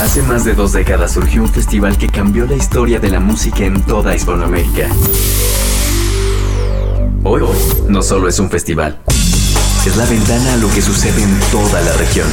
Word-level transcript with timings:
Hace 0.00 0.22
más 0.22 0.44
de 0.44 0.54
dos 0.54 0.72
décadas 0.72 1.12
surgió 1.12 1.42
un 1.42 1.48
festival 1.48 1.98
que 1.98 2.06
cambió 2.06 2.46
la 2.46 2.54
historia 2.54 3.00
de 3.00 3.10
la 3.10 3.18
música 3.18 3.64
en 3.64 3.82
toda 3.82 4.14
Hispanoamérica. 4.14 4.88
Hoy, 7.24 7.42
no 7.88 8.00
solo 8.00 8.28
es 8.28 8.38
un 8.38 8.48
festival, 8.48 9.00
es 9.84 9.96
la 9.96 10.04
ventana 10.06 10.52
a 10.52 10.56
lo 10.58 10.70
que 10.70 10.82
sucede 10.82 11.20
en 11.20 11.40
toda 11.50 11.80
la 11.80 11.92
región. 11.94 12.28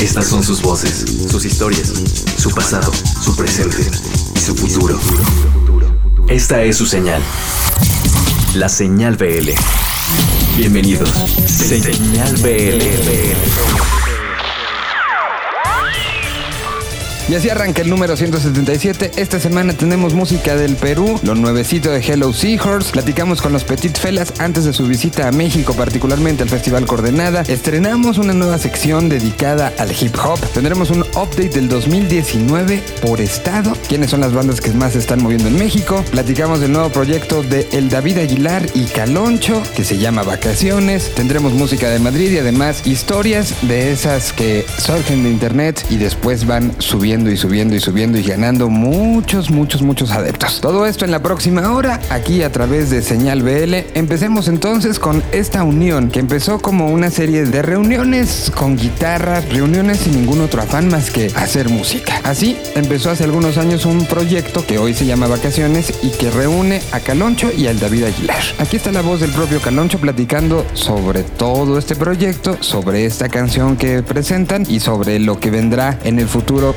Estas 0.00 0.28
son 0.28 0.44
sus 0.44 0.62
voces, 0.62 1.26
sus 1.28 1.44
historias, 1.44 1.92
su 2.36 2.52
pasado, 2.52 2.92
su 3.20 3.34
presente 3.34 3.84
y 4.36 4.38
su 4.38 4.54
futuro. 4.54 5.00
Esta 6.28 6.62
es 6.62 6.76
su 6.76 6.86
señal. 6.86 7.20
La 8.54 8.68
señal 8.68 9.16
BL. 9.16 9.50
Bienvenidos. 10.56 11.10
Señal 11.48 12.36
BL. 12.36 13.97
Y 17.28 17.34
así 17.34 17.50
arranca 17.50 17.82
el 17.82 17.90
número 17.90 18.16
177. 18.16 19.10
Esta 19.16 19.38
semana 19.38 19.74
tenemos 19.74 20.14
música 20.14 20.56
del 20.56 20.76
Perú, 20.76 21.20
lo 21.22 21.34
nuevecito 21.34 21.90
de 21.90 22.00
Hello 22.00 22.32
Seahorse. 22.32 22.90
Platicamos 22.90 23.42
con 23.42 23.52
los 23.52 23.64
Petit 23.64 23.98
Felas 23.98 24.32
antes 24.38 24.64
de 24.64 24.72
su 24.72 24.86
visita 24.86 25.28
a 25.28 25.32
México, 25.32 25.74
particularmente 25.74 26.42
al 26.42 26.48
Festival 26.48 26.86
Coordenada. 26.86 27.42
Estrenamos 27.42 28.16
una 28.16 28.32
nueva 28.32 28.56
sección 28.56 29.10
dedicada 29.10 29.74
al 29.76 29.90
hip 29.92 30.16
hop. 30.24 30.40
Tendremos 30.54 30.88
un 30.88 31.02
update 31.02 31.50
del 31.50 31.68
2019 31.68 32.82
por 33.02 33.20
estado. 33.20 33.74
¿Quiénes 33.88 34.08
son 34.08 34.20
las 34.20 34.32
bandas 34.32 34.62
que 34.62 34.70
más 34.70 34.94
se 34.94 34.98
están 34.98 35.22
moviendo 35.22 35.48
en 35.48 35.58
México? 35.58 36.02
Platicamos 36.10 36.60
del 36.60 36.72
nuevo 36.72 36.88
proyecto 36.88 37.42
de 37.42 37.68
El 37.72 37.90
David 37.90 38.20
Aguilar 38.20 38.64
y 38.74 38.84
Caloncho, 38.84 39.62
que 39.76 39.84
se 39.84 39.98
llama 39.98 40.22
Vacaciones. 40.22 41.14
Tendremos 41.14 41.52
música 41.52 41.90
de 41.90 41.98
Madrid 41.98 42.32
y 42.32 42.38
además 42.38 42.86
historias 42.86 43.54
de 43.68 43.92
esas 43.92 44.32
que 44.32 44.64
surgen 44.78 45.24
de 45.24 45.30
internet 45.30 45.84
y 45.90 45.98
después 45.98 46.46
van 46.46 46.74
subiendo 46.78 47.17
y 47.26 47.36
subiendo 47.36 47.74
y 47.74 47.80
subiendo 47.80 48.18
y 48.18 48.22
ganando 48.22 48.68
muchos, 48.68 49.50
muchos, 49.50 49.82
muchos 49.82 50.10
adeptos. 50.12 50.60
Todo 50.60 50.86
esto 50.86 51.04
en 51.04 51.10
la 51.10 51.22
próxima 51.22 51.72
hora, 51.72 52.00
aquí 52.10 52.42
a 52.42 52.52
través 52.52 52.90
de 52.90 53.02
Señal 53.02 53.42
BL. 53.42 53.74
Empecemos 53.94 54.46
entonces 54.46 54.98
con 54.98 55.22
esta 55.32 55.64
unión 55.64 56.10
que 56.10 56.20
empezó 56.20 56.60
como 56.60 56.88
una 56.88 57.10
serie 57.10 57.44
de 57.44 57.62
reuniones 57.62 58.52
con 58.54 58.76
guitarras, 58.76 59.48
reuniones 59.48 60.00
sin 60.00 60.14
ningún 60.14 60.40
otro 60.40 60.62
afán 60.62 60.88
más 60.88 61.10
que 61.10 61.32
hacer 61.34 61.68
música. 61.68 62.20
Así 62.24 62.56
empezó 62.74 63.10
hace 63.10 63.24
algunos 63.24 63.58
años 63.58 63.84
un 63.86 64.04
proyecto 64.06 64.64
que 64.66 64.78
hoy 64.78 64.94
se 64.94 65.06
llama 65.06 65.26
Vacaciones 65.26 65.92
y 66.02 66.10
que 66.10 66.30
reúne 66.30 66.80
a 66.92 67.00
Caloncho 67.00 67.50
y 67.56 67.66
al 67.66 67.80
David 67.80 68.04
Aguilar. 68.04 68.42
Aquí 68.58 68.76
está 68.76 68.92
la 68.92 69.02
voz 69.02 69.20
del 69.20 69.30
propio 69.30 69.60
Caloncho 69.60 69.98
platicando 69.98 70.64
sobre 70.74 71.22
todo 71.22 71.78
este 71.78 71.96
proyecto, 71.96 72.56
sobre 72.60 73.06
esta 73.06 73.28
canción 73.28 73.76
que 73.76 74.02
presentan 74.02 74.66
y 74.68 74.80
sobre 74.80 75.18
lo 75.18 75.40
que 75.40 75.50
vendrá 75.50 75.98
en 76.04 76.18
el 76.18 76.28
futuro 76.28 76.74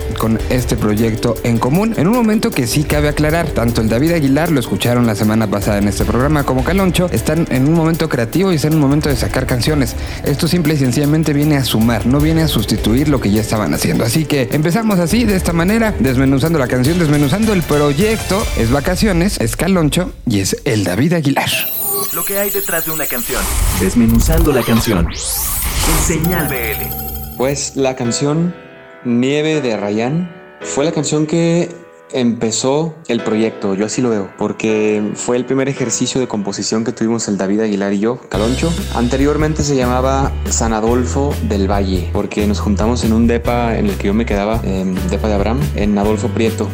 este 0.50 0.76
proyecto 0.76 1.36
en 1.44 1.58
común. 1.58 1.94
En 1.98 2.08
un 2.08 2.14
momento 2.14 2.52
que 2.52 2.68
sí 2.68 2.84
cabe 2.84 3.10
aclarar, 3.10 3.50
tanto 3.50 3.82
el 3.82 3.90
David 3.90 4.14
Aguilar, 4.14 4.52
lo 4.52 4.60
escucharon 4.60 5.06
la 5.06 5.16
semana 5.16 5.48
pasada 5.48 5.78
en 5.78 5.88
este 5.88 6.06
programa, 6.06 6.44
como 6.44 6.64
Caloncho, 6.64 7.10
están 7.12 7.48
en 7.50 7.68
un 7.68 7.74
momento 7.74 8.10
creativo 8.10 8.52
y 8.52 8.56
están 8.56 8.74
en 8.74 8.78
un 8.78 8.82
momento 8.82 9.10
de 9.10 9.16
sacar 9.16 9.46
canciones. 9.46 9.96
Esto 10.24 10.48
simple 10.48 10.74
y 10.74 10.78
sencillamente 10.78 11.34
viene 11.34 11.58
a 11.58 11.64
sumar, 11.64 12.06
no 12.06 12.20
viene 12.20 12.42
a 12.44 12.48
sustituir 12.48 13.10
lo 13.10 13.20
que 13.20 13.32
ya 13.32 13.42
estaban 13.42 13.74
haciendo. 13.74 14.04
Así 14.04 14.26
que 14.26 14.50
empezamos 14.52 15.00
así, 15.00 15.24
de 15.24 15.36
esta 15.36 15.54
manera, 15.54 15.94
desmenuzando 16.00 16.60
la 16.60 16.68
canción, 16.68 17.00
desmenuzando 17.00 17.54
el 17.54 17.64
proyecto. 17.64 18.44
Es 18.58 18.72
Vacaciones, 18.72 19.40
es 19.40 19.56
Caloncho 19.56 20.14
y 20.26 20.40
es 20.40 20.58
el 20.66 20.84
David 20.84 21.14
Aguilar. 21.14 21.50
Lo 22.14 22.26
que 22.26 22.38
hay 22.38 22.50
detrás 22.50 22.86
de 22.86 22.92
una 22.92 23.06
canción. 23.06 23.42
Desmenuzando 23.80 24.52
la 24.52 24.64
canción. 24.64 25.08
En 25.08 26.06
Señal 26.06 26.48
BL. 26.48 27.38
Pues 27.38 27.74
la 27.76 27.96
canción 27.96 28.54
Nieve 29.04 29.62
de 29.62 29.78
Rayán 29.78 30.32
fue 30.62 30.86
la 30.86 30.92
canción 30.92 31.26
que 31.26 31.70
empezó 32.14 32.96
el 33.08 33.22
proyecto, 33.22 33.76
yo 33.76 33.86
así 33.86 34.02
lo 34.02 34.10
veo, 34.10 34.30
porque 34.38 35.12
fue 35.16 35.38
el 35.38 35.46
primer 35.46 35.70
ejercicio 35.70 36.20
de 36.20 36.28
composición 36.28 36.84
que 36.84 36.92
tuvimos 36.92 37.28
el 37.28 37.38
David 37.38 37.62
Aguilar 37.62 37.94
y 37.94 38.00
yo, 38.00 38.20
Caloncho. 38.30 38.72
Anteriormente 38.96 39.64
se 39.64 39.76
llamaba 39.76 40.32
San 40.50 40.74
Adolfo 40.74 41.34
del 41.44 41.70
Valle, 41.70 42.10
porque 42.14 42.46
nos 42.48 42.60
juntamos 42.60 43.04
en 43.04 43.14
un 43.14 43.28
depa 43.28 43.78
en 43.78 43.88
el 43.88 43.98
que 43.98 44.08
yo 44.08 44.14
me 44.14 44.26
quedaba, 44.26 44.62
en 44.64 44.96
depa 45.10 45.28
de 45.28 45.34
Abraham, 45.34 45.60
en 45.76 45.98
Adolfo 45.98 46.28
Prieto, 46.30 46.68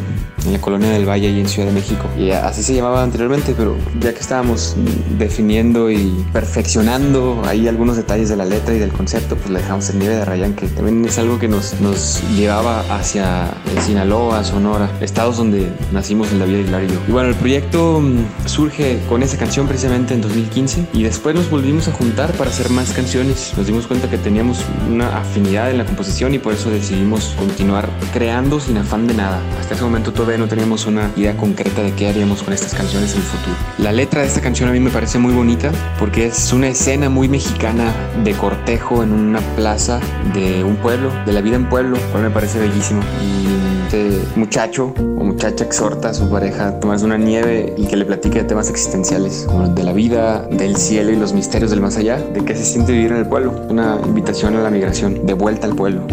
en 0.46 0.52
la 0.52 0.60
colonia 0.60 0.90
del 0.90 1.08
Valle 1.08 1.30
y 1.30 1.40
en 1.40 1.48
Ciudad 1.48 1.68
de 1.68 1.74
México. 1.74 2.04
Y 2.16 2.30
así 2.30 2.62
se 2.62 2.74
llamaba 2.74 3.02
anteriormente, 3.02 3.54
pero 3.56 3.76
ya 4.00 4.12
que 4.12 4.20
estábamos 4.20 4.76
definiendo 5.18 5.90
y 5.90 6.24
perfeccionando 6.32 7.42
ahí 7.44 7.68
algunos 7.68 7.96
detalles 7.96 8.28
de 8.28 8.36
la 8.36 8.44
letra 8.44 8.74
y 8.74 8.78
del 8.78 8.92
concepto, 8.92 9.36
pues 9.36 9.50
le 9.50 9.58
dejamos 9.60 9.90
el 9.90 9.98
nieve 9.98 10.16
de 10.16 10.24
Rayán, 10.24 10.54
que 10.54 10.66
también 10.68 11.04
es 11.04 11.18
algo 11.18 11.38
que 11.38 11.48
nos, 11.48 11.80
nos 11.80 12.22
llevaba 12.36 12.80
hacia 12.94 13.50
el 13.74 13.80
Sinaloa, 13.82 14.44
Sonora, 14.44 14.90
donde 15.36 15.70
nacimos 15.92 16.32
en 16.32 16.38
la 16.38 16.44
vida 16.44 16.78
de 16.78 16.86
y 16.86 16.88
yo. 16.88 17.00
Y 17.06 17.12
bueno, 17.12 17.28
el 17.28 17.34
proyecto 17.34 18.00
mm, 18.00 18.48
surge 18.48 19.00
con 19.08 19.22
esa 19.22 19.36
canción 19.36 19.66
precisamente 19.66 20.14
en 20.14 20.20
2015 20.20 20.86
y 20.92 21.02
después 21.02 21.34
nos 21.34 21.50
volvimos 21.50 21.88
a 21.88 21.92
juntar 21.92 22.32
para 22.32 22.50
hacer 22.50 22.70
más 22.70 22.92
canciones. 22.92 23.52
Nos 23.56 23.66
dimos 23.66 23.86
cuenta 23.86 24.08
que 24.08 24.18
teníamos 24.18 24.64
una 24.88 25.18
afinidad 25.18 25.70
en 25.70 25.78
la 25.78 25.84
composición 25.84 26.34
y 26.34 26.38
por 26.38 26.54
eso 26.54 26.70
decidimos 26.70 27.34
continuar 27.38 27.88
creando 28.12 28.60
sin 28.60 28.78
afán 28.78 29.06
de 29.06 29.14
nada. 29.14 29.40
Hasta 29.60 29.74
ese 29.74 29.84
momento 29.84 30.12
todavía 30.12 30.38
no 30.38 30.48
teníamos 30.48 30.86
una 30.86 31.10
idea 31.16 31.36
concreta 31.36 31.82
de 31.82 31.92
qué 31.92 32.08
haríamos 32.08 32.42
con 32.42 32.52
estas 32.52 32.74
canciones 32.74 33.12
en 33.12 33.18
el 33.18 33.24
futuro. 33.24 33.56
La 33.78 33.92
letra 33.92 34.22
de 34.22 34.28
esta 34.28 34.40
canción 34.40 34.68
a 34.68 34.72
mí 34.72 34.80
me 34.80 34.90
parece 34.90 35.18
muy 35.18 35.32
bonita 35.32 35.70
porque 35.98 36.26
es 36.26 36.52
una 36.52 36.68
escena 36.68 37.08
muy 37.08 37.28
mexicana 37.28 37.92
de 38.24 38.32
cortejo 38.32 39.02
en 39.02 39.12
una 39.12 39.40
plaza 39.56 40.00
de 40.34 40.64
un 40.64 40.76
pueblo, 40.76 41.12
de 41.26 41.32
la 41.32 41.40
vida 41.40 41.56
en 41.56 41.68
pueblo, 41.68 41.98
cual 42.12 42.24
me 42.24 42.30
parece 42.30 42.58
bellísimo. 42.58 43.02
Y 43.22 43.67
este 43.88 44.20
muchacho 44.36 44.92
o 44.98 45.24
muchacha 45.24 45.64
exhorta 45.64 46.10
a 46.10 46.14
su 46.14 46.28
pareja 46.28 46.68
a 46.68 46.78
tomarse 46.78 47.06
una 47.06 47.16
nieve 47.16 47.72
y 47.78 47.86
que 47.86 47.96
le 47.96 48.04
platique 48.04 48.40
de 48.40 48.44
temas 48.44 48.68
existenciales, 48.68 49.44
como 49.46 49.66
de 49.66 49.82
la 49.82 49.94
vida, 49.94 50.46
del 50.50 50.76
cielo 50.76 51.10
y 51.10 51.16
los 51.16 51.32
misterios 51.32 51.70
del 51.70 51.80
más 51.80 51.96
allá, 51.96 52.18
de 52.18 52.44
qué 52.44 52.54
se 52.54 52.66
siente 52.66 52.92
vivir 52.92 53.12
en 53.12 53.18
el 53.18 53.26
pueblo. 53.26 53.54
Una 53.70 53.98
invitación 54.04 54.56
a 54.56 54.60
la 54.60 54.68
migración, 54.68 55.24
de 55.24 55.32
vuelta 55.32 55.66
al 55.66 55.74
pueblo. 55.74 56.06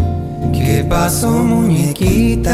¿Qué 0.54 0.86
pasó, 0.88 1.32
muñequita? 1.32 2.54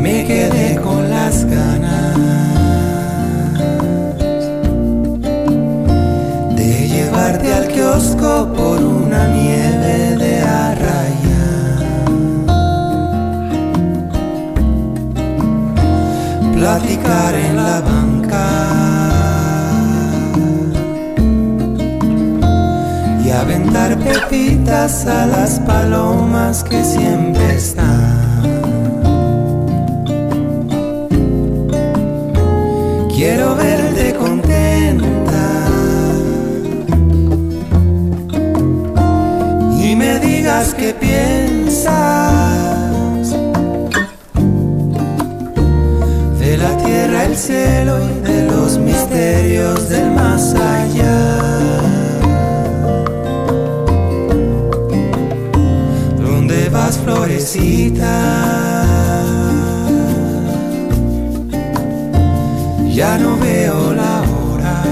me 0.00 0.24
quedé 0.24 0.80
con 0.80 1.10
las 1.10 1.44
ganas 1.44 2.16
de 6.56 6.88
llevarte 6.88 7.52
al 7.52 7.68
kiosco 7.68 8.48
por 8.56 8.82
una 8.82 9.28
nieve 9.28 9.69
Platicar 16.60 17.34
en 17.34 17.56
la 17.56 17.80
banca. 17.80 18.46
Y 23.24 23.30
aventar 23.30 23.96
pepitas 23.98 25.06
a 25.06 25.24
las 25.24 25.58
palomas 25.60 26.62
que 26.62 26.84
siempre 26.84 27.54
están. 27.54 28.42
Quiero 33.08 33.56
verte 33.56 34.14
contenta 34.16 35.42
y 39.82 39.96
me 39.96 40.18
digas 40.18 40.74
qué 40.74 40.92
piensas 40.92 42.79
cielo 47.40 47.98
y 48.04 48.20
de 48.20 48.46
los 48.46 48.78
misterios 48.78 49.88
del 49.88 50.10
más 50.10 50.54
allá. 50.54 51.38
¿Dónde 56.18 56.68
vas, 56.68 56.98
florecita? 56.98 58.50
ya 63.00 63.16
no 63.16 63.34
veo 63.38 63.94
la 63.94 64.22
hora 64.32 64.82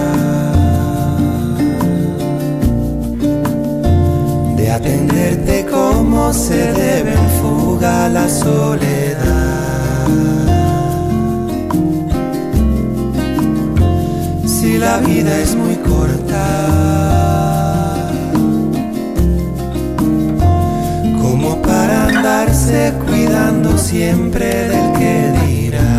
de 4.57 4.71
atenderte 4.71 5.67
como 5.67 6.33
se 6.33 6.73
debe 6.73 7.13
en 7.13 7.29
fuga 7.39 8.09
la 8.09 8.27
soledad. 8.31 9.09
la 14.79 14.99
vida 14.99 15.37
es 15.41 15.55
muy 15.57 15.75
corta. 15.77 16.47
Como 21.21 21.61
para 21.63 22.07
andarse 22.07 22.93
cuidando 23.07 23.77
siempre 23.77 24.47
del 24.69 24.93
que 24.99 25.33
dirá. 25.47 25.95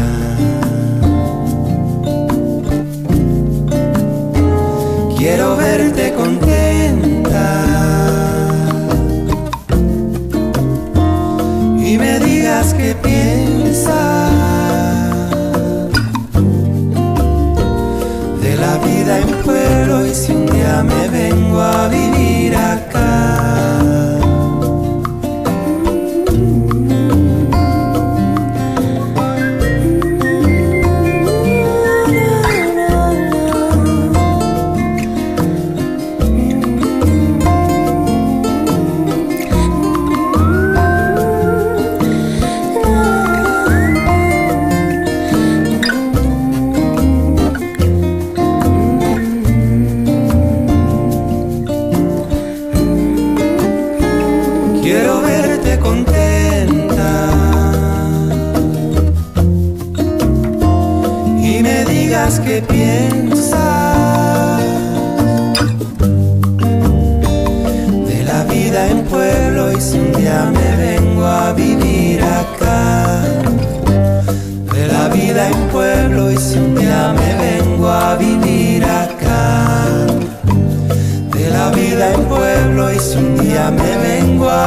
Quiero 5.18 5.58
verte 5.58 6.14
contenta. 6.14 7.46
Y 11.78 11.98
me 11.98 12.20
digas 12.20 12.74
que 12.74 12.96
piensas. 12.96 14.19
Vida 19.10 19.20
en 19.20 19.44
pueblo 19.44 20.06
y 20.06 20.14
si 20.14 20.32
un 20.34 20.46
día 20.46 20.84
me 20.84 21.08
vengo 21.08 21.62
a 21.62 21.88
vivir 21.88 22.19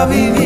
vengo 0.07 0.42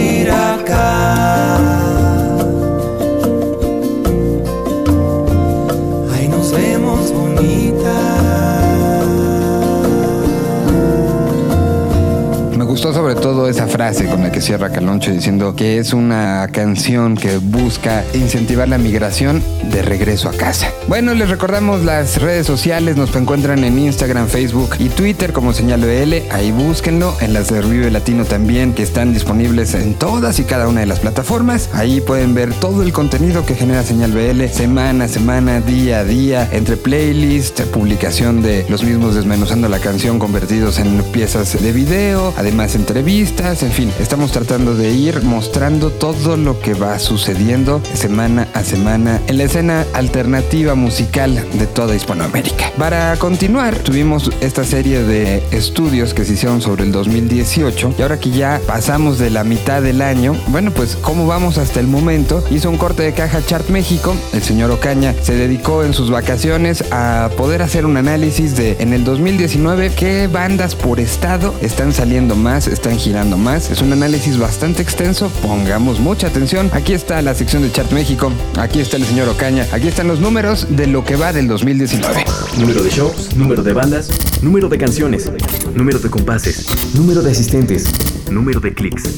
esa 13.48 13.66
frase 13.66 14.06
con 14.06 14.22
la 14.22 14.32
que 14.32 14.40
cierra 14.40 14.70
Caloncho 14.70 15.10
diciendo 15.10 15.54
que 15.54 15.78
es 15.78 15.92
una 15.92 16.48
canción 16.52 17.16
que 17.16 17.38
busca 17.38 18.04
incentivar 18.14 18.68
la 18.68 18.78
migración 18.78 19.42
de 19.70 19.82
regreso 19.82 20.28
a 20.28 20.32
casa. 20.32 20.70
Bueno, 20.88 21.14
les 21.14 21.28
recordamos 21.28 21.84
las 21.84 22.20
redes 22.20 22.46
sociales, 22.46 22.96
nos 22.96 23.14
encuentran 23.14 23.64
en 23.64 23.78
Instagram, 23.78 24.28
Facebook 24.28 24.70
y 24.78 24.88
Twitter 24.88 25.32
como 25.32 25.52
Señal 25.52 25.80
BL, 25.80 26.32
ahí 26.32 26.52
búsquenlo, 26.52 27.14
en 27.20 27.32
las 27.32 27.48
de 27.48 27.60
Vive 27.60 27.90
Latino 27.90 28.24
también, 28.24 28.72
que 28.74 28.82
están 28.82 29.12
disponibles 29.12 29.74
en 29.74 29.94
todas 29.94 30.38
y 30.38 30.44
cada 30.44 30.68
una 30.68 30.80
de 30.80 30.86
las 30.86 31.00
plataformas. 31.00 31.68
Ahí 31.72 32.00
pueden 32.00 32.34
ver 32.34 32.52
todo 32.54 32.82
el 32.82 32.92
contenido 32.92 33.44
que 33.44 33.54
genera 33.54 33.82
Señal 33.82 34.12
BL 34.12 34.46
semana 34.48 35.04
a 35.04 35.08
semana, 35.08 35.60
día 35.60 36.00
a 36.00 36.04
día, 36.04 36.48
entre 36.52 36.76
playlist, 36.76 37.60
publicación 37.62 38.42
de 38.42 38.66
los 38.68 38.82
mismos 38.84 39.14
desmenuzando 39.14 39.68
la 39.68 39.78
canción 39.78 40.18
convertidos 40.18 40.78
en 40.78 41.02
piezas 41.12 41.60
de 41.60 41.72
video, 41.72 42.32
además 42.36 42.74
entrevistas, 42.74 43.35
en 43.38 43.70
fin, 43.70 43.92
estamos 44.00 44.32
tratando 44.32 44.74
de 44.74 44.90
ir 44.90 45.22
mostrando 45.22 45.90
todo 45.90 46.36
lo 46.36 46.58
que 46.58 46.74
va 46.74 46.98
sucediendo 46.98 47.80
semana 47.94 48.48
a 48.54 48.64
semana 48.64 49.20
en 49.28 49.38
la 49.38 49.44
escena 49.44 49.86
alternativa 49.92 50.74
musical 50.74 51.46
de 51.52 51.66
toda 51.66 51.94
Hispanoamérica. 51.94 52.72
Para 52.76 53.14
continuar, 53.16 53.78
tuvimos 53.78 54.32
esta 54.40 54.64
serie 54.64 55.02
de 55.02 55.44
estudios 55.52 56.12
que 56.12 56.24
se 56.24 56.32
hicieron 56.32 56.60
sobre 56.60 56.84
el 56.84 56.92
2018 56.92 57.94
y 57.98 58.02
ahora 58.02 58.18
que 58.18 58.30
ya 58.30 58.60
pasamos 58.66 59.18
de 59.18 59.30
la 59.30 59.44
mitad 59.44 59.80
del 59.80 60.02
año, 60.02 60.34
bueno, 60.48 60.72
pues 60.72 60.96
cómo 60.96 61.26
vamos 61.26 61.58
hasta 61.58 61.78
el 61.78 61.86
momento, 61.86 62.42
hizo 62.50 62.70
un 62.70 62.78
corte 62.78 63.02
de 63.02 63.12
caja 63.12 63.44
Chart 63.44 63.68
México, 63.68 64.16
el 64.32 64.42
señor 64.42 64.70
Ocaña 64.70 65.14
se 65.22 65.34
dedicó 65.34 65.84
en 65.84 65.94
sus 65.94 66.10
vacaciones 66.10 66.84
a 66.90 67.30
poder 67.36 67.62
hacer 67.62 67.86
un 67.86 67.96
análisis 67.96 68.56
de 68.56 68.76
en 68.80 68.92
el 68.92 69.04
2019 69.04 69.92
qué 69.94 70.26
bandas 70.26 70.74
por 70.74 71.00
estado 71.00 71.54
están 71.60 71.92
saliendo 71.92 72.34
más, 72.34 72.66
están 72.66 72.98
girando 72.98 73.25
más. 73.34 73.70
Es 73.70 73.82
un 73.82 73.92
análisis 73.92 74.38
bastante 74.38 74.82
extenso, 74.82 75.28
pongamos 75.42 75.98
mucha 75.98 76.28
atención. 76.28 76.70
Aquí 76.72 76.92
está 76.92 77.20
la 77.22 77.34
sección 77.34 77.62
de 77.62 77.72
Chart 77.72 77.90
México, 77.90 78.30
aquí 78.56 78.78
está 78.78 78.96
el 78.96 79.04
señor 79.04 79.28
Ocaña, 79.28 79.66
aquí 79.72 79.88
están 79.88 80.06
los 80.06 80.20
números 80.20 80.68
de 80.70 80.86
lo 80.86 81.04
que 81.04 81.16
va 81.16 81.32
del 81.32 81.48
2019. 81.48 82.24
Número 82.58 82.82
de 82.82 82.90
shows, 82.90 83.34
número 83.34 83.64
de 83.64 83.72
bandas, 83.72 84.08
número 84.42 84.68
de 84.68 84.78
canciones, 84.78 85.30
número 85.74 85.98
de 85.98 86.08
compases, 86.08 86.66
número 86.94 87.22
de 87.22 87.32
asistentes, 87.32 87.92
número 88.30 88.60
de 88.60 88.72
clics. 88.72 89.16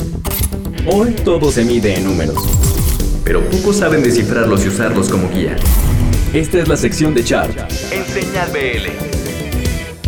Hoy 0.87 1.11
todo 1.25 1.53
se 1.53 1.65
mide 1.65 1.97
en 1.97 2.05
números, 2.05 2.39
pero 3.25 3.45
pocos 3.51 3.77
saben 3.77 4.03
descifrarlos 4.03 4.65
y 4.65 4.69
usarlos 4.69 5.11
como 5.11 5.29
guía. 5.29 5.57
Esta 6.33 6.59
es 6.59 6.69
la 6.69 6.77
sección 6.77 7.15
de 7.15 7.25
Chart 7.25 7.55
en 7.91 8.07
Señal 8.07 8.51
BL. 8.53 9.18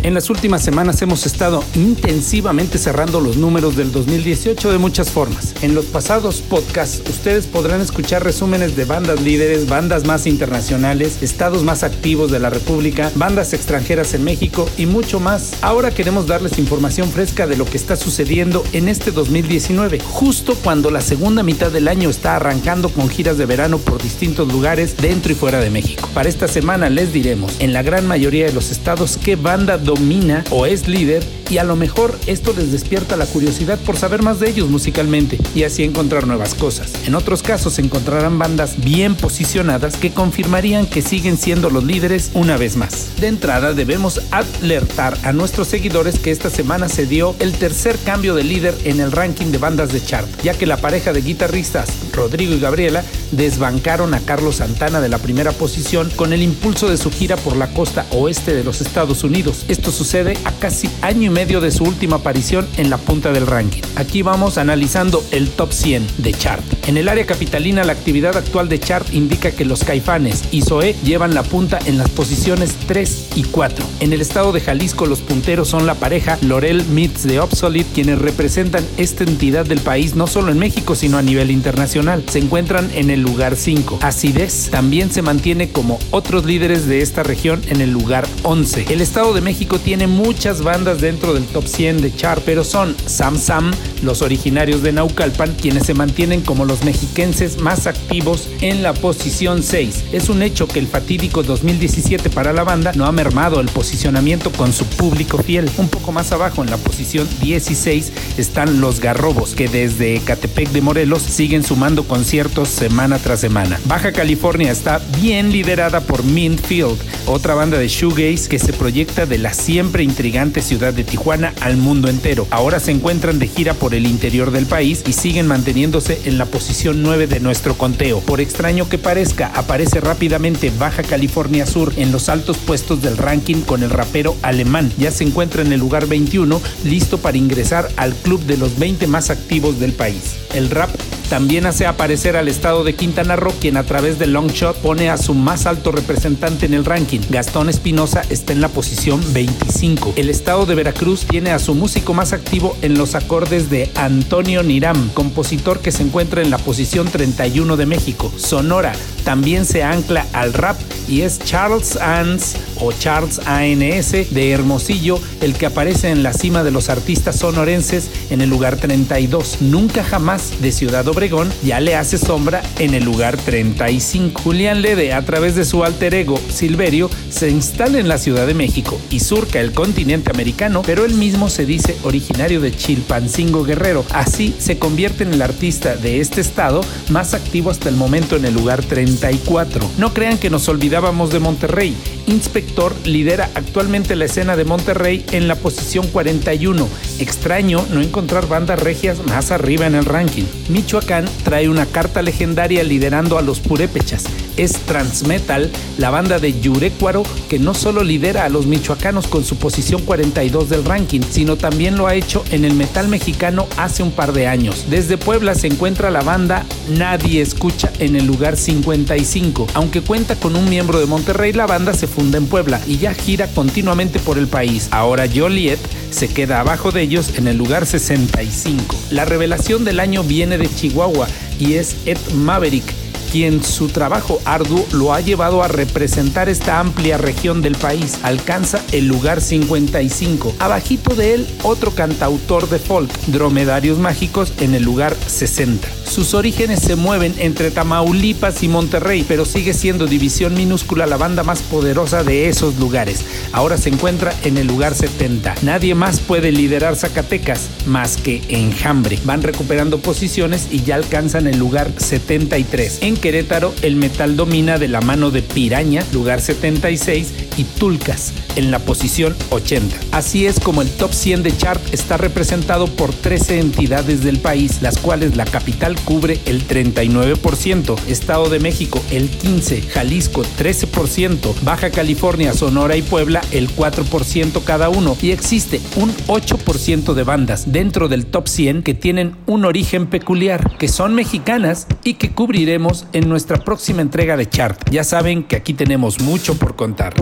En 0.03 0.15
las 0.15 0.31
últimas 0.31 0.63
semanas 0.63 0.99
hemos 1.03 1.27
estado 1.27 1.63
intensivamente 1.75 2.79
cerrando 2.79 3.21
los 3.21 3.37
números 3.37 3.75
del 3.75 3.91
2018 3.91 4.71
de 4.71 4.79
muchas 4.79 5.11
formas. 5.11 5.53
En 5.61 5.75
los 5.75 5.85
pasados 5.85 6.41
podcasts 6.41 7.07
ustedes 7.07 7.45
podrán 7.45 7.81
escuchar 7.81 8.23
resúmenes 8.23 8.75
de 8.75 8.85
bandas 8.85 9.21
líderes, 9.21 9.69
bandas 9.69 10.07
más 10.07 10.25
internacionales, 10.25 11.21
estados 11.21 11.63
más 11.63 11.83
activos 11.83 12.31
de 12.31 12.39
la 12.39 12.49
República, 12.49 13.11
bandas 13.13 13.53
extranjeras 13.53 14.15
en 14.15 14.23
México 14.23 14.67
y 14.75 14.87
mucho 14.87 15.19
más. 15.19 15.53
Ahora 15.61 15.91
queremos 15.91 16.25
darles 16.25 16.57
información 16.57 17.07
fresca 17.11 17.45
de 17.45 17.57
lo 17.57 17.65
que 17.65 17.77
está 17.77 17.95
sucediendo 17.95 18.63
en 18.73 18.89
este 18.89 19.11
2019, 19.11 19.99
justo 19.99 20.55
cuando 20.63 20.89
la 20.89 21.01
segunda 21.01 21.43
mitad 21.43 21.69
del 21.69 21.87
año 21.87 22.09
está 22.09 22.37
arrancando 22.37 22.89
con 22.89 23.07
giras 23.07 23.37
de 23.37 23.45
verano 23.45 23.77
por 23.77 24.01
distintos 24.01 24.51
lugares 24.51 24.97
dentro 24.97 25.31
y 25.31 25.35
fuera 25.35 25.59
de 25.59 25.69
México. 25.69 26.09
Para 26.15 26.27
esta 26.27 26.47
semana 26.47 26.89
les 26.89 27.13
diremos 27.13 27.53
en 27.59 27.71
la 27.71 27.83
gran 27.83 28.07
mayoría 28.07 28.47
de 28.47 28.53
los 28.53 28.71
estados 28.71 29.19
qué 29.23 29.35
banda 29.35 29.77
domina 29.95 30.45
o 30.51 30.65
es 30.65 30.87
líder 30.87 31.21
y 31.51 31.57
a 31.57 31.65
lo 31.65 31.75
mejor 31.75 32.17
esto 32.27 32.53
les 32.53 32.71
despierta 32.71 33.17
la 33.17 33.25
curiosidad 33.25 33.77
por 33.79 33.97
saber 33.97 34.23
más 34.23 34.39
de 34.39 34.49
ellos 34.49 34.69
musicalmente 34.69 35.37
y 35.53 35.63
así 35.63 35.83
encontrar 35.83 36.25
nuevas 36.25 36.55
cosas. 36.55 36.93
En 37.05 37.13
otros 37.13 37.43
casos 37.43 37.77
encontrarán 37.77 38.39
bandas 38.39 38.81
bien 38.81 39.15
posicionadas 39.15 39.97
que 39.97 40.11
confirmarían 40.11 40.85
que 40.85 41.01
siguen 41.01 41.37
siendo 41.37 41.69
los 41.69 41.83
líderes 41.83 42.31
una 42.33 42.55
vez 42.55 42.77
más. 42.77 43.09
De 43.19 43.27
entrada 43.27 43.73
debemos 43.73 44.21
alertar 44.31 45.17
a 45.23 45.33
nuestros 45.33 45.67
seguidores 45.67 46.19
que 46.19 46.31
esta 46.31 46.49
semana 46.49 46.87
se 46.87 47.05
dio 47.05 47.35
el 47.39 47.51
tercer 47.51 47.97
cambio 48.05 48.33
de 48.33 48.45
líder 48.45 48.73
en 48.85 49.01
el 49.01 49.11
ranking 49.11 49.47
de 49.47 49.57
bandas 49.57 49.91
de 49.91 50.01
chart, 50.01 50.29
ya 50.43 50.53
que 50.53 50.65
la 50.65 50.77
pareja 50.77 51.11
de 51.11 51.21
guitarristas 51.21 51.89
Rodrigo 52.13 52.53
y 52.53 52.61
Gabriela 52.61 53.03
desbancaron 53.31 54.13
a 54.13 54.21
Carlos 54.21 54.57
Santana 54.57 55.01
de 55.01 55.09
la 55.09 55.17
primera 55.17 55.51
posición 55.51 56.09
con 56.15 56.31
el 56.31 56.43
impulso 56.43 56.87
de 56.87 56.97
su 56.97 57.11
gira 57.11 57.35
por 57.35 57.57
la 57.57 57.73
costa 57.73 58.05
oeste 58.11 58.53
de 58.53 58.63
los 58.63 58.79
Estados 58.79 59.25
Unidos. 59.25 59.65
Esto 59.67 59.91
sucede 59.91 60.37
a 60.45 60.51
casi 60.53 60.89
año 61.01 61.23
y 61.23 61.29
medio 61.29 61.40
de 61.41 61.71
su 61.71 61.85
última 61.85 62.17
aparición 62.17 62.67
en 62.77 62.91
la 62.91 62.99
punta 62.99 63.31
del 63.31 63.47
ranking. 63.47 63.81
Aquí 63.95 64.21
vamos 64.21 64.59
analizando 64.59 65.23
el 65.31 65.49
top 65.49 65.73
100 65.73 66.05
de 66.19 66.33
Chart. 66.33 66.63
En 66.87 66.97
el 66.97 67.09
área 67.09 67.25
capitalina 67.25 67.83
la 67.83 67.93
actividad 67.93 68.37
actual 68.37 68.69
de 68.69 68.79
Chart 68.79 69.11
indica 69.11 69.49
que 69.49 69.65
los 69.65 69.83
Caifanes 69.83 70.43
y 70.51 70.61
Zoé 70.61 70.95
llevan 71.03 71.33
la 71.33 71.41
punta 71.41 71.79
en 71.87 71.97
las 71.97 72.09
posiciones 72.09 72.75
3 72.85 73.29
y 73.35 73.43
4. 73.43 73.83
En 74.01 74.13
el 74.13 74.21
estado 74.21 74.51
de 74.51 74.61
Jalisco 74.61 75.07
los 75.07 75.21
punteros 75.21 75.67
son 75.67 75.87
la 75.87 75.95
pareja 75.95 76.37
Lorel 76.41 76.85
Meets 76.85 77.23
de 77.23 77.39
Obsolete 77.39 77.89
quienes 77.91 78.19
representan 78.19 78.85
esta 78.97 79.23
entidad 79.23 79.65
del 79.65 79.79
país 79.79 80.15
no 80.15 80.27
solo 80.27 80.51
en 80.51 80.59
México 80.59 80.93
sino 80.93 81.17
a 81.17 81.23
nivel 81.23 81.49
internacional. 81.49 82.23
Se 82.29 82.37
encuentran 82.37 82.91
en 82.93 83.09
el 83.09 83.21
lugar 83.21 83.55
5. 83.55 83.97
Acidez 84.03 84.69
también 84.69 85.11
se 85.11 85.23
mantiene 85.23 85.71
como 85.71 85.97
otros 86.11 86.45
líderes 86.45 86.85
de 86.85 87.01
esta 87.01 87.23
región 87.23 87.61
en 87.67 87.81
el 87.81 87.91
lugar 87.91 88.27
11. 88.43 88.85
El 88.89 89.01
estado 89.01 89.33
de 89.33 89.41
México 89.41 89.79
tiene 89.79 90.05
muchas 90.05 90.61
bandas 90.61 91.01
dentro 91.01 91.30
del 91.33 91.45
top 91.45 91.65
100 91.65 92.01
de 92.01 92.15
Chart, 92.15 92.41
pero 92.45 92.63
son 92.63 92.95
Sam 93.05 93.37
Sam, 93.37 93.71
los 94.03 94.21
originarios 94.21 94.81
de 94.81 94.91
Naucalpan, 94.91 95.53
quienes 95.53 95.85
se 95.85 95.93
mantienen 95.93 96.41
como 96.41 96.65
los 96.65 96.83
mexiquenses 96.83 97.59
más 97.59 97.87
activos 97.87 98.47
en 98.61 98.83
la 98.83 98.93
posición 98.93 99.63
6. 99.63 100.05
Es 100.11 100.29
un 100.29 100.43
hecho 100.43 100.67
que 100.67 100.79
el 100.79 100.87
fatídico 100.87 101.43
2017 101.43 102.29
para 102.29 102.53
la 102.53 102.63
banda 102.63 102.91
no 102.95 103.05
ha 103.05 103.11
mermado 103.11 103.59
el 103.59 103.67
posicionamiento 103.69 104.51
con 104.51 104.73
su 104.73 104.85
público 104.85 105.37
fiel. 105.41 105.69
Un 105.77 105.89
poco 105.89 106.11
más 106.11 106.31
abajo, 106.31 106.63
en 106.63 106.69
la 106.69 106.77
posición 106.77 107.27
16, 107.41 108.11
están 108.37 108.81
los 108.81 108.99
Garrobos, 108.99 109.55
que 109.55 109.67
desde 109.67 110.15
Ecatepec 110.15 110.69
de 110.69 110.81
Morelos 110.81 111.21
siguen 111.21 111.63
sumando 111.63 112.03
conciertos 112.03 112.69
semana 112.69 113.17
tras 113.17 113.39
semana. 113.39 113.79
Baja 113.85 114.11
California 114.11 114.71
está 114.71 115.01
bien 115.19 115.51
liderada 115.51 116.01
por 116.01 116.23
Mint 116.23 116.61
Field, 116.61 116.97
otra 117.25 117.55
banda 117.55 117.77
de 117.77 117.87
shoegaze 117.87 118.47
que 118.47 118.59
se 118.59 118.73
proyecta 118.73 119.25
de 119.25 119.37
la 119.37 119.53
siempre 119.53 120.03
intrigante 120.03 120.61
ciudad 120.61 120.93
de 120.93 121.03
Tijuana 121.03 121.20
Al 121.21 121.77
mundo 121.77 122.09
entero. 122.09 122.47
Ahora 122.49 122.79
se 122.79 122.89
encuentran 122.89 123.37
de 123.37 123.47
gira 123.47 123.75
por 123.75 123.93
el 123.93 124.07
interior 124.07 124.49
del 124.49 124.65
país 124.65 125.03
y 125.05 125.13
siguen 125.13 125.45
manteniéndose 125.45 126.19
en 126.25 126.39
la 126.39 126.47
posición 126.47 127.03
9 127.03 127.27
de 127.27 127.39
nuestro 127.39 127.75
conteo. 127.77 128.21
Por 128.21 128.41
extraño 128.41 128.89
que 128.89 128.97
parezca, 128.97 129.51
aparece 129.53 130.01
rápidamente 130.01 130.71
Baja 130.79 131.03
California 131.03 131.67
Sur 131.67 131.93
en 131.97 132.11
los 132.11 132.27
altos 132.27 132.57
puestos 132.57 133.03
del 133.03 133.17
ranking 133.17 133.61
con 133.61 133.83
el 133.83 133.91
rapero 133.91 134.35
alemán. 134.41 134.91
Ya 134.97 135.11
se 135.11 135.23
encuentra 135.23 135.61
en 135.61 135.71
el 135.71 135.79
lugar 135.79 136.07
21, 136.07 136.59
listo 136.85 137.19
para 137.19 137.37
ingresar 137.37 137.87
al 137.97 138.15
club 138.15 138.43
de 138.45 138.57
los 138.57 138.79
20 138.79 139.05
más 139.05 139.29
activos 139.29 139.79
del 139.79 139.93
país. 139.93 140.37
El 140.55 140.71
rap 140.71 140.89
también 141.31 141.65
hace 141.65 141.85
aparecer 141.85 142.35
al 142.35 142.49
estado 142.49 142.83
de 142.83 142.93
Quintana 142.93 143.37
Roo, 143.37 143.53
quien 143.61 143.77
a 143.77 143.83
través 143.83 144.19
de 144.19 144.27
Longshot 144.27 144.75
pone 144.75 145.09
a 145.09 145.15
su 145.15 145.33
más 145.33 145.65
alto 145.65 145.93
representante 145.93 146.65
en 146.65 146.73
el 146.73 146.83
ranking. 146.83 147.21
Gastón 147.29 147.69
Espinosa 147.69 148.21
está 148.29 148.51
en 148.51 148.59
la 148.59 148.67
posición 148.67 149.21
25. 149.31 150.15
El 150.17 150.29
estado 150.29 150.65
de 150.65 150.75
Veracruz 150.75 151.21
tiene 151.21 151.51
a 151.51 151.59
su 151.59 151.73
músico 151.73 152.13
más 152.13 152.33
activo 152.33 152.75
en 152.81 152.97
los 152.97 153.15
acordes 153.15 153.69
de 153.69 153.89
Antonio 153.95 154.61
Niram, 154.61 155.07
compositor 155.13 155.79
que 155.79 155.93
se 155.93 156.03
encuentra 156.03 156.41
en 156.41 156.49
la 156.49 156.57
posición 156.57 157.07
31 157.07 157.77
de 157.77 157.85
México. 157.85 158.29
Sonora 158.35 158.91
también 159.23 159.65
se 159.65 159.83
ancla 159.83 160.25
al 160.33 160.53
rap 160.53 160.77
y 161.07 161.21
es 161.21 161.39
Charles 161.39 161.97
Ans 161.97 162.55
o 162.79 162.91
Charles 162.93 163.39
ANS 163.45 164.11
de 164.11 164.51
Hermosillo 164.51 165.19
el 165.41 165.53
que 165.53 165.65
aparece 165.65 166.09
en 166.09 166.23
la 166.23 166.33
cima 166.33 166.63
de 166.63 166.71
los 166.71 166.89
artistas 166.89 167.37
sonorenses 167.37 168.09
en 168.29 168.41
el 168.41 168.49
lugar 168.49 168.77
32. 168.77 169.57
Nunca 169.61 170.03
jamás 170.03 170.61
de 170.61 170.71
Ciudad 170.71 171.07
Obregón 171.07 171.51
ya 171.63 171.79
le 171.79 171.95
hace 171.95 172.17
sombra 172.17 172.61
en 172.79 172.93
el 172.93 173.03
lugar 173.03 173.37
35. 173.37 174.41
Julián 174.41 174.81
Lede 174.81 175.13
a 175.13 175.23
través 175.23 175.55
de 175.55 175.65
su 175.65 175.83
alter 175.83 176.13
ego 176.13 176.39
Silverio 176.49 177.09
se 177.29 177.49
instala 177.49 177.99
en 177.99 178.07
la 178.07 178.17
Ciudad 178.17 178.47
de 178.47 178.53
México 178.53 178.99
y 179.09 179.19
surca 179.19 179.59
el 179.59 179.73
continente 179.73 180.31
americano, 180.31 180.81
pero 180.85 181.05
él 181.05 181.15
mismo 181.15 181.49
se 181.49 181.65
dice 181.65 181.97
originario 182.03 182.61
de 182.61 182.75
Chilpancingo 182.75 183.63
Guerrero. 183.63 184.05
Así 184.11 184.55
se 184.57 184.77
convierte 184.77 185.23
en 185.23 185.33
el 185.33 185.41
artista 185.41 185.95
de 185.95 186.21
este 186.21 186.41
estado 186.41 186.81
más 187.09 187.33
activo 187.33 187.69
hasta 187.69 187.89
el 187.89 187.95
momento 187.95 188.35
en 188.35 188.45
el 188.45 188.53
lugar 188.53 188.83
34. 189.19 189.89
No 189.97 190.13
crean 190.13 190.37
que 190.37 190.49
nos 190.49 190.67
olvidábamos 190.69 191.31
de 191.31 191.39
Monterrey. 191.39 191.95
Inspector 192.27 192.93
lidera 193.05 193.49
actualmente 193.55 194.15
la 194.15 194.25
escena 194.25 194.55
de 194.55 194.65
Monterrey 194.65 195.25
en 195.31 195.47
la 195.47 195.55
posición 195.55 196.07
41. 196.07 196.87
Extraño 197.19 197.85
no 197.91 198.01
encontrar 198.01 198.47
bandas 198.47 198.81
regias 198.81 199.25
más 199.25 199.51
arriba 199.51 199.85
en 199.87 199.95
el 199.95 200.05
ranking. 200.05 200.45
Michoacán 200.69 201.25
trae 201.43 201.67
una 201.67 201.85
carta 201.85 202.21
legendaria 202.21 202.83
liderando 202.83 203.37
a 203.37 203.41
los 203.41 203.59
purépechas. 203.59 204.25
Es 204.57 204.73
Transmetal, 204.73 205.71
la 205.97 206.09
banda 206.09 206.39
de 206.39 206.59
Yurecuaro, 206.59 207.23
que 207.49 207.59
no 207.59 207.73
solo 207.73 208.03
lidera 208.03 208.45
a 208.45 208.49
los 208.49 208.65
michoacanos 208.65 209.27
con 209.27 209.43
su 209.43 209.57
posición 209.57 210.01
42 210.03 210.69
del 210.69 210.85
ranking, 210.85 211.21
sino 211.29 211.55
también 211.55 211.97
lo 211.97 212.07
ha 212.07 212.15
hecho 212.15 212.43
en 212.51 212.65
el 212.65 212.73
metal 212.73 213.07
mexicano 213.07 213.67
hace 213.77 214.03
un 214.03 214.11
par 214.11 214.33
de 214.33 214.47
años. 214.47 214.85
Desde 214.89 215.17
Puebla 215.17 215.55
se 215.55 215.67
encuentra 215.67 216.11
la 216.11 216.21
banda 216.21 216.65
Nadie 216.89 217.41
Escucha 217.41 217.91
en 217.99 218.15
el 218.15 218.25
lugar 218.25 218.57
55. 218.57 219.67
Aunque 219.73 220.01
cuenta 220.01 220.35
con 220.35 220.55
un 220.55 220.69
miembro 220.69 220.99
de 220.99 221.05
Monterrey, 221.05 221.53
la 221.53 221.67
banda 221.67 221.93
se 221.93 222.07
funda 222.07 222.37
en 222.37 222.47
Puebla 222.47 222.81
y 222.87 222.97
ya 222.97 223.13
gira 223.13 223.47
continuamente 223.47 224.19
por 224.19 224.37
el 224.37 224.47
país. 224.47 224.87
Ahora 224.91 225.27
Joliet 225.33 225.79
se 226.11 226.27
queda 226.27 226.59
abajo 226.59 226.91
de 226.91 227.01
ellos 227.01 227.37
en 227.37 227.47
el 227.47 227.57
lugar 227.57 227.85
65. 227.85 228.95
La 229.11 229.25
revelación 229.25 229.85
del 229.85 229.99
año 229.99 230.23
viene 230.23 230.57
de 230.57 230.73
Chihuahua 230.73 231.27
y 231.59 231.73
es 231.73 231.95
Ed 232.05 232.17
Maverick 232.33 233.00
quien 233.31 233.63
su 233.63 233.87
trabajo 233.87 234.41
arduo 234.43 234.85
lo 234.91 235.13
ha 235.13 235.21
llevado 235.21 235.63
a 235.63 235.69
representar 235.69 236.49
esta 236.49 236.79
amplia 236.79 237.17
región 237.17 237.61
del 237.61 237.75
país. 237.75 238.17
Alcanza 238.23 238.81
el 238.91 239.07
lugar 239.07 239.39
55. 239.39 240.55
Abajito 240.59 241.15
de 241.15 241.35
él, 241.35 241.47
otro 241.63 241.91
cantautor 241.91 242.67
de 242.69 242.79
folk, 242.79 243.09
Dromedarios 243.27 243.99
Mágicos, 243.99 244.53
en 244.59 244.75
el 244.75 244.83
lugar 244.83 245.15
60. 245.27 245.87
Sus 246.11 246.33
orígenes 246.33 246.81
se 246.81 246.97
mueven 246.97 247.33
entre 247.37 247.71
Tamaulipas 247.71 248.63
y 248.63 248.67
Monterrey, 248.67 249.23
pero 249.25 249.45
sigue 249.45 249.73
siendo 249.73 250.07
división 250.07 250.53
minúscula 250.55 251.05
la 251.05 251.15
banda 251.15 251.43
más 251.43 251.61
poderosa 251.61 252.25
de 252.25 252.49
esos 252.49 252.77
lugares. 252.79 253.23
Ahora 253.53 253.77
se 253.77 253.87
encuentra 253.87 254.33
en 254.43 254.57
el 254.57 254.67
lugar 254.67 254.93
70. 254.93 255.55
Nadie 255.61 255.95
más 255.95 256.19
puede 256.19 256.51
liderar 256.51 256.97
Zacatecas 256.97 257.69
más 257.85 258.17
que 258.17 258.41
Enjambre. 258.49 259.19
Van 259.23 259.41
recuperando 259.41 259.99
posiciones 259.99 260.67
y 260.69 260.83
ya 260.83 260.95
alcanzan 260.95 261.47
el 261.47 261.57
lugar 261.57 261.93
73. 261.95 262.97
En 263.03 263.15
Querétaro, 263.21 263.73
el 263.83 263.95
metal 263.95 264.35
domina 264.35 264.79
de 264.79 264.87
la 264.87 264.99
mano 264.99 265.29
de 265.29 265.43
Piraña, 265.43 266.03
lugar 266.11 266.41
76, 266.41 267.50
y 267.57 267.63
Tulcas, 267.63 268.33
en 268.55 268.71
la 268.71 268.79
posición 268.79 269.35
80. 269.49 269.97
Así 270.11 270.45
es 270.45 270.59
como 270.59 270.81
el 270.81 270.89
top 270.89 271.13
100 271.13 271.43
de 271.43 271.55
chart 271.55 271.81
está 271.93 272.17
representado 272.17 272.87
por 272.87 273.13
13 273.13 273.59
entidades 273.59 274.23
del 274.23 274.39
país, 274.39 274.81
las 274.81 274.97
cuales 274.97 275.35
la 275.35 275.45
capital 275.45 275.95
cubre 276.03 276.39
el 276.45 276.67
39%, 276.67 277.97
Estado 278.07 278.49
de 278.49 278.59
México 278.59 279.01
el 279.11 279.29
15%, 279.29 279.87
Jalisco 279.89 280.43
13%, 280.57 281.53
Baja 281.63 281.89
California, 281.91 282.53
Sonora 282.53 282.95
y 282.95 283.01
Puebla 283.01 283.41
el 283.51 283.69
4% 283.69 284.63
cada 284.63 284.89
uno 284.89 285.17
y 285.21 285.31
existe 285.31 285.81
un 285.95 286.11
8% 286.27 287.13
de 287.13 287.23
bandas 287.23 287.71
dentro 287.71 288.07
del 288.07 288.25
top 288.25 288.47
100 288.47 288.83
que 288.83 288.93
tienen 288.93 289.35
un 289.45 289.65
origen 289.65 290.07
peculiar, 290.07 290.77
que 290.77 290.87
son 290.87 291.15
mexicanas 291.15 291.87
y 292.03 292.15
que 292.15 292.31
cubriremos 292.31 293.05
en 293.13 293.29
nuestra 293.29 293.57
próxima 293.57 294.01
entrega 294.01 294.37
de 294.37 294.49
chart. 294.49 294.79
Ya 294.89 295.03
saben 295.03 295.43
que 295.43 295.55
aquí 295.55 295.73
tenemos 295.73 296.21
mucho 296.21 296.55
por 296.55 296.75
contar. 296.75 297.13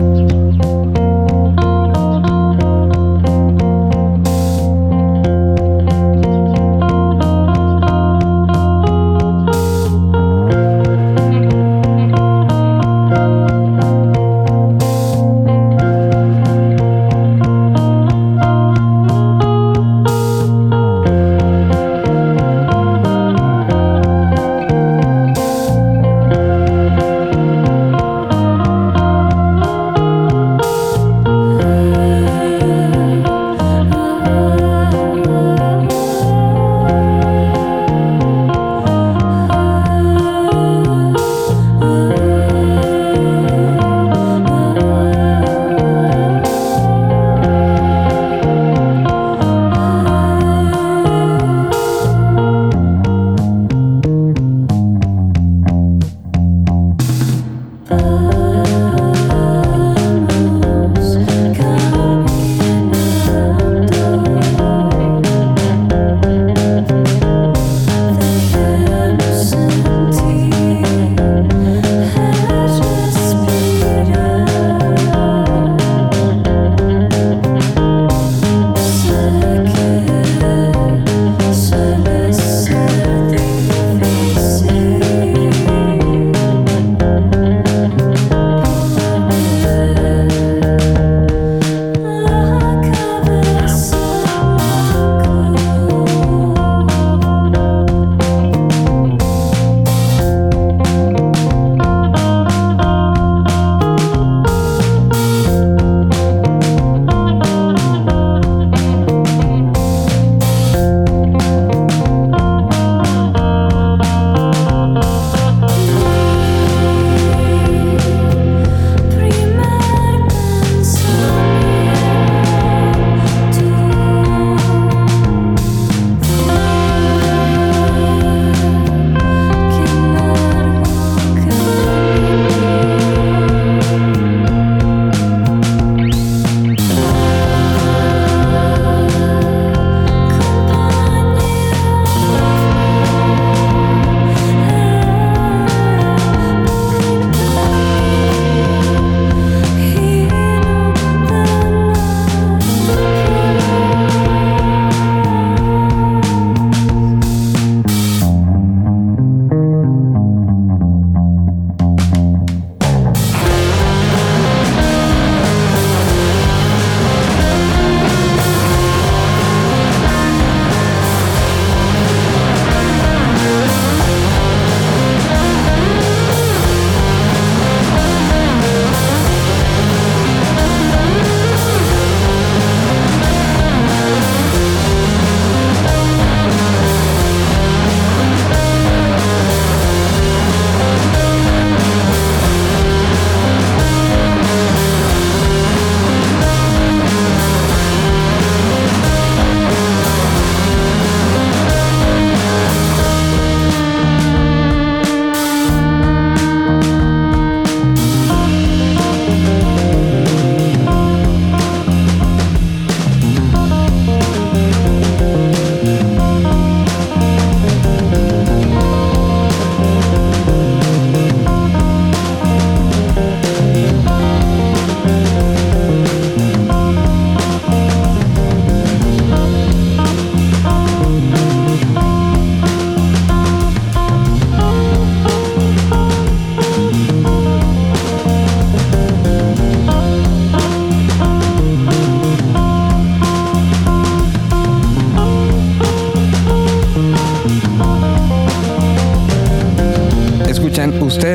Escuchan 0.60 0.99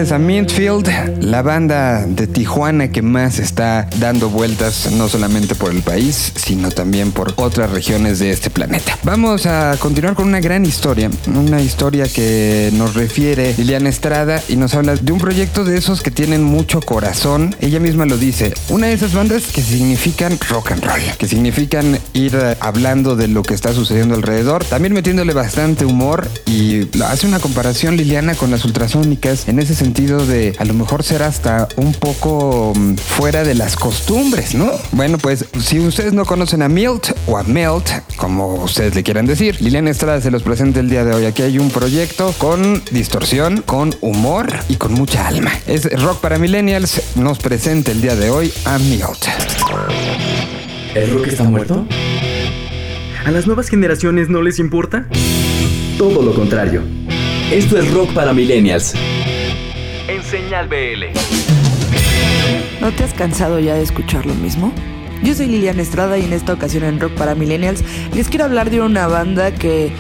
ustedes 0.06 0.12
a 0.12 0.20
Mintfield, 0.20 0.88
la 1.26 1.42
banda 1.42 2.06
de 2.06 2.28
Tijuana 2.28 2.90
que 2.90 3.02
más 3.02 3.40
está 3.40 3.90
dando 3.98 4.30
vueltas 4.30 4.92
no 4.92 5.10
solamente 5.10 5.56
por 5.56 5.72
el 5.72 5.82
país, 5.82 6.32
sino 6.36 6.70
también 6.70 7.12
por 7.12 7.34
otras 7.38 7.72
regiones 7.72 8.20
de 8.20 8.30
este 8.30 8.52
planeta. 8.52 8.98
Vamos 9.04 9.48
a 9.48 9.76
continuar 9.80 10.14
con 10.14 10.28
una 10.28 10.40
gran 10.40 10.66
historia, 10.66 11.10
una 11.28 11.62
historia 11.62 12.08
que 12.08 12.70
nos 12.74 12.94
refiere 12.94 13.56
Liliana 13.58 13.90
Estrada 13.90 14.42
y 14.48 14.56
nos 14.56 14.76
habla 14.76 14.96
de 14.96 15.12
un 15.12 15.20
proyecto 15.20 15.64
de 15.64 15.78
esos 15.78 16.02
que 16.04 16.12
tienen 16.12 16.44
mucho 16.44 16.80
corazón. 16.80 17.56
Ella 17.60 17.80
misma 17.80 18.06
lo 18.06 18.18
dice, 18.18 18.54
una 18.70 18.88
de 18.88 18.94
esas 18.94 19.14
bandas 19.14 19.48
que 19.48 19.64
significan 19.64 20.38
rock 20.48 20.74
and 20.74 20.84
roll, 20.84 21.02
que 21.18 21.28
significan 21.28 21.98
ir 22.14 22.38
hablando 22.60 23.16
de 23.16 23.28
lo 23.28 23.42
que 23.42 23.56
está 23.56 23.74
sucediendo 23.74 24.14
alrededor, 24.14 24.64
también 24.64 24.94
metiéndole 24.94 25.34
bastante 25.34 25.86
humor 25.86 26.30
y 26.46 26.88
hace 27.04 27.26
una 27.26 27.40
comparación 27.40 27.98
Liliana 27.98 28.36
con 28.36 28.52
las 28.52 28.64
ultrasónicas 28.64 29.48
en 29.48 29.58
ese 29.58 29.74
sentido 29.74 30.24
de 30.28 30.56
a 30.60 30.66
lo 30.66 30.76
mejor 30.76 31.04
ser 31.16 31.24
hasta 31.24 31.70
un 31.78 31.94
poco 31.94 32.74
mm, 32.76 32.96
fuera 32.96 33.46
de 33.46 33.56
las 33.56 33.78
costumbres, 33.78 34.54
¿no? 34.54 34.70
Bueno, 34.92 35.18
pues 35.18 35.46
si 35.62 35.80
ustedes 35.80 36.12
no 36.12 36.26
conocen 36.26 36.62
a 36.62 36.68
Milt 36.68 37.12
o 37.26 37.38
a 37.38 37.44
Melt, 37.44 37.90
como 38.18 38.56
ustedes 38.56 38.96
le 38.96 39.04
quieran 39.04 39.26
decir, 39.26 39.62
Liliana 39.62 39.92
Estrada 39.92 40.20
se 40.20 40.30
los 40.30 40.44
presenta 40.44 40.82
el 40.82 40.90
día 40.90 41.06
de 41.06 41.14
hoy. 41.14 41.26
Aquí 41.26 41.42
hay 41.42 41.58
un 41.58 41.70
proyecto 41.70 42.34
con 42.38 42.84
distorsión, 42.92 43.62
con 43.62 43.96
humor 44.02 44.48
y 44.68 44.76
con 44.76 44.94
mucha 44.94 45.26
alma. 45.26 45.52
Es 45.68 45.90
Rock 46.02 46.20
para 46.20 46.38
Millennials, 46.38 47.02
nos 47.16 47.40
presenta 47.40 47.92
el 47.92 48.02
día 48.02 48.18
de 48.18 48.30
hoy 48.30 48.52
a 48.66 48.78
Milt. 48.78 49.26
¿El 50.96 51.14
rock 51.14 51.28
está 51.28 51.46
muerto? 51.46 51.88
¿A 53.26 53.32
las 53.32 53.48
nuevas 53.48 53.70
generaciones 53.70 54.28
no 54.28 54.42
les 54.42 54.60
importa? 54.60 55.08
Todo 55.98 56.22
lo 56.22 56.34
contrario. 56.34 56.84
Esto 57.52 57.80
es 57.80 57.90
Rock 57.94 58.14
para 58.14 58.34
Millennials. 58.34 58.96
Señal 60.56 60.70
BL. 60.70 61.04
¿No 62.80 62.90
te 62.94 63.04
has 63.04 63.14
cansado 63.14 63.60
ya 63.60 63.76
de 63.76 63.84
escuchar 63.84 64.26
lo 64.26 64.34
mismo? 64.36 64.72
Yo 65.22 65.36
soy 65.36 65.48
Liliana 65.48 65.82
Estrada 65.82 66.18
y 66.18 66.24
en 66.24 66.32
esta 66.32 66.54
ocasión 66.54 66.86
en 66.86 66.98
Rock 66.98 67.12
para 67.16 67.36
Millennials 67.36 67.84
les 68.14 68.30
quiero 68.30 68.46
hablar 68.46 68.70
de 68.70 68.80
una 68.80 69.08
banda 69.08 69.54
que 69.54 69.92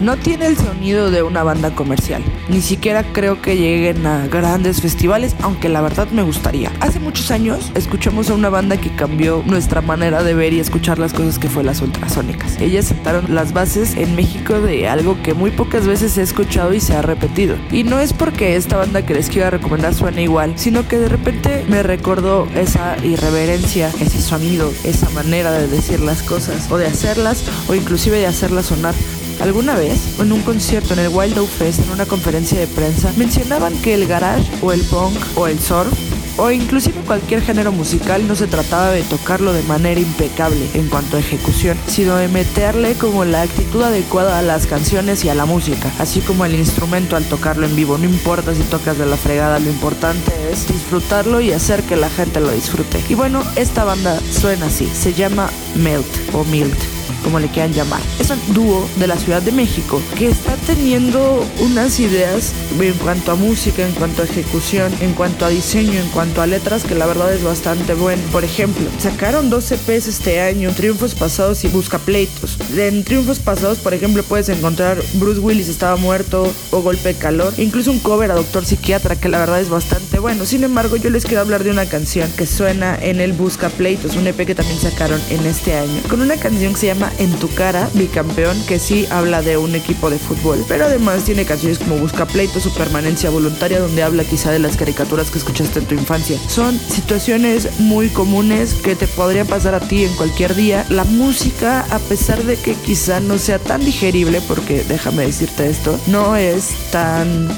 no 0.00 0.16
tiene 0.16 0.46
el 0.46 0.56
sonido 0.56 1.10
de 1.10 1.22
una 1.22 1.42
banda 1.42 1.74
comercial. 1.74 2.22
Ni 2.48 2.60
siquiera 2.60 3.04
creo 3.12 3.40
que 3.40 3.56
lleguen 3.56 4.06
a 4.06 4.26
grandes 4.26 4.80
festivales, 4.80 5.34
aunque 5.42 5.68
la 5.68 5.80
verdad 5.80 6.08
me 6.10 6.22
gustaría. 6.22 6.70
Hace 6.80 7.00
muchos 7.00 7.30
años 7.30 7.70
escuchamos 7.74 8.30
a 8.30 8.34
una 8.34 8.48
banda 8.48 8.76
que 8.76 8.94
cambió 8.94 9.42
nuestra 9.46 9.80
manera 9.80 10.22
de 10.22 10.34
ver 10.34 10.52
y 10.52 10.60
escuchar 10.60 10.98
las 10.98 11.12
cosas 11.12 11.38
que 11.38 11.48
fue 11.48 11.64
las 11.64 11.80
ultrasónicas. 11.80 12.60
Ellas 12.60 12.86
sentaron 12.86 13.34
las 13.34 13.52
bases 13.52 13.96
en 13.96 14.14
México 14.14 14.60
de 14.60 14.88
algo 14.88 15.20
que 15.22 15.34
muy 15.34 15.50
pocas 15.50 15.86
veces 15.86 16.18
he 16.18 16.22
escuchado 16.22 16.74
y 16.74 16.80
se 16.80 16.94
ha 16.94 17.02
repetido. 17.02 17.56
Y 17.70 17.84
no 17.84 18.00
es 18.00 18.12
porque 18.12 18.56
esta 18.56 18.76
banda 18.76 19.06
que 19.06 19.14
les 19.14 19.28
quiero 19.28 19.50
recomendar 19.50 19.94
suene 19.94 20.22
igual, 20.22 20.54
sino 20.56 20.86
que 20.86 20.98
de 20.98 21.08
repente 21.08 21.64
me 21.68 21.82
recordó 21.82 22.46
esa 22.54 22.96
irreverencia, 23.04 23.90
ese 24.00 24.20
sonido, 24.20 24.72
esa 24.84 25.08
manera 25.10 25.52
de 25.52 25.68
decir 25.68 26.00
las 26.00 26.22
cosas 26.22 26.70
o 26.70 26.76
de 26.76 26.86
hacerlas 26.86 27.44
o 27.68 27.74
inclusive 27.74 28.18
de 28.18 28.26
hacerlas 28.26 28.66
sonar 28.66 28.94
Alguna 29.40 29.74
vez, 29.74 30.18
en 30.18 30.32
un 30.32 30.42
concierto 30.42 30.94
en 30.94 31.00
el 31.00 31.08
Wild 31.08 31.38
Out 31.38 31.48
Fest, 31.48 31.80
en 31.80 31.90
una 31.90 32.06
conferencia 32.06 32.58
de 32.58 32.66
prensa, 32.66 33.12
mencionaban 33.16 33.76
que 33.82 33.94
el 33.94 34.06
garage 34.06 34.50
o 34.62 34.72
el 34.72 34.80
punk 34.82 35.16
o 35.36 35.46
el 35.46 35.58
surf 35.58 35.92
o 36.36 36.50
inclusive 36.50 37.00
cualquier 37.06 37.42
género 37.42 37.72
musical 37.72 38.26
no 38.26 38.34
se 38.34 38.46
trataba 38.46 38.90
de 38.90 39.02
tocarlo 39.02 39.52
de 39.52 39.62
manera 39.64 40.00
impecable 40.00 40.68
en 40.74 40.88
cuanto 40.88 41.16
a 41.16 41.20
ejecución, 41.20 41.78
sino 41.86 42.16
de 42.16 42.28
meterle 42.28 42.94
como 42.94 43.24
la 43.24 43.42
actitud 43.42 43.82
adecuada 43.82 44.38
a 44.38 44.42
las 44.42 44.66
canciones 44.66 45.24
y 45.24 45.28
a 45.28 45.34
la 45.34 45.44
música, 45.44 45.90
así 45.98 46.20
como 46.20 46.44
el 46.44 46.54
instrumento 46.54 47.16
al 47.16 47.24
tocarlo 47.24 47.66
en 47.66 47.76
vivo. 47.76 47.98
No 47.98 48.04
importa 48.04 48.54
si 48.54 48.62
tocas 48.62 48.98
de 48.98 49.06
la 49.06 49.16
fregada, 49.16 49.58
lo 49.58 49.70
importante 49.70 50.32
es 50.50 50.66
disfrutarlo 50.66 51.40
y 51.40 51.52
hacer 51.52 51.82
que 51.82 51.96
la 51.96 52.10
gente 52.10 52.40
lo 52.40 52.50
disfrute. 52.50 53.02
Y 53.08 53.14
bueno, 53.14 53.42
esta 53.56 53.84
banda 53.84 54.18
suena 54.30 54.66
así, 54.66 54.86
se 54.92 55.12
llama 55.12 55.50
Melt 55.76 56.06
o 56.32 56.44
Milt 56.44 56.93
como 57.24 57.40
le 57.40 57.48
quieran 57.48 57.72
llamar. 57.72 58.00
Es 58.20 58.30
un 58.30 58.54
dúo 58.54 58.88
de 58.96 59.06
la 59.06 59.16
Ciudad 59.16 59.42
de 59.42 59.50
México 59.50 60.00
que 60.16 60.28
está 60.28 60.54
teniendo 60.66 61.44
unas 61.60 61.98
ideas 61.98 62.52
en 62.78 62.94
cuanto 62.94 63.32
a 63.32 63.34
música, 63.34 63.86
en 63.86 63.94
cuanto 63.94 64.22
a 64.22 64.26
ejecución, 64.26 64.92
en 65.00 65.14
cuanto 65.14 65.46
a 65.46 65.48
diseño, 65.48 66.00
en 66.00 66.08
cuanto 66.10 66.42
a 66.42 66.46
letras 66.46 66.84
que 66.84 66.94
la 66.94 67.06
verdad 67.06 67.32
es 67.32 67.42
bastante 67.42 67.94
bueno. 67.94 68.22
Por 68.30 68.44
ejemplo, 68.44 68.86
sacaron 68.98 69.50
dos 69.50 69.72
EPs 69.72 70.06
este 70.06 70.40
año, 70.40 70.70
Triunfos 70.72 71.14
Pasados 71.14 71.64
y 71.64 71.68
Busca 71.68 71.98
Pleitos. 71.98 72.58
En 72.76 73.02
Triunfos 73.04 73.38
Pasados, 73.38 73.78
por 73.78 73.94
ejemplo, 73.94 74.22
puedes 74.22 74.48
encontrar 74.48 75.02
Bruce 75.14 75.40
Willis 75.40 75.68
estaba 75.68 75.96
muerto 75.96 76.52
o 76.70 76.82
Golpe 76.82 77.08
de 77.08 77.14
Calor, 77.14 77.54
incluso 77.56 77.90
un 77.90 77.98
cover 77.98 78.30
a 78.30 78.34
Doctor 78.34 78.64
Psiquiatra 78.64 79.16
que 79.16 79.28
la 79.28 79.38
verdad 79.38 79.60
es 79.60 79.70
bastante 79.70 80.18
bueno. 80.18 80.44
Sin 80.44 80.64
embargo, 80.64 80.96
yo 80.96 81.10
les 81.10 81.24
quiero 81.24 81.40
hablar 81.40 81.64
de 81.64 81.70
una 81.70 81.86
canción 81.86 82.30
que 82.36 82.46
suena 82.46 82.98
en 83.00 83.20
el 83.20 83.32
Busca 83.32 83.68
Pleitos, 83.70 84.16
un 84.16 84.26
EP 84.26 84.46
que 84.46 84.54
también 84.54 84.78
sacaron 84.78 85.20
en 85.30 85.46
este 85.46 85.74
año, 85.74 86.00
con 86.08 86.20
una 86.20 86.36
canción 86.36 86.74
que 86.74 86.80
se 86.80 86.86
llama 86.86 87.12
en 87.18 87.32
tu 87.32 87.48
cara, 87.48 87.88
bicampeón, 87.94 88.60
que 88.66 88.78
sí 88.78 89.06
habla 89.10 89.42
de 89.42 89.56
un 89.56 89.74
equipo 89.74 90.10
de 90.10 90.18
fútbol, 90.18 90.64
pero 90.68 90.86
además 90.86 91.24
tiene 91.24 91.44
canciones 91.44 91.78
como 91.78 91.96
Busca 91.96 92.26
pleito, 92.26 92.60
su 92.60 92.72
permanencia 92.74 93.30
voluntaria, 93.30 93.80
donde 93.80 94.02
habla 94.02 94.24
quizá 94.24 94.50
de 94.50 94.58
las 94.58 94.76
caricaturas 94.76 95.30
que 95.30 95.38
escuchaste 95.38 95.80
en 95.80 95.86
tu 95.86 95.94
infancia. 95.94 96.38
Son 96.48 96.78
situaciones 96.78 97.80
muy 97.80 98.08
comunes 98.08 98.74
que 98.74 98.96
te 98.96 99.06
podrían 99.06 99.46
pasar 99.46 99.74
a 99.74 99.80
ti 99.80 100.04
en 100.04 100.14
cualquier 100.16 100.54
día. 100.54 100.84
La 100.88 101.04
música, 101.04 101.86
a 101.90 101.98
pesar 101.98 102.42
de 102.44 102.56
que 102.56 102.74
quizá 102.74 103.20
no 103.20 103.38
sea 103.38 103.58
tan 103.58 103.84
digerible, 103.84 104.40
porque 104.46 104.84
déjame 104.84 105.26
decirte 105.26 105.68
esto, 105.68 105.98
no 106.06 106.36
es 106.36 106.70
tan 106.90 107.48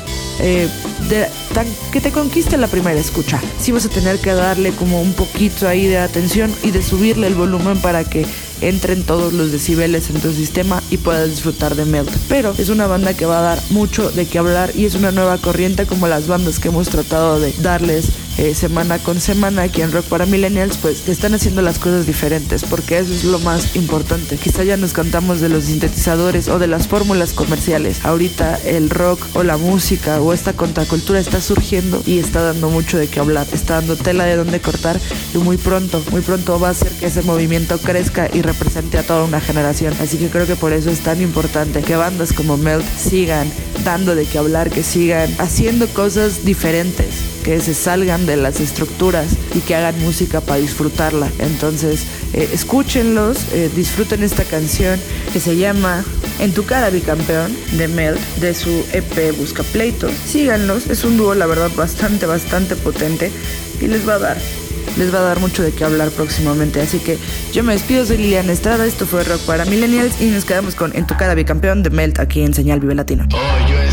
eh, 0.40 0.69
tan, 1.55 1.66
que 1.92 2.01
te 2.01 2.12
conquiste 2.12 2.57
la 2.57 2.69
primera 2.69 2.99
escucha. 2.99 3.40
Sí 3.59 3.73
vas 3.73 3.87
a 3.87 3.88
tener 3.88 4.19
que 4.19 4.33
darle 4.33 4.73
como 4.73 5.01
un 5.01 5.12
poquito 5.14 5.69
ahí 5.69 5.87
de 5.87 5.99
atención 5.99 6.55
y 6.62 6.71
de 6.71 6.83
subirle 6.83 7.27
el 7.27 7.35
volumen 7.35 7.79
para 7.79 8.05
que 8.05 8.27
entren 8.61 9.03
todos 9.03 9.33
los 9.33 9.53
decibeles 9.53 10.11
en 10.11 10.21
tu 10.21 10.33
sistema 10.33 10.83
y 10.90 10.97
puedas 10.99 11.31
disfrutar 11.31 11.75
de 11.75 11.85
Melt. 11.85 12.11
Pero 12.29 12.55
es 12.59 12.69
una 12.69 12.87
banda 12.87 13.14
que 13.14 13.27
va 13.27 13.38
a 13.38 13.42
dar 13.42 13.62
mucho 13.71 14.11
de 14.11 14.27
qué 14.27 14.38
hablar 14.38 14.73
y 14.75 14.85
es 14.85 14.95
una 14.95 15.12
nueva 15.12 15.38
corriente 15.38 15.87
como 15.87 16.09
las 16.09 16.27
bandas 16.27 16.59
que 16.59 16.69
hemos 16.69 16.88
tratado 16.88 17.40
de 17.40 17.53
darles 17.62 18.11
eh, 18.38 18.55
semana 18.55 18.99
con 18.99 19.20
semana 19.20 19.62
aquí 19.62 19.81
en 19.81 19.92
Rock 19.92 20.07
para 20.07 20.27
Millennials, 20.27 20.77
pues 20.77 21.09
están 21.09 21.35
haciendo 21.35 21.62
las 21.62 21.79
cosas 21.79 22.07
diferentes, 22.07 22.64
porque 22.64 22.99
eso 22.99 23.12
es 23.12 23.25
lo 23.25 23.38
más 23.38 23.77
importante. 23.77 24.37
Quizá 24.37 24.62
ya 24.62 24.77
nos 24.77 24.92
cantamos 24.92 25.40
de 25.40 25.49
los 25.49 25.64
sintetizadores 25.64 26.49
o 26.49 26.59
de 26.59 26.66
las 26.66 26.87
fórmulas 26.87 27.33
comerciales. 27.33 28.05
Ahorita 28.05 28.59
el 28.64 28.90
rock 28.90 29.20
o 29.35 29.42
la 29.42 29.57
música 29.57 30.20
o 30.20 30.33
esta 30.33 30.53
contracultura 30.53 31.18
está 31.18 31.40
surgiendo 31.40 32.03
y 32.05 32.18
está 32.18 32.42
dando 32.42 32.68
mucho 32.68 32.99
de 32.99 33.09
qué 33.09 33.20
hablar, 33.20 33.46
está 33.53 33.75
dando 33.77 33.96
tela 33.96 34.25
de 34.25 34.37
dónde 34.37 34.61
cortar 34.61 35.01
y 35.35 35.38
muy 35.38 35.57
pronto, 35.57 36.03
muy 36.11 36.20
pronto 36.20 36.61
va 36.61 36.68
a 36.68 36.72
hacer 36.72 36.92
que 36.92 37.07
ese 37.07 37.22
movimiento 37.22 37.79
crezca 37.79 38.29
y 38.33 38.42
represente 38.42 38.99
a 38.99 39.03
toda 39.03 39.25
una 39.25 39.40
generación. 39.40 39.94
Así 40.01 40.18
que 40.18 40.29
creo 40.29 40.46
que 40.46 40.57
por 40.57 40.72
eso 40.72 40.90
es 40.90 41.01
tan 41.01 41.22
importante 41.22 41.83
que 41.83 41.96
bandas 41.96 42.33
como 42.33 42.57
Melt 42.57 42.85
sigan 42.99 43.51
dando 43.85 44.14
de 44.14 44.25
qué 44.27 44.38
hablar, 44.38 44.70
que 44.70 44.83
sigan 44.83 45.35
haciendo 45.38 45.87
cosas 45.88 46.44
diferentes 46.44 47.36
que 47.47 47.61
se 47.61 47.75
salgan 47.75 48.27
de 48.27 48.37
las 48.37 48.59
estructuras 48.59 49.29
y 49.55 49.61
que 49.61 49.77
hagan 49.77 49.97
música 50.01 50.41
para 50.41 50.59
disfrutarla. 50.59 51.31
Entonces, 51.39 52.03
eh, 52.33 52.49
escúchenlos, 52.53 53.39
eh, 53.53 53.71
disfruten 53.75 54.25
esta 54.25 54.43
canción 54.43 54.99
que 55.33 55.39
se 55.39 55.57
llama 55.57 56.05
En 56.41 56.53
tu 56.53 56.65
cara, 56.65 56.91
bicampeón, 56.91 57.57
de 57.79 57.87
Melt, 57.87 58.19
de 58.41 58.53
su 58.53 58.85
EP 58.93 59.31
Busca 59.39 59.63
Pleito. 59.63 60.09
Síganlos, 60.27 60.89
es 60.89 61.05
un 61.05 61.17
dúo, 61.17 61.37
la 61.37 61.47
verdad, 61.47 61.71
bastante, 61.77 62.27
bastante 62.27 62.75
potente 62.75 63.31
y 63.81 63.87
les 63.87 64.07
va 64.07 64.15
a 64.15 64.19
dar 64.19 64.37
les 64.99 65.13
va 65.13 65.19
a 65.19 65.23
dar 65.23 65.41
mucho 65.41 65.63
de 65.63 65.73
qué 65.73 65.85
hablar 65.85 66.09
próximamente. 66.11 66.81
Así 66.81 66.99
que 66.99 67.19
yo 67.53 67.63
me 67.63 67.75
despido, 67.75 68.05
soy 68.07 68.17
Liliana 68.17 68.53
Estrada, 68.53 68.87
esto 68.87 69.07
fue 69.07 69.23
Rock 69.23 69.43
para 69.43 69.65
Millennials 69.67 70.21
y 70.21 70.27
nos 70.31 70.45
quedamos 70.45 70.75
con 70.75 70.97
En 70.97 71.07
tu 71.07 71.17
cara 71.17 71.35
bicampeón 71.35 71.83
de 71.83 71.91
Melt 71.91 72.19
aquí 72.19 72.43
en 72.43 72.55
Señal 72.55 72.81
Vive 72.81 72.95
Latino. 72.95 73.25
ha 73.31 73.86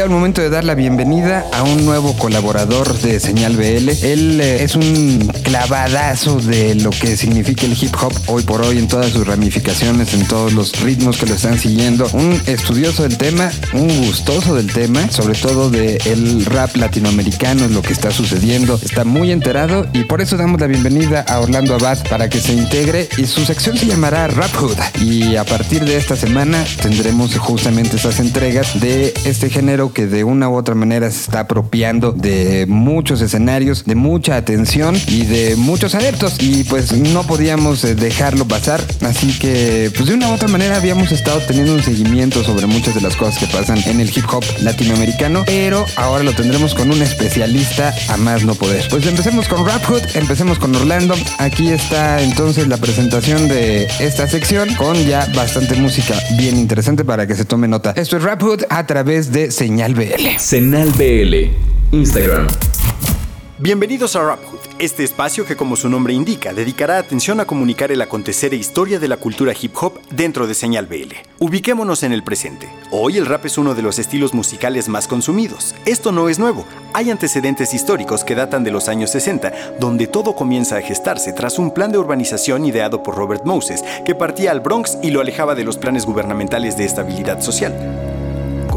llegado 0.00 0.14
el 0.14 0.18
momento 0.18 0.40
de 0.40 0.48
dar 0.48 0.64
la 0.64 0.74
bienvenida 0.74 1.44
a 1.52 1.62
un 1.62 1.84
nuevo 1.84 2.16
colaborador 2.16 2.96
de 3.00 3.20
Señal 3.20 3.56
BL. 3.56 3.90
Él 4.02 4.40
eh, 4.40 4.62
es 4.62 4.74
un 4.74 5.30
clavadazo 5.42 6.40
de 6.40 6.74
lo 6.76 6.88
que 6.88 7.18
significa 7.18 7.66
el 7.66 7.72
hip 7.72 7.94
hop 8.00 8.12
hoy 8.26 8.42
por 8.42 8.62
hoy 8.62 8.78
en 8.78 8.88
todas 8.88 9.10
sus 9.10 9.26
ramificaciones, 9.26 10.14
en 10.14 10.26
todos 10.26 10.54
los 10.54 10.80
ritmos 10.80 11.18
que 11.18 11.26
lo 11.26 11.34
están 11.34 11.58
siguiendo. 11.58 12.08
Un 12.14 12.40
estudioso 12.46 13.02
del 13.02 13.18
tema, 13.18 13.50
un 13.74 14.06
gustoso 14.06 14.54
del 14.54 14.72
tema, 14.72 15.10
sobre 15.10 15.34
todo 15.34 15.68
del 15.68 16.46
rap 16.46 16.76
latinoamericano, 16.76 17.68
lo 17.68 17.82
que 17.82 17.92
está 17.92 18.10
sucediendo. 18.10 18.80
Está 18.82 19.04
muy 19.04 19.32
enterado 19.32 19.86
y 19.92 20.04
por 20.04 20.22
eso 20.22 20.38
damos 20.38 20.60
la 20.60 20.66
bienvenida 20.66 21.26
a 21.28 21.40
Orlando 21.40 21.74
Abad 21.74 21.98
para 22.08 22.30
que 22.30 22.40
se 22.40 22.54
integre 22.54 23.08
y 23.18 23.26
su 23.26 23.44
sección 23.44 23.76
se 23.76 23.86
llamará 23.86 24.28
Rap 24.28 24.54
Hood. 24.54 24.78
Y 25.02 25.36
a 25.36 25.44
partir 25.44 25.84
de 25.84 25.98
esta 25.98 26.16
semana 26.16 26.64
tendremos 26.80 27.36
justamente 27.36 27.96
esas 27.96 28.18
entregas 28.20 28.80
de 28.80 29.12
este 29.24 29.50
género 29.50 29.89
que 29.92 30.06
de 30.06 30.24
una 30.24 30.48
u 30.48 30.56
otra 30.56 30.74
manera 30.74 31.10
se 31.10 31.20
está 31.20 31.40
apropiando 31.40 32.12
de 32.12 32.66
muchos 32.68 33.20
escenarios, 33.20 33.84
de 33.84 33.94
mucha 33.94 34.36
atención 34.36 34.96
y 35.06 35.24
de 35.24 35.56
muchos 35.56 35.94
adeptos. 35.94 36.36
Y 36.40 36.64
pues 36.64 36.92
no 36.92 37.22
podíamos 37.24 37.84
eh, 37.84 37.94
dejarlo 37.94 38.46
pasar. 38.46 38.80
Así 39.02 39.38
que 39.38 39.90
pues 39.96 40.08
de 40.08 40.14
una 40.14 40.28
u 40.28 40.34
otra 40.34 40.48
manera 40.48 40.76
habíamos 40.76 41.12
estado 41.12 41.40
teniendo 41.40 41.74
un 41.74 41.82
seguimiento 41.82 42.42
sobre 42.44 42.66
muchas 42.66 42.94
de 42.94 43.00
las 43.00 43.16
cosas 43.16 43.38
que 43.38 43.46
pasan 43.46 43.78
en 43.86 44.00
el 44.00 44.08
hip 44.08 44.24
hop 44.30 44.44
latinoamericano. 44.60 45.44
Pero 45.46 45.84
ahora 45.96 46.22
lo 46.22 46.34
tendremos 46.34 46.74
con 46.74 46.90
un 46.90 47.02
especialista 47.02 47.94
a 48.08 48.16
más 48.16 48.44
no 48.44 48.54
poder. 48.54 48.86
Pues 48.90 49.06
empecemos 49.06 49.48
con 49.48 49.66
Rap 49.66 49.84
Hood, 49.84 50.02
empecemos 50.14 50.58
con 50.58 50.74
Orlando. 50.74 51.14
Aquí 51.38 51.70
está 51.70 52.20
entonces 52.22 52.68
la 52.68 52.76
presentación 52.76 53.48
de 53.48 53.88
esta 53.98 54.28
sección 54.28 54.74
con 54.74 54.96
ya 55.04 55.26
bastante 55.34 55.74
música 55.76 56.14
bien 56.36 56.58
interesante 56.58 57.04
para 57.04 57.26
que 57.26 57.34
se 57.34 57.44
tome 57.44 57.68
nota. 57.68 57.92
Esto 57.96 58.16
es 58.16 58.22
Rap 58.22 58.42
Hood 58.42 58.64
a 58.68 58.86
través 58.86 59.32
de 59.32 59.50
Señal 59.50 59.79
BL. 59.88 60.38
Señal 60.38 60.90
BL. 60.90 61.96
Instagram. 61.96 62.46
Bienvenidos 63.58 64.14
a 64.14 64.22
Rap 64.22 64.44
Hood, 64.44 64.60
este 64.78 65.04
espacio 65.04 65.46
que 65.46 65.56
como 65.56 65.74
su 65.74 65.88
nombre 65.88 66.12
indica 66.12 66.52
dedicará 66.52 66.98
atención 66.98 67.40
a 67.40 67.46
comunicar 67.46 67.90
el 67.90 68.02
acontecer 68.02 68.52
e 68.52 68.58
historia 68.58 68.98
de 68.98 69.08
la 69.08 69.16
cultura 69.16 69.54
hip 69.58 69.74
hop 69.80 69.98
dentro 70.10 70.46
de 70.46 70.52
Señal 70.52 70.86
BL. 70.86 71.14
Ubiquémonos 71.38 72.02
en 72.02 72.12
el 72.12 72.22
presente. 72.22 72.68
Hoy 72.90 73.16
el 73.16 73.24
rap 73.24 73.46
es 73.46 73.56
uno 73.56 73.74
de 73.74 73.80
los 73.80 73.98
estilos 73.98 74.34
musicales 74.34 74.88
más 74.88 75.08
consumidos. 75.08 75.74
Esto 75.86 76.12
no 76.12 76.28
es 76.28 76.38
nuevo. 76.38 76.66
Hay 76.92 77.10
antecedentes 77.10 77.72
históricos 77.72 78.22
que 78.22 78.34
datan 78.34 78.64
de 78.64 78.70
los 78.72 78.88
años 78.88 79.10
60, 79.12 79.76
donde 79.80 80.06
todo 80.06 80.34
comienza 80.36 80.76
a 80.76 80.82
gestarse 80.82 81.32
tras 81.32 81.58
un 81.58 81.72
plan 81.72 81.90
de 81.90 81.98
urbanización 81.98 82.66
ideado 82.66 83.02
por 83.02 83.16
Robert 83.16 83.46
Moses, 83.46 83.82
que 84.04 84.14
partía 84.14 84.50
al 84.50 84.60
Bronx 84.60 84.98
y 85.02 85.10
lo 85.10 85.22
alejaba 85.22 85.54
de 85.54 85.64
los 85.64 85.78
planes 85.78 86.04
gubernamentales 86.04 86.76
de 86.76 86.84
estabilidad 86.84 87.40
social. 87.40 88.09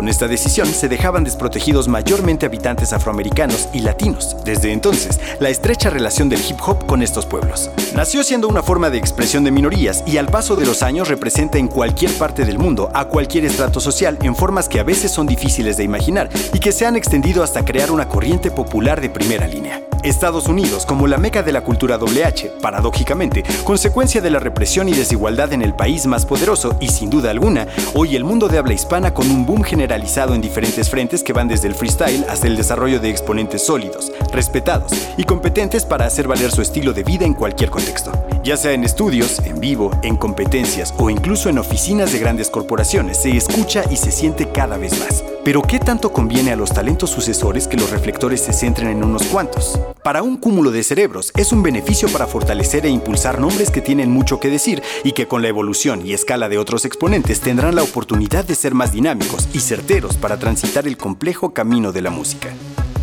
Con 0.04 0.10
esta 0.10 0.28
decisión 0.28 0.68
se 0.68 0.90
dejaban 0.90 1.24
desprotegidos 1.24 1.88
mayormente 1.88 2.46
habitantes 2.46 2.92
afroamericanos 2.92 3.70
y 3.72 3.80
latinos. 3.80 4.36
Desde 4.44 4.74
entonces, 4.74 5.18
la 5.40 5.48
estrecha 5.48 5.90
relación 5.90 6.28
del 6.28 6.42
hip 6.42 6.58
hop 6.68 6.86
con 6.86 7.02
estos 7.02 7.26
pueblos. 7.26 7.70
Nació 7.96 8.22
siendo 8.26 8.50
una 8.50 8.62
forma 8.62 8.90
de 8.90 8.98
expresión 8.98 9.46
de 9.46 9.52
minorías 9.52 10.04
y 10.06 10.18
al 10.18 10.28
paso 10.28 10.58
de 10.58 10.66
los 10.66 10.84
años 10.84 11.08
representa 11.08 11.58
en 11.58 11.70
cualquier 11.70 12.12
parte 12.16 12.44
del 12.44 12.60
mundo 12.60 12.92
a 12.94 13.06
cualquier 13.06 13.46
estrato 13.46 13.80
social 13.80 14.20
en 14.24 14.36
formas 14.36 14.68
que 14.68 14.82
a 14.82 14.84
veces 14.84 15.10
son 15.10 15.26
difíciles 15.26 15.78
de 15.78 15.86
imaginar 15.86 16.30
y 16.52 16.60
que 16.60 16.74
se 16.74 16.86
han 16.86 16.98
extendido 16.98 17.42
hasta 17.42 17.64
crear 17.64 17.90
una 17.90 18.10
corriente 18.10 18.52
popular 18.52 19.00
de 19.00 19.10
primera 19.10 19.48
línea. 19.48 19.84
Estados 20.04 20.48
Unidos, 20.48 20.86
como 20.86 21.08
la 21.08 21.18
meca 21.18 21.44
de 21.44 21.54
la 21.54 21.62
cultura 21.62 21.98
WH, 21.98 22.60
paradójicamente, 22.62 23.44
consecuencia 23.64 24.22
de 24.22 24.30
la 24.30 24.40
represión 24.40 24.90
y 24.90 24.94
desigualdad 24.94 25.54
en 25.54 25.62
el 25.62 25.74
país 25.74 26.06
más 26.06 26.26
poderoso 26.26 26.76
y 26.82 26.90
sin 26.90 27.10
duda 27.10 27.32
alguna, 27.32 27.68
hoy 27.94 28.16
el 28.16 28.24
mundo 28.24 28.50
de 28.50 28.58
habla 28.58 28.74
hispana 28.74 29.14
con 29.14 29.32
un 29.32 29.46
boom 29.46 29.64
generalizado 29.64 30.36
en 30.36 30.42
diferentes 30.42 30.90
frentes 30.90 31.24
que 31.24 31.34
van 31.34 31.48
desde 31.48 31.68
el 31.68 31.76
freestyle 31.76 32.26
hasta 32.30 32.48
el 32.48 32.58
desarrollo 32.58 33.00
de 33.00 33.10
exponentes 33.10 33.66
sólidos, 33.66 34.12
respetados 34.32 34.92
y 35.18 35.24
competentes 35.24 35.86
para 35.86 36.06
hacer 36.06 36.28
valer 36.28 36.52
su 36.52 36.62
estilo 36.62 36.94
de 36.94 37.04
vida 37.04 37.26
en 37.26 37.34
cualquier 37.34 37.70
contexto. 37.70 38.12
Ya 38.44 38.58
sea 38.58 38.74
en 38.74 38.84
estudios, 38.84 39.40
en 39.46 39.62
vivo, 39.62 39.90
en 40.04 40.18
competencias 40.18 40.94
o 40.98 41.10
incluso 41.10 41.48
en 41.48 41.60
oficinas 41.60 42.12
de 42.12 42.20
grandes 42.20 42.50
corporaciones, 42.50 43.22
se 43.22 43.38
escucha 43.38 43.86
y 43.90 43.96
se 43.96 44.12
siente 44.12 44.50
cada 44.52 44.76
vez 44.78 45.00
más. 45.00 45.24
Pero 45.46 45.62
¿qué 45.62 45.80
tanto 45.80 46.12
conviene 46.12 46.52
a 46.52 46.58
los 46.58 46.74
talentos 46.74 47.10
sucesores 47.10 47.70
que 47.70 47.78
los 47.78 47.90
reflectores 47.90 48.42
se 48.42 48.52
centren 48.52 48.90
en 48.90 49.04
unos 49.06 49.24
cuantos? 49.28 49.80
Para 50.04 50.24
un 50.24 50.36
cúmulo 50.36 50.72
de 50.72 50.84
cerebros 50.84 51.32
es 51.38 51.54
un 51.54 51.64
beneficio 51.64 52.10
para 52.10 52.28
fortalecer 52.28 52.86
e 52.86 52.90
impulsar 52.90 53.40
nombres 53.40 53.72
que 53.72 53.80
tienen 53.80 54.12
mucho 54.12 54.42
que 54.42 54.50
decir 54.50 54.84
y 55.06 55.14
que 55.14 55.30
con 55.30 55.42
la 55.42 55.48
evolución 55.48 56.06
y 56.06 56.12
escala 56.12 56.50
de 56.50 56.58
otros 56.58 56.84
exponentes 56.84 57.40
tendrán 57.40 57.76
la 57.76 57.84
oportunidad 57.84 58.44
de 58.44 58.56
ser 58.56 58.74
más 58.74 58.92
dinámicos 58.92 59.48
y 59.54 59.62
certeros 59.62 60.18
para 60.18 60.38
transitar 60.38 60.86
el 60.86 60.98
complejo 60.98 61.54
camino 61.54 61.94
de 61.94 62.02
la 62.02 62.10
música. 62.10 62.54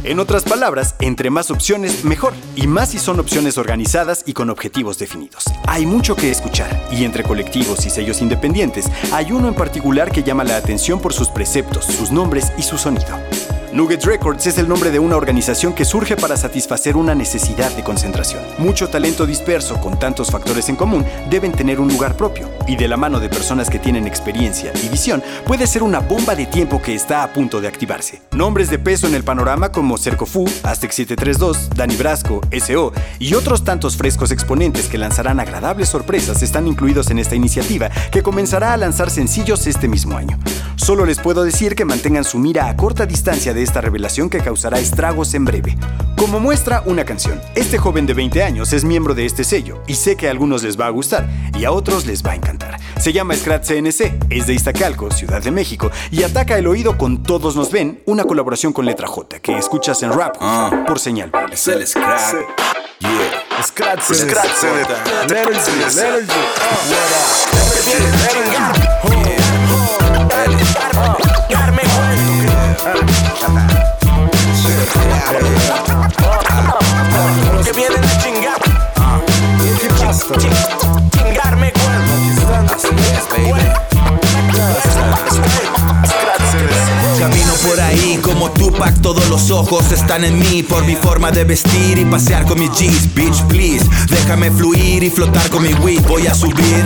En 0.02 0.18
otras 0.18 0.44
palabras, 0.44 0.94
entre 1.00 1.28
más 1.28 1.50
opciones, 1.50 2.04
mejor. 2.04 2.32
Y 2.56 2.66
más 2.66 2.90
si 2.90 2.98
son 2.98 3.20
opciones 3.20 3.58
organizadas 3.58 4.22
y 4.26 4.32
con 4.32 4.48
objetivos 4.48 4.98
definidos. 4.98 5.44
Hay 5.66 5.84
mucho 5.84 6.16
que 6.16 6.30
escuchar, 6.30 6.82
y 6.90 7.04
entre 7.04 7.22
colectivos 7.22 7.84
y 7.84 7.90
sellos 7.90 8.22
independientes, 8.22 8.86
hay 9.12 9.30
uno 9.32 9.48
en 9.48 9.54
particular 9.54 10.10
que 10.10 10.22
llama 10.22 10.44
la 10.44 10.56
atención 10.56 11.00
por 11.00 11.12
sus 11.12 11.28
preceptos, 11.28 11.84
sus 11.84 12.10
nombres 12.10 12.50
y 12.56 12.62
su 12.62 12.78
sonido. 12.78 13.18
Nugget 13.72 14.04
Records 14.04 14.48
es 14.48 14.58
el 14.58 14.68
nombre 14.68 14.90
de 14.90 14.98
una 14.98 15.16
organización 15.16 15.72
que 15.72 15.84
surge 15.84 16.16
para 16.16 16.36
satisfacer 16.36 16.96
una 16.96 17.14
necesidad 17.14 17.70
de 17.76 17.84
concentración. 17.84 18.42
Mucho 18.58 18.88
talento 18.88 19.26
disperso 19.26 19.80
con 19.80 19.96
tantos 19.96 20.28
factores 20.28 20.68
en 20.68 20.74
común 20.74 21.04
deben 21.30 21.52
tener 21.52 21.78
un 21.78 21.86
lugar 21.86 22.16
propio, 22.16 22.50
y 22.66 22.74
de 22.74 22.88
la 22.88 22.96
mano 22.96 23.20
de 23.20 23.28
personas 23.28 23.70
que 23.70 23.78
tienen 23.78 24.08
experiencia 24.08 24.72
y 24.82 24.88
visión 24.88 25.22
puede 25.46 25.68
ser 25.68 25.84
una 25.84 26.00
bomba 26.00 26.34
de 26.34 26.46
tiempo 26.46 26.82
que 26.82 26.96
está 26.96 27.22
a 27.22 27.32
punto 27.32 27.60
de 27.60 27.68
activarse. 27.68 28.22
Nombres 28.32 28.70
de 28.70 28.80
peso 28.80 29.06
en 29.06 29.14
el 29.14 29.22
panorama 29.22 29.70
como 29.70 29.98
Cercofu, 29.98 30.50
Aztec 30.64 30.90
732, 30.90 31.70
Dani 31.76 31.94
Brasco, 31.94 32.40
SO 32.60 32.92
y 33.20 33.34
otros 33.34 33.62
tantos 33.62 33.96
frescos 33.96 34.32
exponentes 34.32 34.88
que 34.88 34.98
lanzarán 34.98 35.38
agradables 35.38 35.88
sorpresas 35.88 36.42
están 36.42 36.66
incluidos 36.66 37.08
en 37.12 37.20
esta 37.20 37.36
iniciativa 37.36 37.88
que 38.10 38.24
comenzará 38.24 38.72
a 38.72 38.76
lanzar 38.76 39.10
sencillos 39.10 39.68
este 39.68 39.86
mismo 39.86 40.16
año. 40.16 40.40
Solo 40.74 41.06
les 41.06 41.18
puedo 41.18 41.44
decir 41.44 41.76
que 41.76 41.84
mantengan 41.84 42.24
su 42.24 42.38
mira 42.38 42.68
a 42.68 42.76
corta 42.76 43.06
distancia 43.06 43.54
de 43.54 43.59
esta 43.62 43.80
revelación 43.80 44.30
que 44.30 44.40
causará 44.40 44.78
estragos 44.78 45.34
en 45.34 45.44
breve. 45.44 45.76
Como 46.16 46.40
muestra 46.40 46.82
una 46.86 47.04
canción, 47.04 47.40
este 47.54 47.78
joven 47.78 48.06
de 48.06 48.14
20 48.14 48.42
años 48.42 48.72
es 48.72 48.84
miembro 48.84 49.14
de 49.14 49.26
este 49.26 49.44
sello 49.44 49.82
y 49.86 49.94
sé 49.94 50.16
que 50.16 50.28
a 50.28 50.30
algunos 50.30 50.62
les 50.62 50.78
va 50.78 50.86
a 50.86 50.90
gustar 50.90 51.28
y 51.58 51.64
a 51.64 51.72
otros 51.72 52.06
les 52.06 52.24
va 52.24 52.32
a 52.32 52.36
encantar. 52.36 52.78
Se 53.00 53.12
llama 53.12 53.34
Scratch 53.34 53.68
CNC, 53.68 54.26
es 54.30 54.46
de 54.46 54.54
Iztacalco, 54.54 55.10
Ciudad 55.10 55.42
de 55.42 55.50
México, 55.50 55.90
y 56.10 56.22
ataca 56.22 56.58
el 56.58 56.66
oído 56.66 56.98
con 56.98 57.22
Todos 57.22 57.56
Nos 57.56 57.72
Ven, 57.72 58.02
una 58.06 58.24
colaboración 58.24 58.72
con 58.72 58.84
Letra 58.84 59.06
J 59.06 59.40
que 59.40 59.56
escuchas 59.56 60.02
en 60.02 60.12
rap 60.12 60.36
por 60.86 60.98
señal. 60.98 61.32
Es 61.50 61.66
el 61.68 61.86
scratch. 61.86 62.34
Yeah. 63.00 63.62
Scratch 63.62 64.02
Scratch 64.02 64.50
CNC. 64.60 64.90
Que 77.64 77.72
vienen 77.72 78.04
a 78.04 78.18
chingar. 78.18 78.60
Chingarme, 81.10 81.72
Así 82.74 82.88
es, 82.88 83.28
baby. 83.28 83.69
Camino 87.20 87.52
por 87.68 87.78
ahí 87.78 88.18
como 88.22 88.50
Tupac, 88.50 88.98
todos 89.02 89.28
los 89.28 89.50
ojos 89.50 89.92
están 89.92 90.24
en 90.24 90.38
mí 90.38 90.62
por 90.62 90.86
mi 90.86 90.96
forma 90.96 91.30
de 91.30 91.44
vestir 91.44 91.98
y 91.98 92.04
pasear 92.06 92.46
con 92.46 92.58
mis 92.58 92.70
G's. 92.70 93.14
Bitch, 93.14 93.42
please, 93.42 93.84
déjame 94.08 94.50
fluir 94.50 95.02
y 95.02 95.10
flotar 95.10 95.50
con 95.50 95.62
mi 95.62 95.74
weed. 95.74 96.00
Voy 96.08 96.26
a 96.26 96.34
subir 96.34 96.82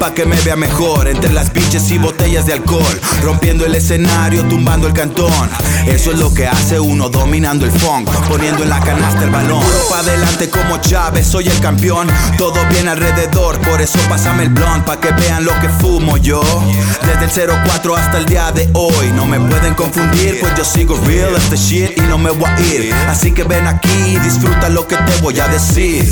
pa' 0.00 0.12
que 0.12 0.26
me 0.26 0.34
vea 0.40 0.56
mejor 0.56 1.06
entre 1.06 1.32
las 1.32 1.52
bitches 1.52 1.88
y 1.92 1.98
botellas 1.98 2.46
de 2.46 2.54
alcohol. 2.54 3.00
Rompiendo 3.22 3.64
el 3.64 3.76
escenario, 3.76 4.42
tumbando 4.48 4.88
el 4.88 4.92
cantón. 4.92 5.30
Eso 5.86 6.10
es 6.10 6.18
lo 6.18 6.34
que 6.34 6.48
hace 6.48 6.80
uno 6.80 7.08
dominando 7.08 7.64
el 7.64 7.70
funk, 7.70 8.10
poniendo 8.28 8.64
en 8.64 8.70
la 8.70 8.80
canasta 8.80 9.22
el 9.22 9.30
balón. 9.30 9.62
Pa' 9.88 10.00
adelante 10.00 10.50
como 10.50 10.78
Chávez, 10.78 11.28
soy 11.28 11.48
el 11.48 11.60
campeón. 11.60 12.08
Todo 12.36 12.58
bien 12.70 12.88
alrededor, 12.88 13.60
por 13.60 13.80
eso 13.80 14.00
pásame 14.08 14.42
el 14.42 14.48
blunt 14.48 14.84
pa' 14.84 15.00
que 15.00 15.12
vean 15.12 15.44
lo 15.44 15.52
que 15.60 15.68
fumo 15.68 16.16
yo. 16.16 16.42
Desde 17.06 17.44
el 17.44 17.50
04 17.64 17.96
hasta 17.96 18.18
el 18.18 18.26
día 18.26 18.50
de 18.50 18.68
hoy, 18.74 19.12
no 19.14 19.26
me 19.26 19.38
pueden 19.60 19.74
confundir, 19.74 20.40
pues 20.40 20.54
yo 20.56 20.64
sigo 20.64 20.96
real 21.04 21.34
este 21.36 21.56
shit 21.56 21.98
y 21.98 22.00
no 22.02 22.18
me 22.18 22.30
voy 22.30 22.48
a 22.48 22.60
ir. 22.60 22.92
Así 23.08 23.30
que 23.32 23.44
ven 23.44 23.66
aquí 23.66 23.90
y 24.06 24.18
disfruta 24.18 24.68
lo 24.70 24.86
que 24.86 24.96
te 24.96 25.20
voy 25.20 25.38
a 25.38 25.48
decir. 25.48 26.04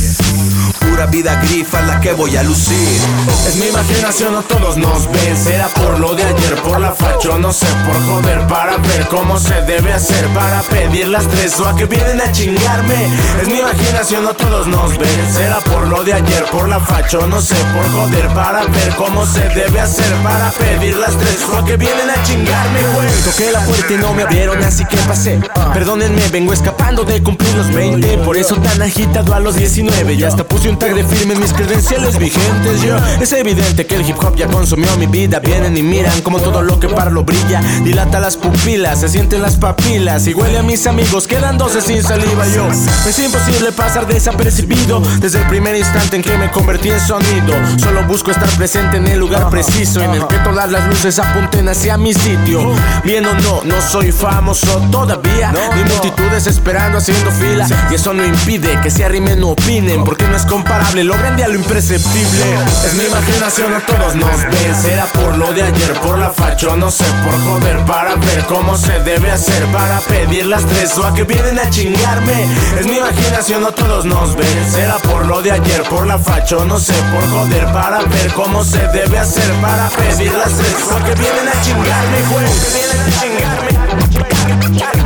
Pura 0.81 1.07
vida 1.07 1.35
grifa 1.43 1.81
la 1.83 2.01
que 2.01 2.13
voy 2.13 2.37
a 2.37 2.43
lucir. 2.43 3.01
Es 3.47 3.57
mi 3.57 3.67
imaginación, 3.67 4.33
no 4.33 4.43
todos 4.43 4.77
nos 4.77 5.11
ven. 5.11 5.37
Será 5.37 5.69
por 5.69 5.99
lo 5.99 6.15
de 6.15 6.25
ayer, 6.25 6.55
por 6.63 6.81
la 6.81 6.93
facho, 6.93 7.39
no 7.39 7.53
sé, 7.53 7.67
por 7.87 8.01
joder, 8.07 8.47
para 8.47 8.77
ver 8.79 9.07
cómo 9.09 9.39
se 9.39 9.61
debe 9.63 9.93
hacer, 9.93 10.27
para 10.29 10.63
pedir 10.63 11.09
las 11.09 11.27
tres 11.29 11.59
o 11.61 11.69
a 11.69 11.77
que 11.77 11.87
vienen 11.87 12.21
a 12.21 12.31
chingarme. 12.33 13.07
Es 13.41 13.49
mi 13.49 13.59
imaginación, 13.59 14.25
no 14.25 14.35
todos 14.35 14.67
nos 14.67 14.97
ven. 14.99 15.33
Será 15.33 15.59
por 15.61 15.87
lo 15.87 16.05
de 16.05 16.15
ayer, 16.15 16.45
por 16.51 16.69
la 16.69 16.81
facho, 16.81 17.27
no 17.27 17.41
sé, 17.41 17.57
por 17.75 17.91
joder, 17.93 18.29
para 18.29 18.65
ver 18.65 18.95
cómo 18.97 19.27
se 19.27 19.49
debe 19.51 19.81
hacer, 19.81 20.13
para 20.23 20.51
pedir 20.53 20.97
las 20.97 21.17
tres, 21.17 21.39
que 21.67 21.77
vienen 21.77 22.09
a 22.11 22.23
chingarme. 22.23 22.81
Toqué 23.25 23.51
la 23.53 23.61
puerta 23.61 23.93
y 23.93 23.97
no 23.97 24.15
me 24.15 24.23
abrieron, 24.23 24.63
así 24.63 24.85
que 24.85 24.97
pasé. 24.99 25.41
Perdónenme, 25.73 26.23
vengo 26.29 26.53
escapando 26.53 27.05
de 27.05 27.23
cumplir 27.23 27.55
los 27.55 27.73
20, 27.73 28.19
por 28.19 28.37
eso 28.37 28.57
tan 28.57 28.81
agitado 28.83 29.35
a 29.35 29.41
los 29.41 29.57
19. 29.57 30.15
Y 30.15 30.25
hasta 30.25 30.45
puse 30.45 30.68
un 30.69 30.79
tag 30.79 30.95
de 30.95 31.05
firme 31.05 31.35
en 31.35 31.41
mis 31.41 31.53
credenciales 31.53 32.19
vigentes, 32.19 32.83
yo. 32.83 32.97
Es 33.21 33.33
evidente 33.33 33.87
que 33.87 33.95
el 33.95 34.09
hip 34.09 34.17
hop 34.23 34.37
ya 34.37 34.47
consumió 34.47 34.95
mi 34.97 35.07
vida, 35.07 35.39
vienen 35.41 35.77
y 35.77 35.83
miran 35.83 36.21
como 36.21 36.39
todo 36.41 36.63
lo 36.63 36.79
que 36.79 36.89
para 36.89 37.11
lo 37.11 37.25
brilla, 37.25 37.61
dilata 37.83 38.21
las 38.21 38.37
pupilas, 38.37 39.01
se 39.01 39.09
sienten 39.09 39.41
las 39.41 39.57
papilas 39.57 40.27
y 40.27 40.35
huele 40.35 40.59
a 40.59 40.63
mis 40.63 40.87
amigos, 40.87 41.27
quedándose 41.27 41.81
sin 41.81 42.03
saliva 42.03 42.47
yo. 42.49 42.69
Es 43.09 43.19
imposible 43.19 43.73
pasar 43.73 44.07
desapercibido 44.07 45.01
desde 45.21 45.39
el 45.39 45.47
primer 45.47 45.75
instante 45.75 46.17
en 46.17 46.23
que 46.23 46.37
me 46.37 46.51
convertí 46.51 46.91
en 46.91 47.01
sonido. 47.01 47.55
Solo 47.79 48.05
busco 48.05 48.31
estar 48.31 48.51
presente 48.51 48.99
en 48.99 49.09
el 49.09 49.19
lugar 49.19 49.49
preciso 49.49 50.03
en 50.03 50.13
el 50.13 50.27
que 50.27 50.37
todas 50.39 50.71
las 50.71 50.87
luces 50.89 51.19
apunten 51.19 51.69
hacia 51.69 51.97
mi 51.97 52.13
sitio. 52.13 52.73
Bien 53.05 53.25
o 53.25 53.35
no, 53.35 53.63
no 53.65 53.81
soy 53.81 54.13
famoso 54.13 54.83
todavía. 54.91 55.53
Ni 55.75 55.85
multitudes 55.85 56.47
esperando 56.47 56.99
haciendo 56.99 57.31
fila. 57.31 57.67
Y 57.91 57.95
eso 57.95 58.13
no 58.13 58.25
impide 58.25 58.81
que 58.83 58.91
se 58.91 59.05
arrimen 59.05 59.43
o 59.43 59.51
opinen, 59.51 60.05
porque 60.05 60.27
no 60.27 60.37
es 60.37 60.43
comparable 60.43 60.58
lo 61.05 61.17
grande 61.17 61.45
a 61.45 61.49
lo 61.49 61.55
imperceptible. 61.55 62.45
Es 62.85 62.95
mi 62.95 63.05
imaginación, 63.05 63.73
a 63.75 63.81
todos 63.81 64.15
nos 64.17 64.43
ven. 64.45 64.75
Será 64.83 65.05
por 65.07 65.37
lo 65.37 65.53
de 65.53 65.63
ayer, 65.63 65.93
por 66.01 66.19
la 66.19 66.31
facho, 66.31 66.77
no 66.77 66.91
sé, 66.91 67.05
por 67.25 67.41
joder, 67.45 67.85
para 67.85 68.17
ver 68.17 68.45
cómo 68.47 68.77
se 68.77 68.99
debe 69.01 69.31
hacer, 69.31 69.65
para 69.67 70.01
pedir 70.01 70.47
las 70.47 70.65
tres 70.67 70.97
o 70.99 71.07
a 71.07 71.15
que 71.15 71.23
vienen 71.25 71.59
a 71.59 71.71
chingarme. 71.71 72.47
Es 72.79 72.87
mi 72.87 72.97
imaginación, 72.97 73.63
no 73.63 73.73
todos 73.73 74.05
nos 74.05 74.35
ven. 74.35 74.71
Será 74.71 74.97
por 74.99 75.27
lo 75.27 75.41
de 75.43 75.53
ayer, 75.53 75.83
por 75.85 76.07
la 76.07 76.19
facho, 76.19 76.65
no 76.65 76.79
sé, 76.79 76.95
por 77.13 77.31
joder, 77.31 77.67
para 77.73 77.99
ver 78.01 78.33
cómo 78.35 78.65
se 78.65 78.81
debe 78.89 79.19
hacer, 79.19 79.51
para 79.61 79.89
pedir 79.91 80.33
las 80.33 80.53
tres 80.53 80.75
o 80.91 80.97
a 80.97 81.05
que 81.05 81.15
vienen 81.15 81.49
a 81.49 81.63
chingarme, 81.63 82.19
güey. 82.31 82.47
Que 82.47 82.69
vienen 82.75 83.01
a. 83.01 83.21
Chingarme, 83.23 84.98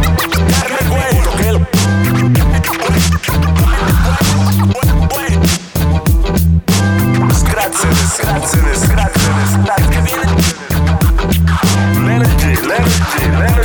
Empty 12.83 13.62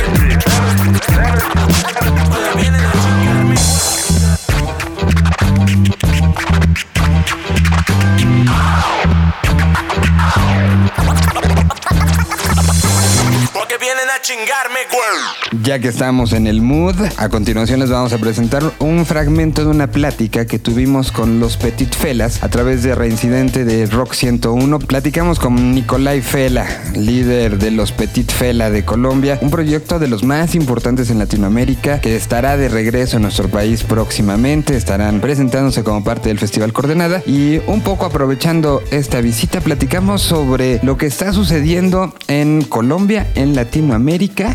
chingarme, 14.22 14.80
güey. 14.90 15.62
Ya 15.62 15.78
que 15.78 15.88
estamos 15.88 16.32
en 16.32 16.46
el 16.46 16.60
mood, 16.60 16.96
a 17.16 17.28
continuación 17.28 17.80
les 17.80 17.90
vamos 17.90 18.12
a 18.12 18.18
presentar 18.18 18.62
un 18.78 19.06
fragmento 19.06 19.64
de 19.64 19.70
una 19.70 19.90
plática 19.90 20.46
que 20.46 20.58
tuvimos 20.58 21.12
con 21.12 21.40
los 21.40 21.56
Petit 21.56 21.94
Felas 21.94 22.42
a 22.42 22.48
través 22.48 22.82
de 22.82 22.94
Reincidente 22.94 23.64
de 23.64 23.86
Rock 23.86 24.14
101. 24.14 24.78
Platicamos 24.80 25.38
con 25.38 25.74
Nicolai 25.74 26.20
Fela, 26.20 26.66
líder 26.94 27.58
de 27.58 27.70
los 27.70 27.92
Petit 27.92 28.30
Fela 28.30 28.70
de 28.70 28.84
Colombia, 28.84 29.38
un 29.40 29.50
proyecto 29.50 29.98
de 29.98 30.08
los 30.08 30.24
más 30.24 30.54
importantes 30.54 31.10
en 31.10 31.18
Latinoamérica 31.18 32.00
que 32.00 32.16
estará 32.16 32.56
de 32.56 32.68
regreso 32.68 33.16
en 33.16 33.22
nuestro 33.22 33.48
país 33.48 33.84
próximamente. 33.84 34.76
Estarán 34.76 35.20
presentándose 35.20 35.84
como 35.84 36.02
parte 36.02 36.28
del 36.28 36.38
Festival 36.38 36.72
Coordenada 36.72 37.22
y 37.26 37.60
un 37.66 37.82
poco 37.82 38.06
aprovechando 38.06 38.82
esta 38.90 39.20
visita 39.20 39.60
platicamos 39.60 40.22
sobre 40.22 40.80
lo 40.82 40.96
que 40.96 41.06
está 41.06 41.32
sucediendo 41.32 42.14
en 42.26 42.62
Colombia, 42.62 43.26
en 43.34 43.54
Latinoamérica 43.54 44.07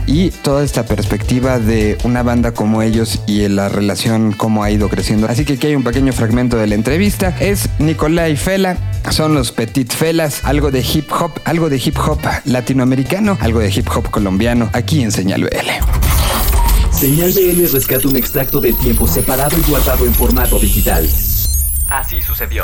y 0.08 0.32
toda 0.32 0.64
esta 0.64 0.84
perspectiva 0.84 1.60
de 1.60 2.00
una 2.04 2.24
banda 2.24 2.54
como 2.54 2.82
ellos 2.82 3.20
y 3.28 3.48
la 3.50 3.70
relación 3.70 4.32
cómo 4.32 4.64
ha 4.64 4.72
ido 4.72 4.90
creciendo. 4.90 5.28
Así 5.28 5.46
que 5.46 5.54
aquí 5.54 5.68
hay 5.68 5.76
un 5.76 5.84
pequeño 5.84 6.12
fragmento 6.12 6.58
de 6.58 6.66
la 6.66 6.74
entrevista. 6.74 7.36
Es 7.40 7.70
Nicolai 7.78 8.36
Fela, 8.36 8.78
son 9.12 9.36
los 9.36 9.52
Petit 9.52 9.94
Felas, 9.94 10.44
algo 10.44 10.72
de 10.72 10.80
hip 10.80 11.12
hop, 11.12 11.34
algo 11.46 11.70
de 11.70 11.78
hip 11.78 11.96
hop 12.00 12.20
latinoamericano, 12.46 13.38
algo 13.42 13.60
de 13.60 13.70
hip 13.70 13.88
hop 13.96 14.10
colombiano, 14.10 14.72
aquí 14.74 15.04
en 15.04 15.12
Señal 15.12 15.44
BL. 15.44 15.70
Señal 16.92 17.32
BL 17.32 17.72
rescata 17.72 18.08
un 18.08 18.16
extracto 18.16 18.60
de 18.60 18.74
tiempo 18.74 19.08
separado 19.08 19.56
y 19.56 19.70
guardado 19.70 20.08
en 20.08 20.16
formato 20.16 20.58
digital. 20.58 21.08
Así 21.90 22.24
sucedió. 22.24 22.64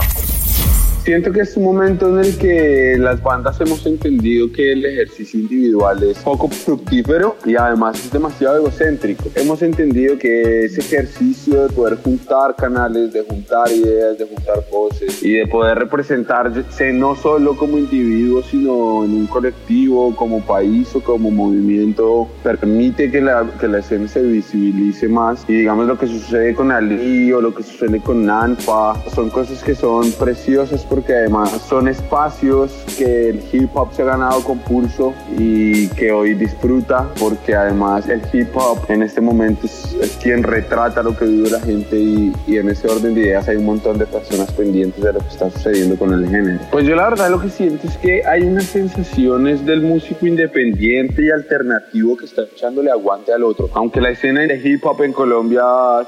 Siento 1.03 1.31
que 1.31 1.41
es 1.41 1.55
un 1.57 1.63
momento 1.63 2.09
en 2.09 2.25
el 2.25 2.37
que 2.37 2.95
las 2.99 3.23
bandas 3.23 3.59
hemos 3.61 3.85
entendido 3.85 4.51
que 4.51 4.73
el 4.73 4.85
ejercicio 4.85 5.39
individual 5.39 6.03
es 6.03 6.19
poco 6.19 6.49
fructífero 6.49 7.37
y 7.45 7.55
además 7.55 7.97
es 8.05 8.11
demasiado 8.11 8.57
egocéntrico. 8.57 9.23
Hemos 9.35 9.61
entendido 9.61 10.17
que 10.19 10.65
ese 10.65 10.81
ejercicio 10.81 11.63
de 11.63 11.69
poder 11.73 11.97
juntar 11.97 12.55
canales, 12.55 13.13
de 13.13 13.23
juntar 13.23 13.71
ideas, 13.71 14.17
de 14.17 14.25
juntar 14.25 14.63
voces 14.69 15.23
y 15.23 15.33
de 15.33 15.47
poder 15.47 15.79
representarse 15.79 16.93
no 16.93 17.15
solo 17.15 17.55
como 17.55 17.77
individuo, 17.77 18.43
sino 18.43 19.05
en 19.05 19.13
un 19.13 19.27
colectivo, 19.27 20.15
como 20.15 20.41
país 20.41 20.93
o 20.95 21.01
como 21.01 21.31
movimiento, 21.31 22.27
permite 22.43 23.09
que 23.09 23.21
la, 23.21 23.49
que 23.59 23.67
la 23.67 23.79
escena 23.79 24.07
se 24.07 24.21
visibilice 24.21 25.07
más. 25.07 25.45
Y 25.47 25.53
digamos 25.53 25.87
lo 25.87 25.97
que 25.97 26.07
sucede 26.07 26.53
con 26.53 26.71
Ali 26.71 27.31
o 27.31 27.41
lo 27.41 27.55
que 27.55 27.63
sucede 27.63 27.99
con 28.01 28.25
Nanfa, 28.25 28.93
son 29.15 29.29
cosas 29.29 29.63
que 29.63 29.73
son 29.73 30.11
preciosas 30.11 30.85
porque 30.89 31.13
además 31.13 31.51
son 31.67 31.87
espacios 31.87 32.71
que 32.97 33.29
el 33.29 33.43
hip 33.51 33.69
hop 33.75 33.93
se 33.93 34.01
ha 34.01 34.05
ganado 34.05 34.43
con 34.43 34.59
pulso 34.59 35.13
y 35.37 35.87
que 35.89 36.11
hoy 36.11 36.33
disfruta 36.33 37.07
porque 37.19 37.55
además 37.55 38.09
el 38.09 38.21
hip 38.33 38.49
hop 38.55 38.79
en 38.89 39.03
este 39.03 39.21
momento 39.21 39.65
es, 39.65 39.95
es 40.01 40.17
quien 40.21 40.43
retrata 40.43 41.03
lo 41.03 41.15
que 41.15 41.25
vive 41.25 41.49
la 41.49 41.59
gente 41.59 41.97
y, 41.97 42.33
y, 42.47 42.57
en 42.57 42.69
ese 42.69 42.87
orden 42.87 43.13
de 43.13 43.21
ideas 43.21 43.47
hay 43.47 43.57
un 43.57 43.65
montón 43.65 43.97
de 43.97 44.05
personas 44.05 44.51
pendientes 44.51 45.01
de 45.03 45.13
lo 45.13 45.19
que 45.19 45.27
está 45.27 45.49
sucediendo 45.49 45.95
con 45.95 46.13
el 46.13 46.27
género. 46.27 46.59
Pues 46.71 46.85
yo 46.85 46.95
la 46.95 47.09
verdad 47.09 47.29
lo 47.29 47.39
que 47.39 47.49
siento 47.49 47.87
es 47.87 47.97
que 47.97 48.25
hay 48.25 48.43
unas 48.43 48.65
sensaciones 48.65 49.65
del 49.65 49.81
músico 49.81 50.25
independiente 50.25 51.23
y 51.23 51.29
alternativo 51.29 52.17
que 52.17 52.25
está 52.25 52.43
echándole 52.43 52.91
aguante 52.91 53.31
al 53.33 53.43
otro. 53.43 53.69
Aunque 53.73 54.01
la 54.01 54.09
escena 54.09 54.41
de 54.41 54.59
hip 54.63 54.85
hop 54.85 55.03
en 55.03 55.13
Colombia 55.13 55.63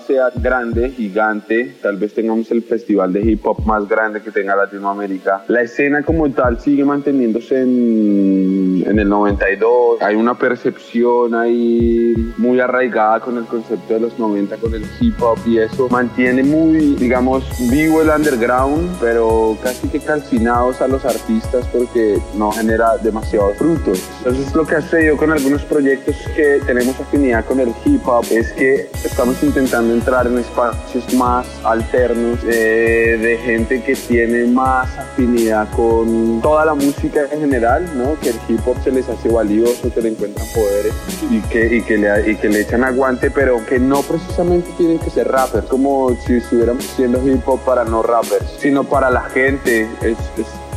sea 0.06 0.30
grande, 0.36 0.90
gigante, 0.90 1.76
tal 1.82 1.98
vez 1.98 2.14
tengamos 2.14 2.50
el 2.52 2.64
festival 2.64 3.14
de 3.14 3.22
hip 3.22 3.46
hop 3.46 3.66
más 3.66 3.88
grande 3.88 4.22
que 4.22 4.32
tenga 4.32 4.56
Latinoamérica, 4.72 5.44
la 5.50 5.62
escena 5.64 6.02
como 6.02 6.30
tal 6.32 6.60
sigue 6.60 6.86
manteniéndose 6.86 7.62
en, 7.62 8.84
en 8.88 9.00
el 9.00 9.10
92. 9.10 10.02
Hay 10.02 10.16
una 10.16 10.36
percepción 10.36 11.36
ahí 11.36 12.14
muy 12.38 12.60
arraigada 12.60 13.20
con 13.20 13.38
el 13.38 13.46
concepto 13.46 13.96
de 13.96 14.00
los 14.00 14.18
90, 14.18 14.56
con 14.58 14.74
el 14.74 14.86
hip 15.00 15.22
hop 15.22 15.38
y 15.46 15.58
eso 15.58 15.90
mantiene 15.90 16.44
muy, 16.44 16.96
digamos, 16.96 17.44
vivo 17.70 18.02
el 18.02 18.10
underground, 18.10 18.90
pero 19.02 19.58
casi 19.62 19.90
que 19.90 20.00
calcinados 20.00 20.82
a 20.82 20.88
los 20.88 21.04
artistas 21.04 21.68
porque 21.68 22.18
no 22.36 22.52
genera 22.52 22.98
demasiados 23.04 23.58
frutos. 23.58 24.02
Entonces 24.20 24.56
lo 24.56 24.66
que 24.66 24.76
ha 24.76 24.82
sucedido 24.82 25.18
con 25.18 25.32
algunos 25.32 25.64
proyectos 25.64 26.16
que 26.34 26.62
tenemos 26.66 26.98
afinidad 27.00 27.44
con 27.46 27.60
el 27.60 27.74
hip 27.84 28.08
hop 28.08 28.26
es 28.32 28.54
que 28.54 28.90
estamos 29.04 29.42
intentando 29.44 29.94
entrar 29.94 30.28
en 30.28 30.38
espacios 30.38 31.14
más 31.16 31.46
alternos 31.66 32.40
eh, 32.46 33.18
de 33.22 33.38
gente 33.38 33.84
que 33.84 33.96
tiene 33.96 34.46
más 34.46 34.61
afinidad 34.64 35.70
con 35.76 36.42
toda 36.42 36.66
la 36.66 36.74
música 36.74 37.22
en 37.32 37.42
general, 37.42 37.86
¿no? 37.96 38.20
Que 38.20 38.30
el 38.30 38.36
hip 38.48 38.60
hop 38.66 38.78
se 38.84 38.92
les 38.92 39.08
hace 39.10 39.30
valioso, 39.30 39.94
que 39.94 40.02
le 40.02 40.10
encuentran 40.10 40.46
poderes 40.54 40.94
y 41.30 41.40
que, 41.42 41.76
y 41.78 41.82
que, 41.82 41.98
le, 41.98 42.32
y 42.32 42.36
que 42.36 42.50
le 42.50 42.62
echan 42.62 42.84
aguante, 42.84 43.32
pero 43.32 43.66
que 43.66 43.80
no 43.80 44.02
precisamente 44.02 44.70
tienen 44.78 45.00
que 45.00 45.10
ser 45.10 45.28
rappers, 45.28 45.66
como 45.68 46.16
si 46.26 46.36
estuviéramos 46.36 46.86
haciendo 46.86 47.26
hip 47.28 47.48
hop 47.48 47.60
para 47.62 47.84
no 47.84 48.04
rappers, 48.04 48.46
sino 48.60 48.84
para 48.84 49.10
la 49.10 49.22
gente. 49.22 49.88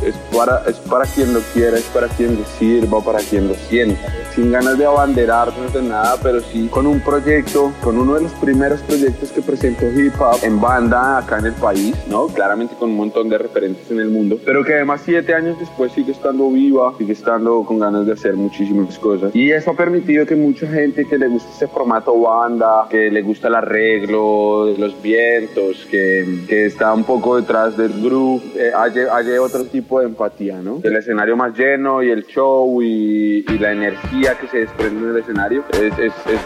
Es 0.03 0.15
para, 0.35 0.63
es 0.67 0.77
para 0.77 1.05
quien 1.05 1.33
lo 1.33 1.39
quiera, 1.53 1.77
es 1.77 1.83
para 1.85 2.07
quien 2.07 2.35
le 2.35 2.45
sirva, 2.57 3.01
para 3.01 3.19
quien 3.19 3.47
lo 3.47 3.55
sienta. 3.55 4.01
Sin 4.33 4.51
ganas 4.51 4.77
de 4.77 4.85
abanderarnos 4.85 5.73
de 5.73 5.81
nada, 5.81 6.17
pero 6.21 6.41
sí 6.41 6.67
con 6.69 6.87
un 6.87 6.99
proyecto, 6.99 7.71
con 7.81 7.97
uno 7.97 8.15
de 8.15 8.23
los 8.23 8.31
primeros 8.33 8.81
proyectos 8.81 9.31
que 9.31 9.41
presentó 9.41 9.85
hip 9.87 10.13
hop 10.19 10.37
en 10.43 10.59
banda 10.59 11.19
acá 11.19 11.39
en 11.39 11.47
el 11.47 11.53
país, 11.53 11.95
¿no? 12.09 12.27
Claramente 12.27 12.75
con 12.75 12.89
un 12.89 12.97
montón 12.97 13.29
de 13.29 13.37
referentes 13.37 13.89
en 13.91 13.99
el 13.99 14.09
mundo, 14.09 14.37
pero 14.45 14.63
que 14.63 14.73
además 14.73 15.01
siete 15.05 15.33
años 15.33 15.57
después 15.59 15.91
sigue 15.93 16.11
estando 16.11 16.49
viva, 16.49 16.93
sigue 16.97 17.13
estando 17.13 17.63
con 17.63 17.79
ganas 17.79 18.05
de 18.05 18.13
hacer 18.13 18.35
muchísimas 18.35 18.97
cosas. 18.99 19.33
Y 19.35 19.51
eso 19.51 19.71
ha 19.71 19.75
permitido 19.75 20.25
que 20.25 20.35
mucha 20.35 20.67
gente 20.67 21.05
que 21.05 21.17
le 21.17 21.27
gusta 21.27 21.49
ese 21.55 21.67
formato 21.67 22.19
banda, 22.19 22.87
que 22.89 23.09
le 23.09 23.21
gusta 23.21 23.47
el 23.47 23.55
arreglo 23.55 24.75
los 24.77 25.01
vientos, 25.01 25.87
que, 25.89 26.43
que 26.47 26.65
está 26.65 26.93
un 26.93 27.03
poco 27.03 27.37
detrás 27.37 27.77
del 27.77 27.93
groove, 28.01 28.43
eh, 28.55 28.71
haya, 28.75 29.15
haya 29.15 29.41
otro 29.41 29.65
tipo 29.65 29.84
tipo 29.85 29.99
de 29.99 30.07
empatía, 30.07 30.59
¿no? 30.61 30.79
El 30.83 30.95
escenario 30.95 31.37
más 31.37 31.55
lleno 31.55 32.01
y 32.01 32.09
el 32.09 32.25
show 32.25 32.81
y, 32.81 33.45
y 33.47 33.59
la 33.59 33.71
energía 33.71 34.35
que 34.35 34.47
se 34.47 34.57
desprende 34.59 35.07
del 35.07 35.17
escenario 35.17 35.63
es, 35.71 35.93
es, 35.99 36.13
es, 36.25 36.41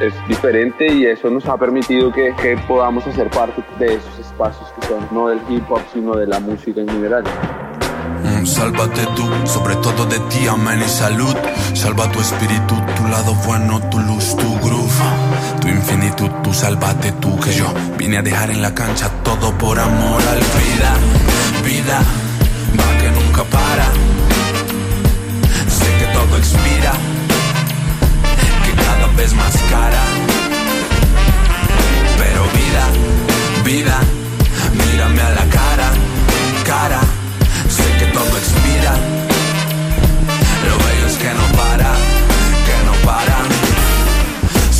es, 0.00 0.28
diferente 0.28 0.86
y 0.86 1.06
eso 1.06 1.28
nos 1.28 1.44
ha 1.46 1.56
permitido 1.56 2.12
que, 2.12 2.32
que 2.40 2.56
podamos 2.68 3.04
hacer 3.06 3.28
parte 3.30 3.62
de 3.80 3.94
esos 3.94 4.18
espacios 4.20 4.72
que 4.80 4.86
son 4.86 5.06
no 5.10 5.28
del 5.28 5.40
hip 5.48 5.64
hop, 5.68 5.80
sino 5.92 6.14
de 6.14 6.28
la 6.28 6.38
música 6.38 6.80
en 6.80 6.88
general. 6.88 7.24
Mm, 8.22 8.46
Sálvate 8.46 9.02
tú, 9.16 9.24
sobre 9.44 9.74
todo 9.76 10.06
de 10.06 10.18
ti, 10.30 10.46
amén 10.48 10.80
y 10.80 10.88
salud. 10.88 11.34
Salva 11.74 12.10
tu 12.12 12.20
espíritu, 12.20 12.74
tu 12.96 13.08
lado 13.08 13.34
bueno, 13.46 13.80
tu 13.90 13.98
luz, 13.98 14.36
tu 14.36 14.58
groove. 14.60 15.02
Tu 15.60 15.68
infinitud, 15.68 16.30
tú 16.42 16.54
sálvate 16.54 17.12
tú, 17.20 17.38
que 17.40 17.52
yo 17.52 17.66
vine 17.98 18.18
a 18.18 18.22
dejar 18.22 18.50
en 18.50 18.62
la 18.62 18.72
cancha 18.72 19.10
todo 19.24 19.52
por 19.58 19.78
amor 19.78 20.22
al 20.22 20.38
vida. 20.38 20.94
Vida, 21.64 22.00
nunca 23.34 23.44
para. 23.50 23.86
Sé 25.68 25.86
que 25.98 26.06
todo 26.12 26.36
expira, 26.36 26.92
que 28.64 28.72
cada 28.72 29.06
vez 29.16 29.32
más 29.34 29.56
cara. 29.70 30.02
Pero 32.18 32.42
vida, 32.58 32.84
vida, 33.64 33.98
mírame 34.72 35.20
a 35.20 35.30
la 35.30 35.46
cara, 35.46 35.90
cara. 36.64 37.13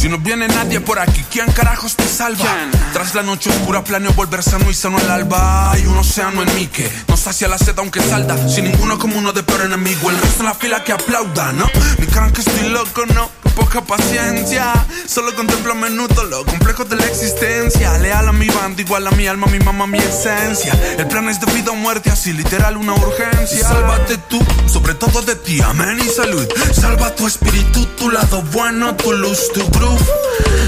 Si 0.05 0.11
no 0.11 0.19
viene 0.19 0.47
nadie 0.49 0.81
por 0.81 0.99
aquí, 0.99 1.25
¿quién 1.31 1.51
carajos 1.53 1.97
te 1.97 2.07
salva? 2.07 2.45
Tras 2.93 3.15
la 3.15 3.23
noche 3.23 3.49
oscura 3.49 3.83
planeo 3.83 4.13
volver 4.13 4.43
sano 4.43 4.71
y 4.71 4.75
sano 4.75 4.99
al 4.99 5.11
alba. 5.11 5.73
Hay 5.73 5.87
un 5.87 5.97
océano 5.97 6.43
en 6.43 6.55
mí 6.57 6.67
que 6.67 6.93
no 7.09 7.17
sacia 7.17 7.49
la 7.49 7.57
sed 7.57 7.73
aunque 7.79 8.03
salda. 8.03 8.37
Sin 8.47 8.65
ninguno 8.65 8.99
como 8.99 9.17
uno 9.17 9.33
de 9.33 9.43
peor 9.43 9.63
enemigo. 9.63 10.11
El 10.11 10.21
resto 10.21 10.41
en 10.41 10.45
la 10.51 10.55
fila 10.55 10.85
que 10.85 10.93
aplauda, 10.93 11.53
¿no? 11.53 11.71
Mi 11.97 12.07
cara 12.07 12.31
que 12.31 12.43
estoy 12.43 12.69
loco, 12.69 13.07
no. 13.15 13.44
Poca 13.55 13.81
paciencia, 13.83 14.73
solo 15.07 15.35
contemplo 15.35 15.73
a 15.73 15.75
menudo 15.77 16.25
lo 16.25 16.45
complejo 16.45 16.85
de 16.85 16.97
la 16.97 17.07
existencia. 17.07 17.97
Leal 17.99 18.29
a 18.29 18.33
mi 18.33 18.49
banda, 18.49 18.83
igual 18.83 19.07
a 19.07 19.13
mi 19.13 19.29
alma, 19.29 19.47
mi 19.47 19.61
mamá, 19.61 19.87
mi 19.87 19.99
esencia. 19.99 20.73
El 20.99 21.07
plan 21.07 21.29
es 21.29 21.41
de 21.41 21.53
vida 21.53 21.71
o 21.71 21.77
muerte, 21.77 22.11
así 22.11 22.33
literal 22.33 22.77
una 22.77 22.95
urgencia. 22.95 23.59
Y 23.59 23.63
sálvate 23.63 24.19
tú, 24.29 24.41
sobre 24.67 24.95
todo 24.95 25.23
de 25.23 25.37
ti, 25.37 25.61
amén 25.61 25.99
y 26.05 26.09
salud. 26.09 26.47
Salva 26.73 27.15
tu 27.15 27.29
espíritu, 27.29 27.87
tu 27.97 28.11
lado 28.11 28.43
bueno, 28.53 28.97
tu 28.97 29.13
luz, 29.13 29.53
tu 29.53 29.69
groove. 29.71 30.05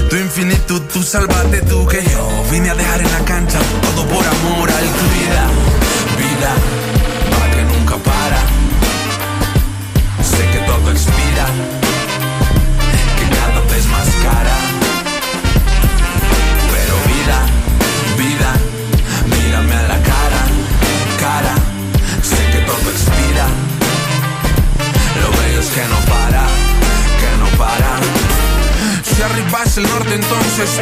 Tu 0.09 0.15
infinitud, 0.15 0.81
tú 0.93 1.03
sálvate 1.03 1.61
tú, 1.63 1.85
que 1.87 2.01
yo 2.03 2.43
vine 2.49 2.69
a 2.69 2.75
dejar 2.75 3.01
en 3.01 3.11
la 3.11 3.25
cancha 3.25 3.59
todo 3.81 4.05
por 4.07 4.25
amor 4.25 4.71
al 4.71 4.85
tu 4.85 5.05
vida. 5.19 5.49
Vida, 6.17 6.53
va 7.33 7.51
que 7.51 7.63
nunca 7.63 7.95
para. 7.97 8.39
Sé 10.23 10.49
que 10.51 10.59
todo 10.65 10.91
expira 10.91 11.86
Es 29.65 29.77
el 29.77 29.83
norte, 29.83 30.13
entonces. 30.13 30.79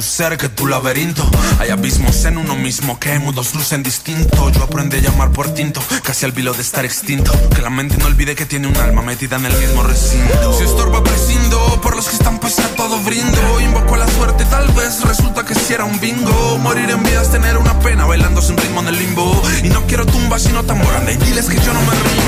Tu 0.00 0.06
ser 0.06 0.38
que 0.38 0.48
tu 0.48 0.66
laberinto. 0.66 1.22
Hay 1.58 1.68
abismos 1.68 2.24
en 2.24 2.38
uno 2.38 2.56
mismo 2.56 2.98
que 2.98 3.18
mudos 3.18 3.54
lucen 3.54 3.82
distinto. 3.82 4.48
Yo 4.50 4.62
aprendí 4.64 4.96
a 4.96 5.00
llamar 5.00 5.30
por 5.30 5.52
tinto, 5.52 5.82
casi 6.02 6.24
al 6.24 6.32
vilo 6.32 6.54
de 6.54 6.62
estar 6.62 6.86
extinto. 6.86 7.30
Que 7.54 7.60
la 7.60 7.68
mente 7.68 7.98
no 7.98 8.06
olvide 8.06 8.34
que 8.34 8.46
tiene 8.46 8.66
un 8.66 8.76
alma 8.78 9.02
metida 9.02 9.36
en 9.36 9.44
el 9.44 9.52
mismo 9.58 9.82
recinto. 9.82 10.54
Si 10.56 10.64
estorba, 10.64 11.04
prescindo. 11.04 11.80
Por 11.82 11.96
los 11.96 12.08
que 12.08 12.16
están 12.16 12.38
pese 12.38 12.62
a 12.62 12.68
todo 12.76 12.98
brindo. 13.00 13.60
Invoco 13.60 13.94
a 13.94 13.98
la 13.98 14.08
suerte, 14.08 14.44
tal 14.46 14.68
vez 14.72 15.02
resulta 15.04 15.44
que 15.44 15.54
si 15.54 15.74
era 15.74 15.84
un 15.84 16.00
bingo. 16.00 16.58
Morir 16.58 16.88
en 16.88 17.02
vida 17.02 17.20
es 17.20 17.30
tener 17.30 17.58
una 17.58 17.78
pena 17.80 18.06
bailando 18.06 18.40
sin 18.40 18.56
ritmo 18.56 18.80
en 18.80 18.88
el 18.88 18.98
limbo. 18.98 19.42
Y 19.62 19.68
no 19.68 19.86
quiero 19.86 20.06
tumbas 20.06 20.42
sino 20.42 20.64
tambor. 20.64 20.94
Anda 20.94 21.12
y 21.12 21.16
diles 21.16 21.44
que 21.46 21.56
yo 21.56 21.74
no 21.74 21.80
me 21.82 21.90
rindo. 21.90 22.22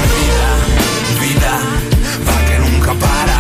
Vida, 1.21 1.27
vida, 1.27 1.61
va 2.29 2.45
que 2.45 2.59
nunca 2.59 2.93
para. 2.95 3.32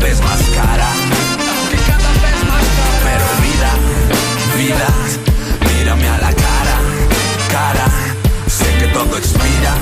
Vez 0.00 0.20
más 0.20 0.40
cara. 0.54 0.88
Que 1.70 1.76
cada 1.76 2.12
vez 2.24 2.38
más 2.50 2.64
cara. 2.78 2.96
Pero 3.06 3.26
vida, 3.46 3.70
vida, 4.56 4.88
mírame 5.74 6.08
a 6.08 6.18
la 6.18 6.32
cara, 6.32 6.76
cara. 7.50 7.86
Sé 8.46 8.66
que 8.78 8.86
todo 8.88 9.16
expira. 9.16 9.74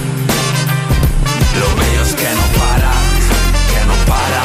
Lo 1.60 1.68
bello 1.76 2.02
es 2.02 2.14
que 2.14 2.28
no 2.38 2.46
para, 2.60 2.92
que 3.72 3.82
no 3.86 3.96
para. 4.12 4.42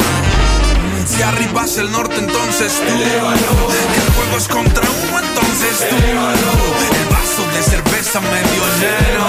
Si 1.06 1.22
arriba 1.22 1.64
es 1.64 1.76
el 1.78 1.90
norte, 1.90 2.16
entonces 2.18 2.72
tú. 2.86 2.96
Que 2.96 4.00
el 4.00 4.10
juego 4.14 4.36
es 4.38 4.48
contra 4.48 4.84
uno, 4.84 5.18
entonces 5.18 5.88
tú. 5.90 5.96
El 5.96 7.06
vaso 7.14 7.42
de 7.54 7.62
cerveza 7.62 8.20
medio 8.20 8.62
lleno. 8.80 9.26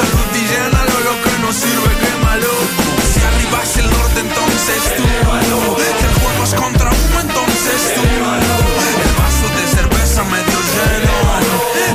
Salud 0.00 0.30
y 0.34 0.44
llénalo, 0.50 0.96
lo 1.08 1.14
que 1.22 1.38
no 1.40 1.52
sirve, 1.52 1.90
quémalo. 2.02 2.52
Si 3.12 3.20
arriba 3.20 3.62
es 3.62 3.76
el 3.78 3.90
norte, 3.90 4.20
entonces 4.20 4.96
tú. 4.96 5.43
Contra 6.52 6.90
uno, 6.90 7.20
entonces 7.20 7.94
tú. 7.94 8.02
El 8.02 9.12
vaso 9.16 9.46
de 9.56 9.66
cerveza 9.76 10.24
medio 10.24 10.58
lleno. 10.74 11.16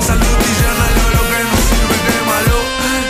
Salud 0.02 0.38
y 0.42 0.54
llénalo, 0.60 1.04
lo 1.14 1.24
que 1.30 1.40
no 1.46 1.58
sirve, 1.70 1.98
quémalo. 2.08 2.58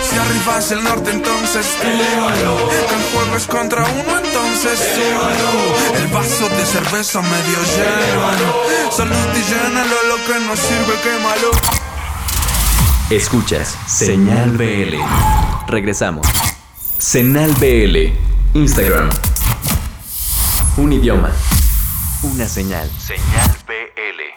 Si 0.04 0.18
arriba 0.18 0.58
es 0.60 0.72
el 0.72 0.84
norte, 0.84 1.12
entonces 1.12 1.66
tú. 1.82 1.88
El 1.88 3.04
juego 3.14 3.38
es 3.38 3.46
contra 3.48 3.86
uno, 3.86 4.20
entonces 4.20 4.80
tú. 4.96 5.98
El 5.98 6.08
vaso 6.08 6.50
de 6.50 6.66
cerveza 6.66 7.22
medio 7.22 7.60
lleno. 7.76 8.92
Salud 8.92 9.30
y 9.34 9.44
llénalo, 9.50 9.96
lo 10.10 10.18
que 10.26 10.40
no 10.42 10.56
sirve, 10.58 11.00
quémalo. 11.04 11.52
Escuchas 13.10 13.76
Señal 13.88 14.52
BL. 14.52 14.98
Regresamos. 15.68 16.28
Señal 16.98 17.54
BL. 17.54 18.14
Instagram. 18.54 19.10
Un 20.80 20.94
idioma. 20.94 21.30
Una 22.24 22.48
señal. 22.48 22.90
Señal. 22.98 23.59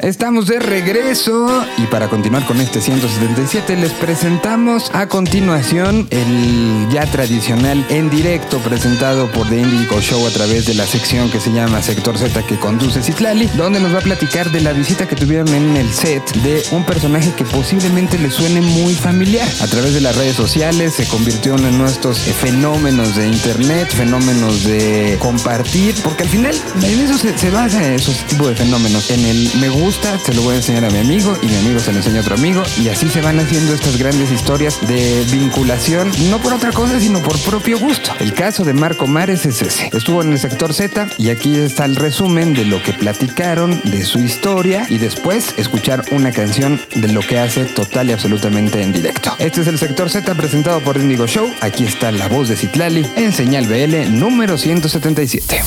Estamos 0.03 0.49
de 0.49 0.59
regreso 0.59 1.65
y 1.79 1.87
para 1.87 2.09
continuar 2.09 2.45
con 2.45 2.61
este 2.61 2.81
177 2.81 3.77
les 3.77 3.93
presentamos 3.93 4.91
a 4.93 5.07
continuación 5.07 6.09
el 6.11 6.89
ya 6.91 7.07
tradicional 7.07 7.87
en 7.89 8.11
directo 8.11 8.59
presentado 8.59 9.31
por 9.31 9.49
The 9.49 9.61
Indigo 9.61 10.01
Show 10.01 10.27
a 10.27 10.31
través 10.31 10.67
de 10.67 10.75
la 10.75 10.89
sección 10.89 11.31
que 11.31 11.39
se 11.39 11.53
llama 11.53 11.81
Sector 11.83 12.19
Z 12.19 12.45
que 12.49 12.59
conduce 12.59 13.01
Citlali, 13.01 13.47
donde 13.57 13.79
nos 13.79 13.95
va 13.95 13.99
a 13.99 14.03
platicar 14.03 14.51
de 14.51 14.61
la 14.61 14.73
visita 14.73 15.07
que 15.07 15.15
tuvieron 15.15 15.47
en 15.55 15.77
el 15.77 15.89
set 15.93 16.29
de 16.39 16.65
un 16.73 16.85
personaje 16.85 17.33
que 17.37 17.45
posiblemente 17.45 18.19
les 18.19 18.35
suene 18.35 18.61
muy 18.61 18.95
familiar. 18.95 19.47
A 19.61 19.69
través 19.69 19.95
de 19.95 20.01
las 20.01 20.17
redes 20.17 20.35
sociales 20.35 20.95
se 20.95 21.07
convirtió 21.07 21.57
en 21.57 21.65
uno 21.65 21.85
de 21.85 21.93
estos 21.93 22.19
fenómenos 22.19 23.15
de 23.15 23.29
internet, 23.29 23.89
fenómenos 23.95 24.65
de 24.65 25.17
compartir, 25.21 25.95
porque 26.03 26.25
al 26.25 26.29
final 26.29 26.57
en 26.83 27.01
eso 27.03 27.17
se, 27.17 27.39
se 27.39 27.51
basa 27.51 27.95
esos 27.95 28.17
tipos 28.27 28.49
de 28.49 28.57
fenómenos, 28.57 29.09
en 29.09 29.25
el 29.27 29.51
me 29.61 29.69
gusta, 29.69 29.92
se 29.93 30.33
lo 30.33 30.43
voy 30.43 30.55
a 30.55 30.57
enseñar 30.57 30.87
a 30.87 30.91
mi 30.91 30.99
amigo 30.99 31.37
y 31.43 31.47
mi 31.47 31.57
amigo 31.57 31.79
se 31.79 31.93
lo 31.93 31.99
enseña 31.99 32.19
a 32.19 32.21
otro 32.23 32.35
amigo 32.35 32.63
y 32.81 32.89
así 32.89 33.09
se 33.11 33.21
van 33.21 33.39
haciendo 33.39 33.75
estas 33.75 33.99
grandes 33.99 34.33
historias 34.33 34.81
de 34.89 35.23
vinculación, 35.31 36.11
no 36.31 36.39
por 36.39 36.55
otra 36.55 36.73
cosa, 36.73 36.99
sino 36.99 37.21
por 37.23 37.39
propio 37.41 37.79
gusto. 37.79 38.11
El 38.19 38.33
caso 38.33 38.65
de 38.65 38.73
Marco 38.73 39.07
Mares 39.07 39.45
es 39.45 39.61
ese. 39.61 39.91
Estuvo 39.93 40.23
en 40.23 40.33
el 40.33 40.39
sector 40.39 40.73
Z 40.73 41.09
y 41.19 41.29
aquí 41.29 41.57
está 41.57 41.85
el 41.85 41.97
resumen 41.97 42.55
de 42.55 42.65
lo 42.65 42.83
que 42.83 42.95
platicaron, 42.95 43.83
de 43.85 44.05
su 44.05 44.19
historia 44.19 44.87
y 44.89 44.97
después 44.97 45.55
escuchar 45.59 46.05
una 46.11 46.33
canción 46.33 46.81
de 46.95 47.09
lo 47.09 47.21
que 47.21 47.39
hace 47.39 47.65
total 47.65 48.09
y 48.09 48.13
absolutamente 48.13 48.81
en 48.81 48.93
directo. 48.93 49.35
Este 49.39 49.61
es 49.61 49.67
el 49.67 49.79
sector 49.79 50.09
Z 50.09 50.35
presentado 50.35 50.81
por 50.81 50.97
Indigo 50.97 51.27
Show. 51.27 51.49
Aquí 51.61 51.85
está 51.85 52.11
la 52.13 52.29
voz 52.29 52.49
de 52.49 52.57
Citlali 52.57 53.07
en 53.17 53.33
señal 53.33 53.67
BL 53.67 54.19
número 54.19 54.57
177. 54.57 55.61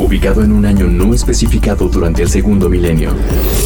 Ubicado 0.00 0.42
en 0.42 0.52
un 0.52 0.64
año 0.64 0.86
no 0.86 1.12
especificado 1.12 1.88
durante 1.88 2.22
el 2.22 2.30
segundo 2.30 2.68
milenio, 2.70 3.14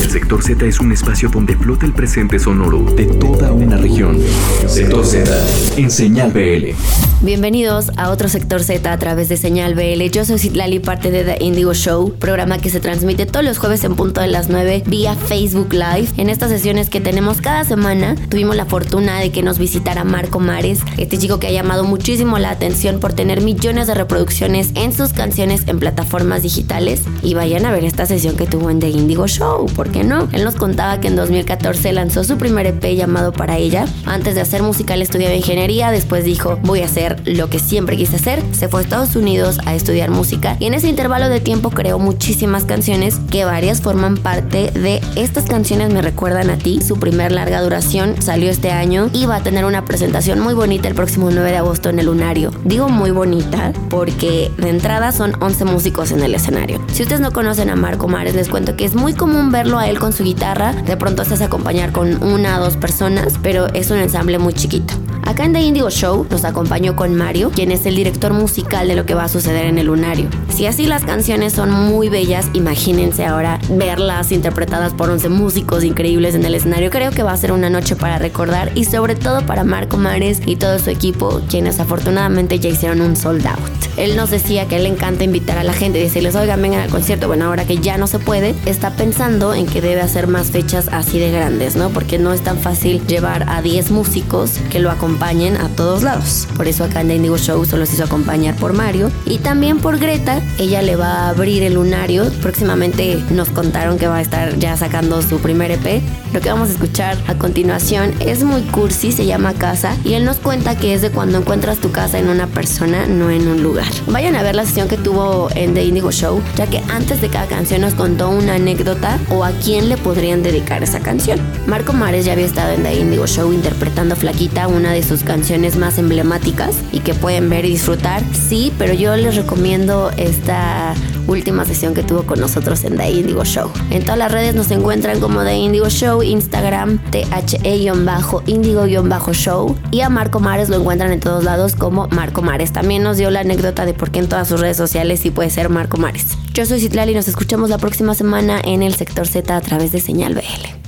el 0.01 0.11
sector 0.11 0.43
Z 0.43 0.65
es 0.67 0.81
un 0.81 0.93
espacio 0.93 1.29
donde 1.29 1.57
flota 1.57 1.87
el 1.87 1.93
presente 1.93 2.39
sonoro 2.39 2.83
de 2.95 3.07
toda 3.07 3.53
una 3.53 3.77
región. 3.77 4.19
Sector 4.67 5.05
Z 5.05 5.31
en 5.77 5.91
señal 5.91 6.33
BL. 6.33 6.75
Bienvenidos 7.21 7.91
a 7.97 8.11
otro 8.11 8.29
sector 8.29 8.63
Z 8.63 8.93
a 8.93 8.99
través 8.99 9.29
de 9.29 9.37
Señal 9.37 9.75
BL. 9.75 10.03
Yo 10.11 10.25
soy 10.25 10.39
Citlali, 10.39 10.79
parte 10.79 11.11
de 11.11 11.25
The 11.25 11.43
Indigo 11.43 11.73
Show, 11.73 12.13
programa 12.19 12.59
que 12.59 12.69
se 12.69 12.81
transmite 12.81 13.25
todos 13.25 13.45
los 13.45 13.57
jueves 13.59 13.83
en 13.85 13.95
punto 13.95 14.21
de 14.21 14.27
las 14.27 14.51
9 14.51 14.83
vía 14.87 15.15
Facebook 15.15 15.73
Live. 15.73 16.09
En 16.19 16.29
estas 16.29 16.51
sesiones 16.51 16.91
que 16.91 17.01
tenemos 17.01 17.41
cada 17.41 17.65
semana, 17.65 18.15
tuvimos 18.29 18.57
la 18.57 18.67
fortuna 18.67 19.21
de 19.21 19.31
que 19.31 19.43
nos 19.43 19.59
visitara 19.59 20.05
Marco 20.05 20.39
Mares, 20.39 20.81
este 20.99 21.17
chico 21.17 21.39
que 21.39 21.47
ha 21.47 21.53
llamado 21.53 21.85
muchísimo 21.85 22.39
la 22.39 22.51
atención 22.51 23.01
por 23.01 23.15
tener 23.15 23.41
millones 23.41 23.87
de 23.87 23.95
reproducciones 23.95 24.73
en 24.75 24.93
sus 24.93 25.13
canciones 25.13 25.63
en 25.67 25.79
plataformas 25.79 26.43
digitales. 26.43 27.03
Y 27.23 27.35
vayan 27.35 27.65
a 27.65 27.73
ver 27.73 27.85
esta 27.85 28.05
sesión 28.05 28.37
que 28.37 28.47
tuvo 28.47 28.69
en 28.69 28.81
The 28.81 28.91
Indigo 28.91 29.27
Show, 29.27 29.67
¿por 29.75 29.84
qué 29.85 30.05
no? 30.05 30.29
Él 30.33 30.45
nos 30.45 30.55
contaba 30.55 31.01
que 31.01 31.09
en 31.09 31.17
2014 31.17 31.93
lanzó 31.93 32.25
su 32.25 32.37
primer 32.39 32.67
EP 32.67 32.97
llamado 32.97 33.33
Para 33.33 33.59
ella. 33.59 33.87
Antes 34.07 34.35
de 34.35 34.41
hacer 34.41 34.63
música, 34.63 34.95
él 34.95 35.03
estudiaba 35.03 35.35
ingeniería, 35.35 35.91
después 35.91 36.25
dijo, 36.25 36.59
voy 36.63 36.81
a 36.81 36.87
hacer 36.87 37.21
lo 37.25 37.49
que 37.51 37.59
siempre 37.59 37.97
quise 37.97 38.17
hacer, 38.17 38.43
se 38.53 38.69
fue 38.69 38.81
a 38.81 38.83
Estados 38.83 39.17
Unidos 39.17 39.59
a 39.67 39.75
estudiar 39.75 40.11
música 40.11 40.57
y 40.59 40.67
en 40.67 40.75
ese 40.75 40.89
intervalo 40.89 41.29
de 41.29 41.41
tiempo 41.41 41.71
creó 41.71 41.99
muchísimas 41.99 42.65
canciones 42.65 43.21
que 43.31 43.45
varias 43.45 43.81
forman 43.81 44.17
parte 44.17 44.71
de 44.71 45.01
estas 45.17 45.45
canciones 45.45 45.93
me 45.93 46.03
recuerdan 46.03 46.51
a 46.51 46.57
ti. 46.57 46.81
Su 46.81 46.99
primer 46.99 47.33
larga 47.33 47.63
duración 47.63 48.21
salió 48.21 48.51
este 48.51 48.71
año 48.71 49.11
y 49.13 49.27
va 49.27 49.37
a 49.37 49.43
tener 49.43 49.65
una 49.65 49.85
presentación 49.85 50.41
muy 50.41 50.55
bonita 50.55 50.89
el 50.89 50.95
próximo 50.95 51.31
9 51.31 51.51
de 51.51 51.57
agosto 51.57 51.89
en 51.89 51.99
el 51.99 52.07
Lunario. 52.07 52.53
Digo 52.65 52.89
muy 52.89 53.11
bonita 53.11 53.73
porque 53.91 54.51
de 54.59 54.71
entrada 54.71 55.13
son 55.13 55.35
11 55.41 55.65
músicos 55.67 56.13
en 56.13 56.23
el 56.23 56.35
escenario. 56.35 56.81
Si 56.93 57.03
ustedes 57.03 57.21
no 57.21 57.33
conocen 57.33 57.71
a 57.71 57.77
Marco 57.77 58.09
Mares, 58.09 58.35
les 58.35 58.49
cuento 58.49 58.77
que 58.77 58.85
es 58.85 58.95
muy 58.95 59.15
común 59.15 59.53
verlo 59.53 59.74
a 59.79 59.89
él 59.89 59.99
con 59.99 60.13
su 60.13 60.25
guitarra, 60.25 60.73
de 60.73 60.97
pronto 60.97 61.25
se 61.25 61.35
hace 61.35 61.45
acompañar 61.45 61.93
con 61.93 62.23
una 62.23 62.59
o 62.59 62.65
dos 62.65 62.77
personas, 62.77 63.35
pero 63.43 63.67
es 63.75 63.91
un 63.91 63.99
ensamble 63.99 64.39
muy 64.39 64.55
chiquito. 64.55 64.95
Acá 65.27 65.45
en 65.45 65.55
The 65.55 65.61
Indigo 65.63 65.91
Show 65.91 66.27
nos 66.29 66.45
acompañó 66.45 66.97
con 66.97 67.15
Mario, 67.15 67.51
quien 67.51 67.71
es 67.73 67.87
el 67.87 67.97
director 67.97 68.35
musical 68.35 68.89
de 68.89 68.95
lo 68.95 69.07
que 69.07 69.15
va 69.15 69.25
a 69.25 69.29
suceder 69.29 69.67
en 69.67 69.79
el 69.79 69.87
lunario. 69.87 70.29
Si 70.55 70.67
así 70.67 70.87
las 70.87 71.05
canciones 71.05 71.55
son 71.55 71.71
muy 71.71 72.11
bellas, 72.11 72.51
imagínense 72.53 73.25
ahora 73.25 73.59
verlas 73.71 74.33
interpretadas 74.33 74.93
por 74.93 75.09
11 75.09 75.31
músicos 75.31 75.83
increíbles 75.83 76.35
en 76.35 76.45
el 76.45 76.55
escenario. 76.55 76.91
Creo 76.91 77.11
que 77.11 77.23
va 77.23 77.33
a 77.33 77.37
ser 77.37 77.53
una 77.53 77.71
noche 77.71 77.97
para 77.97 78.19
recordar 78.19 78.71
y 78.75 78.85
sobre 78.85 79.15
todo 79.15 79.45
para 79.47 79.65
Marco 79.65 79.97
Mares 79.97 80.41
y 80.45 80.57
todo 80.57 80.79
su 80.79 80.91
equipo, 80.91 81.41
quienes 81.49 81.81
afortunadamente 81.81 82.59
ya 82.59 82.69
hicieron 82.69 83.01
un 83.01 83.17
sold 83.17 83.47
out. 83.47 83.74
Él 83.97 84.17
nos 84.17 84.31
decía 84.31 84.67
que 84.67 84.79
le 84.79 84.89
encanta 84.89 85.25
invitar 85.25 85.59
a 85.59 85.65
la 85.65 85.73
gente 85.73 85.99
decirles, 85.99 86.35
oigan, 86.35 86.61
vengan 86.61 86.81
al 86.81 86.91
concierto. 86.91 87.27
Bueno, 87.27 87.47
ahora 87.47 87.65
que 87.65 87.79
ya 87.79 87.97
no 87.97 88.07
se 88.07 88.19
puede, 88.19 88.55
está 88.67 88.91
pensando 88.91 89.55
en 89.55 89.67
que 89.67 89.81
debe 89.81 90.01
hacer 90.01 90.27
más 90.27 90.51
fechas 90.51 90.89
así 90.93 91.19
de 91.19 91.31
grandes, 91.31 91.77
¿no? 91.77 91.91
Porque 91.91 92.19
no 92.19 92.33
es 92.33 92.43
tan 92.43 92.59
fácil 92.59 93.07
llevar 93.07 93.49
a 93.49 93.63
10 93.63 93.91
músicos 93.91 94.53
que 94.71 94.79
lo 94.79 94.91
acompañen 94.91 95.57
a 95.57 95.69
todos 95.69 96.03
lados. 96.03 96.49
Por 96.57 96.69
eso 96.69 96.85
acá 96.85 97.01
en 97.01 97.09
The 97.09 97.17
Indigo 97.17 97.39
Show 97.39 97.65
solo 97.65 97.87
se 97.87 97.95
hizo 97.95 98.05
acompañar 98.05 98.57
por 98.57 98.73
Mario 98.73 99.11
y 99.27 99.39
también 99.39 99.79
por 99.79 99.99
Greta. 99.99 100.41
Ella 100.59 100.83
le 100.83 100.97
va 100.97 101.07
a 101.07 101.29
abrir 101.31 101.63
el 101.63 101.75
lunario. 101.75 102.31
Próximamente 102.43 103.23
nos 103.31 103.49
contaron 103.51 103.99
que 103.99 104.09
va 104.09 104.17
a 104.17 104.23
estar 104.23 104.59
ya 104.59 104.77
sacando 104.77 105.23
su 105.23 105.39
primer 105.39 105.71
EP. 105.71 106.03
Lo 106.33 106.41
que 106.41 106.51
vamos 106.51 106.69
a 106.69 106.73
escuchar 106.73 107.17
a 107.29 107.35
continuación 107.35 108.13
es 108.21 108.43
muy 108.43 108.63
cursi, 108.63 109.13
se 109.13 109.27
llama 109.27 109.55
Casa 109.55 109.97
y 110.05 110.15
él 110.15 110.25
nos 110.25 110.39
cuenta 110.39 110.77
que 110.77 110.95
es 110.95 111.03
de 111.03 111.11
cuando 111.11 111.39
encuentras 111.39 111.79
tu 111.79 111.93
casa 111.93 112.19
en 112.19 112.29
una 112.29 112.47
persona, 112.49 113.07
no 113.07 113.31
en 113.31 113.47
un 113.47 113.63
lugar. 113.63 113.84
Vayan 114.07 114.37
a 114.37 114.43
ver 114.43 114.55
la 114.55 114.67
sesión 114.67 114.89
que 114.89 114.97
tuvo 114.97 115.49
en 115.55 115.75
The 115.75 115.85
Indigo 115.85 116.13
Show, 116.13 116.43
ya 116.57 116.67
que 116.67 116.83
antes 116.91 117.21
de 117.21 117.29
cada 117.29 117.47
canción 117.47 117.81
nos 117.81 117.95
contó 117.95 118.31
una 118.31 118.55
anécdota 118.55 119.19
o 119.31 119.45
a 119.45 119.51
quién 119.53 119.89
le 119.89 119.97
podrían 119.97 120.43
dedicar 120.43 120.83
esa 120.83 121.01
canción. 121.01 121.41
Marco 121.67 121.93
Mares 121.93 122.25
ya 122.25 122.33
había 122.33 122.47
estado 122.47 122.73
en 122.73 122.83
The 122.83 123.01
Indigo 123.01 123.27
Show 123.27 123.53
interpretando 123.53 124.17
Flaquita, 124.17 124.69
una 124.69 124.93
de 124.93 125.03
sus 125.03 125.23
canciones 125.23 125.77
más 125.77 125.99
emblemáticas 125.99 126.77
y 126.93 127.01
que 127.01 127.15
pueden 127.15 127.49
ver 127.49 127.65
y 127.65 127.71
disfrutar. 127.71 128.23
Sí, 128.33 128.73
pero 128.79 128.95
yo 128.95 129.17
les 129.17 129.37
recomiendo 129.37 130.11
esta 130.17 130.95
última 131.27 131.65
sesión 131.65 131.95
que 131.95 132.03
tuvo 132.03 132.25
con 132.25 132.39
nosotros 132.39 132.85
en 132.85 132.97
The 132.97 133.11
Indigo 133.11 133.45
Show. 133.45 133.71
En 133.91 134.03
todas 134.03 134.19
las 134.19 134.31
redes 134.31 134.55
nos 134.55 134.71
encuentran 134.71 135.21
como 135.21 135.43
The 135.43 135.57
Indigo 135.57 135.89
Show, 135.89 136.23
Instagram, 136.23 137.01
THE-Indigo-Show 137.11 139.77
y 139.91 140.03
a 140.03 140.09
Marco 140.09 140.41
Mares 140.41 140.69
lo 140.69 140.77
encuentran 140.77 141.13
en 141.13 141.21
todos 141.21 141.45
lados 141.45 141.75
como 141.75 142.09
Marco 142.09 142.43
Mares. 142.43 142.73
También 142.73 143.03
nos 143.03 143.17
dio 143.17 143.31
la 143.31 143.41
anécdota 143.41 143.74
de 143.75 143.95
por 143.95 144.13
qué 144.13 144.21
en 144.21 144.29
todas 144.29 144.47
sus 144.47 144.61
redes 144.61 144.77
sociales 144.77 145.21
sí 145.21 145.31
puede 145.31 145.51
ser 145.51 145.69
Marco 145.69 145.97
Mares. 145.97 146.27
Yo 146.55 146.65
soy 146.65 146.79
Citlali 146.81 147.11
y 147.11 147.15
nos 147.17 147.27
escuchamos 147.27 147.69
la 147.69 147.79
próxima 147.79 148.15
semana 148.15 148.61
en 148.65 148.85
el 148.85 148.95
sector 148.95 149.27
Z 149.27 149.57
a 149.57 149.61
través 149.61 149.91
de 149.91 150.01
Señal 150.01 150.35
BL. 150.35 150.41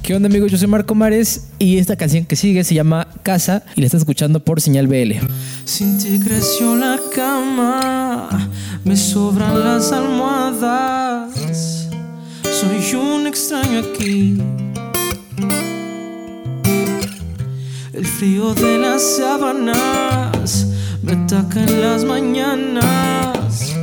¿Qué 0.03 0.15
onda 0.15 0.29
amigos? 0.29 0.53
Yo 0.53 0.59
soy 0.59 0.69
Marco 0.69 0.95
Mares 0.95 1.49
y 1.59 1.79
esta 1.79 1.97
canción 1.97 2.25
que 2.25 2.37
sigue 2.37 2.63
se 2.63 2.77
llama 2.77 3.09
Casa 3.25 3.65
y 3.75 3.81
la 3.81 3.87
estás 3.87 4.03
escuchando 4.03 4.45
por 4.45 4.61
Señal 4.61 4.87
BL. 4.87 5.15
Sin 5.65 5.99
ti 5.99 6.21
creció 6.25 6.77
la 6.77 7.01
cama, 7.13 8.49
me 8.85 8.97
sobran 8.97 9.59
las 9.59 9.91
almohadas. 9.91 11.89
Soy 12.43 12.95
un 12.95 13.27
extraño 13.27 13.81
aquí. 13.81 14.41
El 17.93 18.07
frío 18.07 18.55
de 18.55 18.79
las 18.79 19.03
sábanas 19.17 20.76
me 21.07 21.13
ataca 21.13 21.63
en 21.63 21.81
las 21.81 22.05
mañanas. 22.05 23.77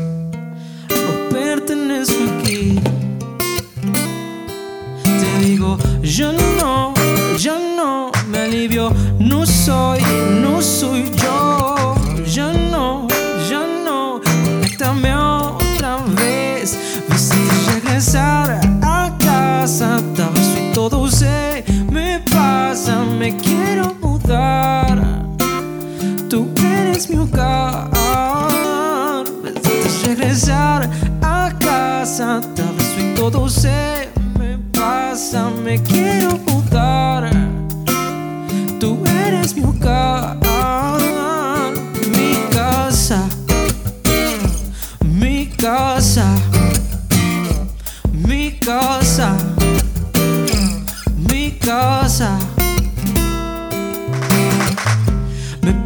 No 0.89 1.29
pertenezco 1.29 2.21
aquí. 2.37 2.79
Te 5.03 5.45
digo, 5.45 5.77
ya 6.01 6.33
no, 6.59 6.93
ya 7.37 7.57
no 7.77 8.11
me 8.29 8.39
alivio. 8.39 8.91
No 9.19 9.45
soy, 9.45 10.01
no 10.41 10.61
soy 10.61 11.09
yo. 11.15 11.95
Ya 12.25 12.51
no, 12.51 13.07
ya 13.49 13.61
no. 13.85 14.19
Conéctame 14.21 15.15
otra 15.15 15.99
vez. 16.17 16.77
Necesito 17.07 17.71
regresar 17.73 18.59
a 18.81 19.17
casa. 19.17 20.01
Tal 20.15 20.33
vez 20.33 20.73
todo 20.73 21.09
se 21.09 21.63
me 21.89 22.19
pasa. 22.31 23.05
Me 23.05 23.37
quiero 23.37 23.95
mudar. 24.01 24.82
Eres 27.03 27.09
mi 27.09 27.17
hogar. 27.17 27.89
Necesito 29.43 30.07
regresar 30.07 30.89
a 31.21 31.51
casa. 31.59 32.39
Tal 32.55 32.75
vez 32.75 32.95
hoy 32.97 33.13
todo 33.15 33.49
se 33.49 34.09
me 34.39 34.57
pasa. 34.71 35.49
Me 35.49 35.81
quiero 35.83 36.39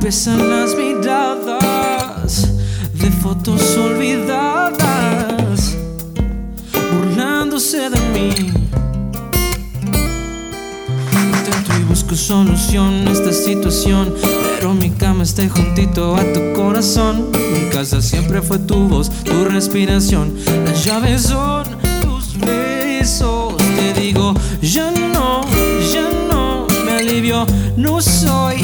pesan 0.07 0.49
las 0.49 0.73
miradas 0.73 2.47
de 2.93 3.11
fotos 3.11 3.75
olvidadas, 3.75 5.75
burlándose 6.93 7.89
de 7.89 7.99
mí. 8.13 8.29
Intento 11.11 11.71
y 11.77 11.83
busco 11.89 12.15
solución 12.15 13.05
a 13.05 13.11
esta 13.11 13.33
situación, 13.33 14.13
pero 14.55 14.73
mi 14.73 14.91
cama 14.91 15.23
está 15.23 15.49
juntito 15.49 16.15
a 16.15 16.23
tu 16.31 16.53
corazón. 16.53 17.29
Mi 17.31 17.69
casa 17.69 18.01
siempre 18.01 18.41
fue 18.41 18.59
tu 18.59 18.87
voz, 18.87 19.11
tu 19.25 19.43
respiración. 19.43 20.33
Las 20.63 20.85
llaves 20.85 21.23
son 21.23 21.65
tus 22.01 22.39
besos. 22.39 23.57
Te 23.57 23.99
digo, 23.99 24.33
ya 24.61 24.89
no, 24.89 25.41
ya 25.91 26.09
no 26.29 26.65
me 26.85 26.93
alivio. 26.93 27.45
No 27.75 28.01
soy, 28.01 28.55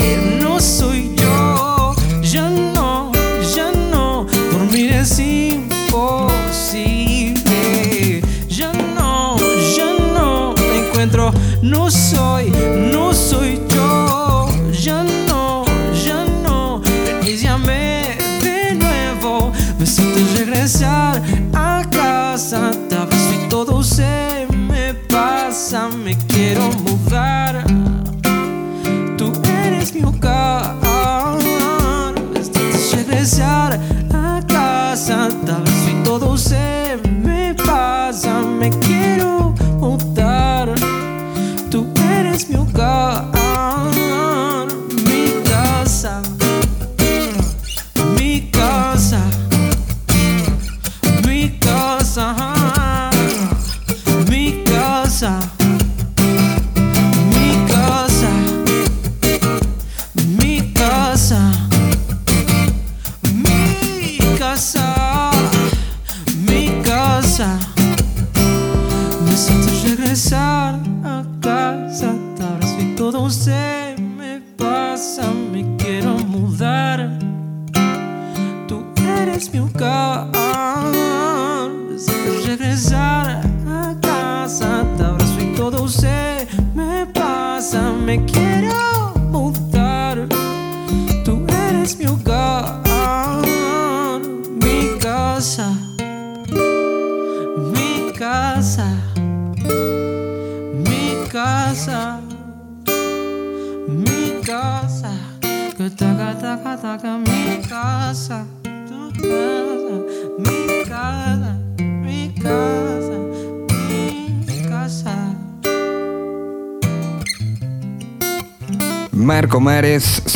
No 11.64 11.90
soy, 11.90 12.52
no 12.92 13.14
soy 13.14 13.58
yo. 13.70 14.50
Ya 14.74 15.02
no, 15.28 15.64
ya 16.06 16.26
no. 16.44 16.82
Iníciame 17.22 18.18
de 18.42 18.76
nuevo. 18.76 19.54
Me 19.80 19.86
siento 19.86 20.20
regresar 20.38 21.13
você. 73.24 73.83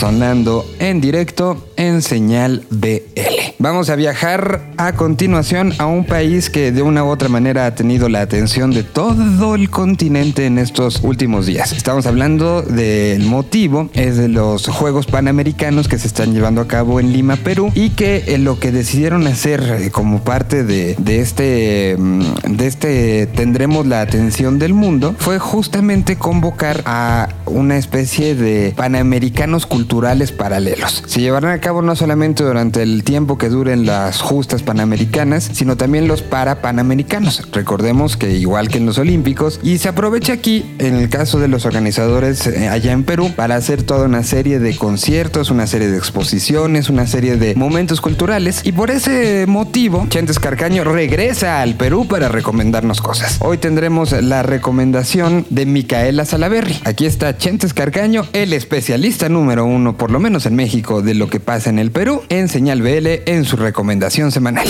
Mares 0.07 0.15
sonando 0.15 0.65
en 0.79 1.01
directo 1.01 1.67
en 1.75 2.01
señal 2.01 2.63
BL. 2.69 3.37
Vamos 3.59 3.89
a 3.89 3.95
viajar 3.95 4.61
a 4.77 4.93
continuación 4.93 5.73
a 5.79 5.87
un 5.87 6.05
país 6.05 6.51
que 6.51 6.71
de 6.71 6.83
una 6.83 7.03
u 7.03 7.07
otra 7.07 7.27
manera 7.27 7.65
ha 7.65 7.73
tenido 7.73 8.07
la 8.07 8.21
atención 8.21 8.69
de 8.71 8.83
todo 8.83 9.55
el 9.55 9.71
continente 9.71 10.45
en 10.45 10.59
estos 10.59 11.01
últimos 11.01 11.47
días. 11.47 11.71
Estamos 11.71 12.05
hablando 12.05 12.61
del 12.61 13.25
motivo, 13.25 13.89
es 13.93 14.17
de 14.17 14.27
los 14.27 14.67
Juegos 14.67 15.07
Panamericanos 15.07 15.87
que 15.87 15.97
se 15.97 16.05
están 16.05 16.33
llevando 16.33 16.61
a 16.61 16.67
cabo 16.67 16.99
en 16.99 17.11
Lima, 17.11 17.35
Perú, 17.37 17.71
y 17.73 17.89
que 17.91 18.25
eh, 18.27 18.37
lo 18.37 18.59
que 18.59 18.71
decidieron 18.71 19.25
hacer 19.25 19.63
eh, 19.63 19.89
como 19.89 20.23
parte 20.23 20.63
de, 20.63 20.95
de 20.99 21.21
este, 21.21 21.95
mm, 21.97 22.21
de 22.57 22.67
este 22.67 23.27
tendremos 23.27 23.87
la 23.87 24.01
atención 24.01 24.59
del 24.59 24.73
mundo 24.73 25.15
fue 25.17 25.39
justamente 25.39 26.17
convocar 26.17 26.83
a 26.85 27.29
una 27.45 27.77
especie 27.77 28.35
de 28.35 28.73
panamericanos 28.75 29.65
culturales 29.65 30.31
paralelos. 30.31 30.76
Se 31.05 31.21
llevarán 31.21 31.51
a 31.51 31.59
cabo 31.59 31.81
no 31.81 31.95
solamente 31.95 32.43
durante 32.43 32.83
el 32.83 33.03
tiempo 33.03 33.37
que 33.37 33.49
duren 33.49 33.85
las 33.85 34.21
justas 34.21 34.63
panamericanas, 34.63 35.49
sino 35.53 35.75
también 35.75 36.07
los 36.07 36.21
para 36.21 36.61
panamericanos. 36.61 37.47
Recordemos 37.51 38.17
que 38.17 38.31
igual 38.35 38.69
que 38.69 38.77
en 38.77 38.85
los 38.85 38.97
olímpicos, 38.97 39.59
y 39.63 39.77
se 39.79 39.89
aprovecha 39.89 40.33
aquí, 40.33 40.65
en 40.79 40.95
el 40.95 41.09
caso 41.09 41.39
de 41.39 41.47
los 41.47 41.65
organizadores 41.65 42.45
eh, 42.47 42.67
allá 42.69 42.91
en 42.91 43.03
Perú, 43.03 43.31
para 43.35 43.55
hacer 43.55 43.83
toda 43.83 44.05
una 44.05 44.23
serie 44.23 44.59
de 44.59 44.75
conciertos, 44.75 45.49
una 45.49 45.67
serie 45.67 45.87
de 45.87 45.97
exposiciones, 45.97 46.89
una 46.89 47.07
serie 47.07 47.37
de 47.37 47.55
momentos 47.55 48.01
culturales, 48.01 48.61
y 48.63 48.71
por 48.71 48.91
ese 48.91 49.45
motivo, 49.47 50.05
Chentes 50.09 50.39
Carcaño 50.39 50.83
regresa 50.83 51.61
al 51.61 51.75
Perú 51.75 52.07
para 52.07 52.27
recomendarnos 52.27 53.01
cosas. 53.01 53.37
Hoy 53.39 53.57
tendremos 53.57 54.11
la 54.11 54.43
recomendación 54.43 55.45
de 55.49 55.65
Micaela 55.65 56.25
Salaberry. 56.25 56.79
Aquí 56.83 57.05
está 57.05 57.37
Chentes 57.37 57.73
Carcaño, 57.73 58.25
el 58.33 58.53
especialista 58.53 59.29
número 59.29 59.65
uno, 59.65 59.97
por 59.97 60.11
lo 60.11 60.19
menos 60.19 60.45
en 60.45 60.55
México, 60.57 61.01
de 61.01 61.13
lo 61.13 61.29
que 61.29 61.39
pasa 61.39 61.69
en 61.69 61.79
el 61.79 61.91
Perú, 61.91 62.23
en 62.27 62.49
Señal 62.49 62.81
BL, 62.81 63.07
en 63.25 63.45
su 63.45 63.55
recomendación 63.55 64.31
semanal. 64.33 64.67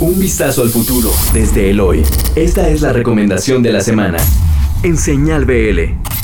Un 0.00 0.18
vistazo 0.18 0.62
al 0.62 0.70
futuro 0.70 1.10
desde 1.32 1.70
el 1.70 1.80
hoy. 1.80 2.02
Esta 2.34 2.68
es 2.68 2.82
la 2.82 2.92
recomendación 2.92 3.62
de 3.62 3.72
la 3.72 3.80
semana. 3.80 4.18
En 4.82 4.98
Señal 4.98 5.44
BL. 5.44 6.19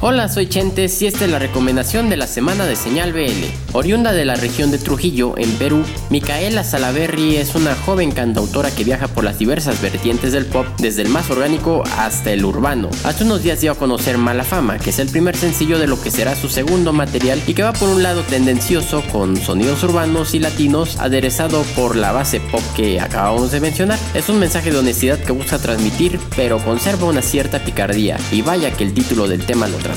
Hola, 0.00 0.28
soy 0.28 0.48
Chentes 0.48 1.02
y 1.02 1.08
esta 1.08 1.24
es 1.24 1.30
la 1.32 1.40
recomendación 1.40 2.08
de 2.08 2.16
la 2.16 2.28
semana 2.28 2.66
de 2.66 2.76
Señal 2.76 3.12
BL. 3.12 3.72
Oriunda 3.72 4.12
de 4.12 4.24
la 4.24 4.36
región 4.36 4.70
de 4.70 4.78
Trujillo, 4.78 5.36
en 5.36 5.50
Perú, 5.54 5.82
Micaela 6.08 6.62
Salaberry 6.62 7.34
es 7.34 7.56
una 7.56 7.74
joven 7.74 8.12
cantautora 8.12 8.70
que 8.70 8.84
viaja 8.84 9.08
por 9.08 9.24
las 9.24 9.40
diversas 9.40 9.82
vertientes 9.82 10.30
del 10.30 10.46
pop, 10.46 10.66
desde 10.78 11.02
el 11.02 11.08
más 11.08 11.28
orgánico 11.30 11.82
hasta 11.96 12.30
el 12.30 12.44
urbano. 12.44 12.90
Hace 13.02 13.24
unos 13.24 13.42
días 13.42 13.60
dio 13.60 13.72
a 13.72 13.74
conocer 13.74 14.18
Mala 14.18 14.44
Fama, 14.44 14.78
que 14.78 14.90
es 14.90 15.00
el 15.00 15.08
primer 15.08 15.36
sencillo 15.36 15.80
de 15.80 15.88
lo 15.88 16.00
que 16.00 16.12
será 16.12 16.36
su 16.36 16.48
segundo 16.48 16.92
material 16.92 17.42
y 17.48 17.54
que 17.54 17.64
va 17.64 17.72
por 17.72 17.88
un 17.88 18.04
lado 18.04 18.22
tendencioso 18.22 19.02
con 19.10 19.36
sonidos 19.36 19.82
urbanos 19.82 20.32
y 20.32 20.38
latinos, 20.38 20.96
aderezado 21.00 21.62
por 21.74 21.96
la 21.96 22.12
base 22.12 22.38
pop 22.38 22.62
que 22.76 23.00
acabamos 23.00 23.50
de 23.50 23.58
mencionar. 23.58 23.98
Es 24.14 24.28
un 24.28 24.38
mensaje 24.38 24.70
de 24.70 24.78
honestidad 24.78 25.18
que 25.18 25.32
busca 25.32 25.58
transmitir, 25.58 26.20
pero 26.36 26.58
conserva 26.58 27.08
una 27.08 27.20
cierta 27.20 27.64
picardía, 27.64 28.16
y 28.30 28.42
vaya 28.42 28.70
que 28.70 28.84
el 28.84 28.94
título 28.94 29.26
del 29.26 29.44
tema 29.44 29.66
lo 29.66 29.87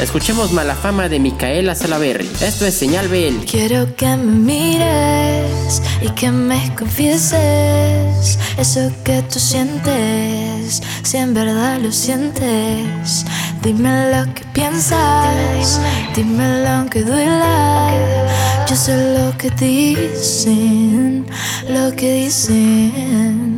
Escuchemos 0.00 0.52
Mala 0.52 0.74
Fama 0.74 1.08
de 1.08 1.18
Micaela 1.18 1.74
Salaberry. 1.74 2.28
Esto 2.40 2.66
es 2.66 2.74
Señal 2.74 3.08
BL. 3.08 3.44
Quiero 3.50 3.94
que 3.96 4.06
me 4.16 4.32
mires 4.54 5.82
y 6.02 6.08
que 6.10 6.30
me 6.30 6.74
confieses 6.76 8.38
eso 8.58 8.90
que 9.04 9.22
tú 9.22 9.38
sientes, 9.38 10.82
si 11.02 11.16
en 11.16 11.32
verdad 11.32 11.78
lo 11.80 11.92
sientes. 11.92 13.24
Dime 13.62 14.10
lo 14.14 14.34
que 14.34 14.44
piensas, 14.52 15.80
dime 16.14 16.64
lo 16.64 16.90
que 16.90 17.02
duela. 17.02 17.90
Yo 18.68 18.76
sé 18.76 19.18
lo 19.18 19.36
que 19.38 19.50
dicen, 19.50 21.26
lo 21.68 21.94
que 21.96 22.12
dicen. 22.24 23.57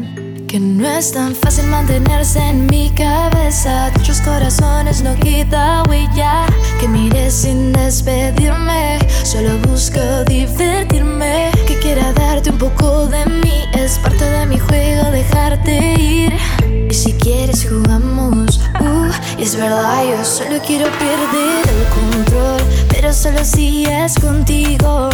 Que 0.51 0.59
no 0.59 0.85
es 0.85 1.13
tan 1.13 1.33
fácil 1.37 1.67
mantenerse 1.67 2.41
en 2.41 2.67
mi 2.67 2.91
cabeza. 2.91 3.93
Otros 3.95 4.21
corazones 4.21 5.01
no 5.01 5.15
quita 5.15 5.85
huella. 5.89 6.45
Que 6.81 6.89
mire 6.89 7.31
sin 7.31 7.73
despedirme. 7.73 8.99
Solo 9.23 9.57
busco 9.59 10.01
divertirme. 10.27 11.53
Que 11.69 11.79
quiera 11.79 12.13
darte 12.15 12.51
un 12.51 12.59
poco 12.59 13.07
de 13.07 13.27
mí. 13.27 13.63
Es 13.75 14.01
parte 14.01 14.25
de 14.25 14.47
mi 14.47 14.59
juego 14.59 15.13
dejarte 15.13 15.95
ir. 15.97 16.33
Y 16.91 16.95
si 16.95 17.13
quieres 17.13 17.69
jugamos. 17.69 18.59
Uh, 18.81 19.13
es 19.39 19.55
verdad, 19.55 20.03
yo 20.03 20.25
solo 20.25 20.59
quiero 20.67 20.87
perder 20.99 21.63
el 21.69 21.87
control. 21.95 22.61
Pero 23.01 23.15
solo 23.15 23.43
si 23.47 23.87
es 23.87 24.15
contigo. 24.17 25.09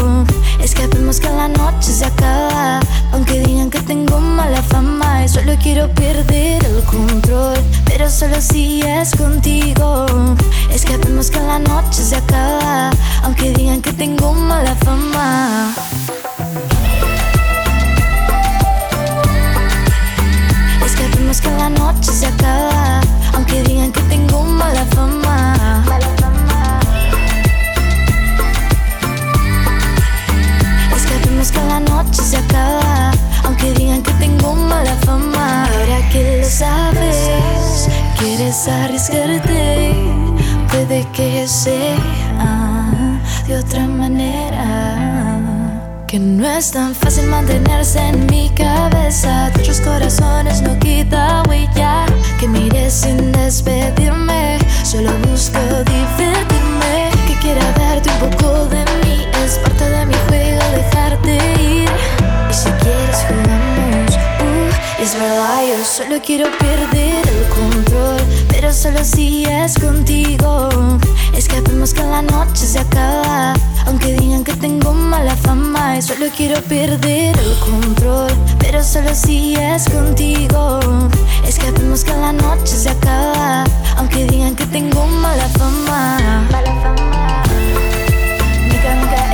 Escapemos 0.61 1.21
que 1.21 1.29
la 1.29 1.47
noche 1.47 1.93
se 1.93 2.05
acaba. 2.05 2.81
Aunque 3.13 3.39
digan 3.39 3.71
que 3.71 3.79
tengo 3.79 4.19
mala 4.19 4.61
fama. 4.61 5.25
Y 5.25 5.29
solo 5.29 5.53
quiero 5.63 5.89
perder 5.95 6.65
el 6.65 6.83
control. 6.83 7.57
Pero 7.85 8.11
solo 8.11 8.41
si 8.41 8.83
es 8.83 9.15
contigo. 9.15 10.05
Escapemos 10.69 11.31
que 11.31 11.39
la 11.39 11.61
noche 11.61 12.03
se 12.03 12.17
acaba. 12.17 12.91
Aunque 13.23 13.53
digan 13.53 13.81
que 13.81 13.93
tengo 13.93 14.33
mala 14.33 14.75
fama. 14.85 15.73
Escapemos 20.85 21.41
que 21.41 21.51
la 21.53 21.69
noche 21.69 22.11
se 22.11 22.27
acaba. 22.27 23.01
Aunque 23.35 23.63
digan 23.63 23.93
que 23.93 24.01
tengo 24.01 24.43
mala 24.43 24.85
fama. 24.87 25.56
Escapemos 31.47 31.51
que 31.53 31.61
la 31.69 31.81
noche 31.81 32.23
se 32.23 32.37
acaba. 32.37 33.13
Aunque 33.45 33.73
digan 33.73 34.03
que 34.03 34.13
tengo 34.15 34.55
mala 34.55 34.95
fama. 35.05 35.65
Ahora 35.65 36.09
que 36.11 36.39
lo 36.41 36.49
sabes, 36.49 37.89
quieres 38.19 38.67
arriesgarte. 38.67 39.95
Puede 40.71 41.07
que 41.13 41.47
sea 41.47 41.97
de 43.47 43.59
otra 43.59 43.87
manera. 43.87 45.39
Que 46.09 46.19
no 46.19 46.49
es 46.49 46.71
tan 46.73 46.95
fácil 46.95 47.27
mantenerse 47.27 48.01
en 48.01 48.27
mi 48.27 48.51
cabeza. 48.51 49.51
Otros 49.57 49.81
corazones 49.81 50.63
no 50.63 50.77
quita 50.79 51.43
huella. 51.49 52.07
Que 52.41 52.49
mire 52.49 52.91
sin 52.91 53.33
despedirme. 53.33 54.59
Solo 54.83 55.13
busco 55.29 55.61
divertirme. 55.61 57.11
Que 57.27 57.35
quiera 57.41 57.65
darte 57.73 58.11
un 58.11 58.31
poco 58.31 58.46
dejarte 61.23 61.63
ir. 61.63 61.89
Y 62.51 62.55
si 62.55 62.71
quieres 62.71 63.27
jugamos. 63.29 64.17
Uh, 64.41 65.03
es 65.03 65.15
verdad, 65.15 65.63
yo 65.69 65.85
solo 65.85 66.21
quiero 66.25 66.47
perder 66.59 67.27
el 67.29 67.49
control. 67.49 68.21
Pero 68.49 68.73
solo 68.73 69.05
si 69.05 69.45
es 69.45 69.75
contigo. 69.79 70.69
Escapemos 71.35 71.93
que 71.93 72.03
la 72.03 72.23
noche 72.23 72.67
se 72.67 72.79
acaba. 72.79 73.55
Aunque 73.87 74.13
digan 74.15 74.45
que 74.45 74.55
tengo 74.55 74.93
mala 74.93 75.37
fama. 75.37 75.97
Y 75.99 76.03
solo 76.03 76.27
quiero 76.37 76.61
perder 76.63 77.37
el 77.39 77.59
control. 77.59 78.33
Pero 78.59 78.83
solo 78.83 79.15
si 79.15 79.55
es 79.55 79.89
contigo. 79.89 80.81
Escapemos 81.47 82.05
que 82.05 82.13
la 82.13 82.33
noche 82.33 82.77
se 82.77 82.91
acaba. 82.91 83.65
Aunque 83.97 84.27
digan 84.27 84.55
que 84.57 84.67
tengo 84.67 85.07
mala 85.07 85.49
fama. 85.49 86.47
Mala 86.51 86.73
fama. 86.83 87.43
Dime. 88.69 88.77
Escapemos 88.77 89.26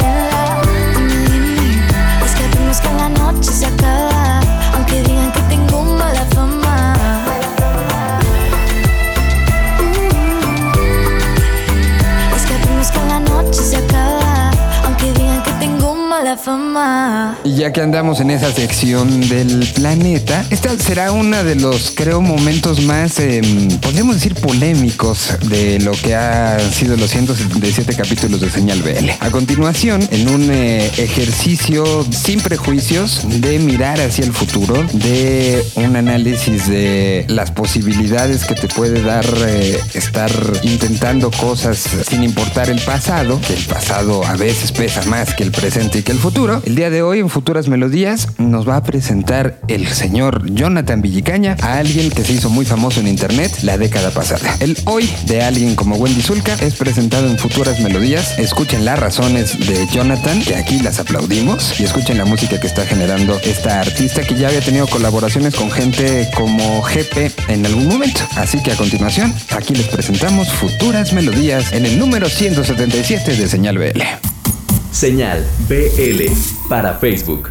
que 2.80 2.88
la 2.94 3.08
noche 3.08 3.52
se 3.52 3.66
acaba. 3.66 4.11
Y 17.44 17.56
ya 17.56 17.72
que 17.72 17.80
andamos 17.80 18.20
en 18.20 18.30
esa 18.30 18.52
sección 18.52 19.20
del 19.28 19.66
planeta, 19.74 20.44
esta 20.50 20.76
será 20.78 21.12
una 21.12 21.42
de 21.42 21.56
los, 21.56 21.92
creo, 21.94 22.20
momentos 22.20 22.80
más, 22.82 23.20
podríamos 23.80 24.16
decir, 24.16 24.34
polémicos 24.34 25.36
de 25.48 25.78
lo 25.80 25.92
que 25.92 26.14
han 26.14 26.72
sido 26.72 26.96
los 26.96 27.10
177 27.10 27.94
capítulos 27.94 28.40
de 28.40 28.50
Señal 28.50 28.82
BL. 28.82 29.10
A 29.20 29.30
continuación, 29.30 30.06
en 30.10 30.28
un 30.28 30.50
eh, 30.50 30.90
ejercicio 30.96 32.06
sin 32.10 32.40
prejuicios 32.40 33.26
de 33.28 33.58
mirar 33.58 34.00
hacia 34.00 34.24
el 34.24 34.32
futuro, 34.32 34.82
de 34.92 35.62
un 35.74 35.96
análisis 35.96 36.68
de 36.68 37.26
las 37.28 37.50
posibilidades 37.50 38.44
que 38.44 38.54
te 38.54 38.68
puede 38.68 39.02
dar 39.02 39.26
eh, 39.46 39.78
estar 39.94 40.30
intentando 40.62 41.30
cosas 41.30 41.86
sin 42.08 42.22
importar 42.22 42.70
el 42.70 42.80
pasado, 42.80 43.40
que 43.46 43.54
el 43.54 43.64
pasado 43.64 44.24
a 44.24 44.36
veces 44.36 44.72
pesa 44.72 45.02
más 45.04 45.34
que 45.34 45.42
el 45.42 45.50
presente 45.50 45.98
y 45.98 46.02
que 46.02 46.12
el 46.12 46.21
futuro. 46.22 46.62
El 46.64 46.76
día 46.76 46.88
de 46.88 47.02
hoy 47.02 47.18
en 47.18 47.28
Futuras 47.28 47.66
Melodías 47.66 48.28
nos 48.38 48.66
va 48.66 48.76
a 48.76 48.84
presentar 48.84 49.58
el 49.66 49.88
señor 49.88 50.48
Jonathan 50.52 51.02
Villicaña 51.02 51.56
a 51.60 51.78
alguien 51.78 52.10
que 52.10 52.22
se 52.22 52.34
hizo 52.34 52.48
muy 52.48 52.64
famoso 52.64 53.00
en 53.00 53.08
internet 53.08 53.50
la 53.64 53.76
década 53.76 54.12
pasada. 54.12 54.56
El 54.60 54.78
hoy 54.84 55.10
de 55.26 55.42
alguien 55.42 55.74
como 55.74 55.96
Wendy 55.96 56.22
Zulka 56.22 56.54
es 56.60 56.76
presentado 56.76 57.28
en 57.28 57.38
Futuras 57.38 57.80
Melodías. 57.80 58.38
Escuchen 58.38 58.84
las 58.84 59.00
razones 59.00 59.58
de 59.58 59.88
Jonathan, 59.88 60.40
que 60.42 60.54
aquí 60.54 60.78
las 60.78 61.00
aplaudimos, 61.00 61.80
y 61.80 61.82
escuchen 61.82 62.18
la 62.18 62.24
música 62.24 62.60
que 62.60 62.68
está 62.68 62.86
generando 62.86 63.40
esta 63.42 63.80
artista 63.80 64.22
que 64.22 64.36
ya 64.36 64.46
había 64.46 64.60
tenido 64.60 64.86
colaboraciones 64.86 65.56
con 65.56 65.72
gente 65.72 66.30
como 66.36 66.82
GP 66.82 67.32
en 67.48 67.66
algún 67.66 67.88
momento. 67.88 68.20
Así 68.36 68.62
que 68.62 68.70
a 68.70 68.76
continuación, 68.76 69.34
aquí 69.50 69.74
les 69.74 69.88
presentamos 69.88 70.52
Futuras 70.52 71.12
Melodías 71.12 71.72
en 71.72 71.84
el 71.84 71.98
número 71.98 72.28
177 72.28 73.34
de 73.34 73.48
Señal 73.48 73.78
BL. 73.78 74.31
Señal 74.92 75.44
BL 75.68 76.30
para 76.68 76.92
Facebook. 76.94 77.50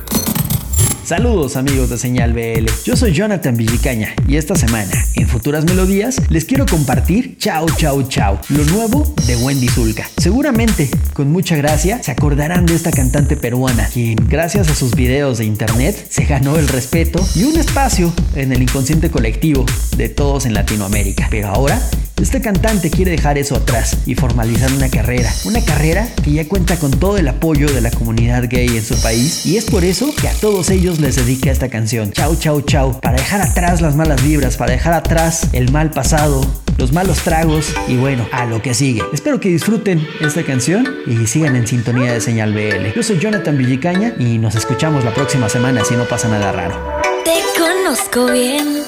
Saludos 1.04 1.58
amigos 1.58 1.90
de 1.90 1.98
Señal 1.98 2.34
BL, 2.34 2.70
yo 2.86 2.96
soy 2.96 3.14
Jonathan 3.14 3.58
Villicaña 3.58 4.14
y 4.28 4.38
esta 4.38 4.56
semana 4.56 4.92
en 5.16 5.28
Futuras 5.28 5.66
Melodías 5.66 6.22
les 6.30 6.46
quiero 6.46 6.68
compartir 6.68 7.38
Chao 7.40 7.66
Chao 7.76 8.04
Chao, 8.04 8.40
lo 8.50 8.64
nuevo 8.66 9.14
de 9.26 9.36
Wendy 9.36 9.68
Zulka. 9.68 10.08
Seguramente, 10.18 10.90
con 11.14 11.32
mucha 11.32 11.56
gracia, 11.56 12.02
se 12.04 12.12
acordarán 12.12 12.68
de 12.68 12.76
esta 12.76 12.92
cantante 12.92 13.36
peruana, 13.36 13.90
quien 13.92 14.16
gracias 14.30 14.70
a 14.70 14.76
sus 14.76 14.96
videos 14.96 15.40
de 15.40 15.46
internet 15.46 16.08
se 16.10 16.26
ganó 16.26 16.58
el 16.58 16.68
respeto 16.68 17.28
y 17.36 17.44
un 17.44 17.58
espacio 17.60 18.14
en 18.36 18.54
el 18.54 18.62
inconsciente 18.62 19.10
colectivo 19.10 19.66
de 19.98 20.10
todos 20.10 20.46
en 20.46 20.54
Latinoamérica. 20.54 21.28
Pero 21.32 21.48
ahora 21.50 21.82
este 22.22 22.42
cantante 22.42 22.90
quiere 22.90 23.12
dejar 23.12 23.38
eso 23.38 23.56
atrás 23.56 23.98
y 24.06 24.16
formalizar 24.16 24.72
una 24.74 24.90
carrera. 24.90 25.34
Una 25.46 25.64
carrera 25.64 26.08
que 26.24 26.32
ya 26.32 26.48
cuenta 26.48 26.78
con 26.78 26.92
todo 26.92 27.18
el 27.18 27.28
apoyo 27.28 27.72
de 27.72 27.82
la 27.82 27.92
comunidad 27.92 28.46
gay 28.50 28.68
en 28.68 28.84
su 28.84 28.96
país 29.02 29.46
y 29.46 29.58
es 29.58 29.66
por 29.66 29.84
eso 29.84 30.14
que 30.16 30.28
a 30.28 30.34
todos 30.34 30.70
ellos 30.70 31.00
les 31.00 31.16
dedica 31.16 31.52
esta 31.52 31.70
canción. 31.70 32.12
Chau, 32.12 32.36
chau, 32.36 32.62
chau. 32.62 33.00
Para 33.02 33.18
dejar 33.18 33.42
atrás 33.42 33.82
las 33.82 33.96
malas 33.96 34.24
vibras, 34.24 34.58
para 34.58 34.72
dejar 34.72 34.94
atrás 34.94 35.48
el 35.54 35.72
mal 35.72 35.92
pasado, 35.92 36.46
los 36.78 36.92
malos 36.92 37.20
tragos 37.20 37.74
y 37.88 37.96
bueno, 37.96 38.28
a 38.32 38.46
lo 38.46 38.62
que 38.62 38.74
sigue. 38.74 39.02
Espero 39.14 39.40
que 39.40 39.50
disfruten 39.50 40.06
esta 40.20 40.44
canción 40.44 40.88
y 41.08 41.28
sigan 41.28 41.56
en 41.56 41.68
sintonía 41.68 42.14
de 42.14 42.22
Señal 42.22 42.54
BL. 42.54 42.94
Yo 42.96 43.04
soy 43.04 43.20
Jonathan 43.20 43.58
Villicaña 43.58 44.14
y 44.20 44.38
nos 44.38 44.56
escuchamos 44.56 45.04
la 45.04 45.14
próxima 45.14 45.50
semana 45.50 45.84
si 45.86 45.96
no 45.96 46.06
pasa 46.08 46.28
nada 46.28 46.52
raro. 46.52 47.02
Te 47.24 47.42
conozco 47.60 48.32
bien, 48.32 48.84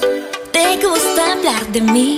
te 0.52 0.76
gusta 0.84 1.32
hablar 1.32 1.66
de 1.72 1.80
mí, 1.80 2.16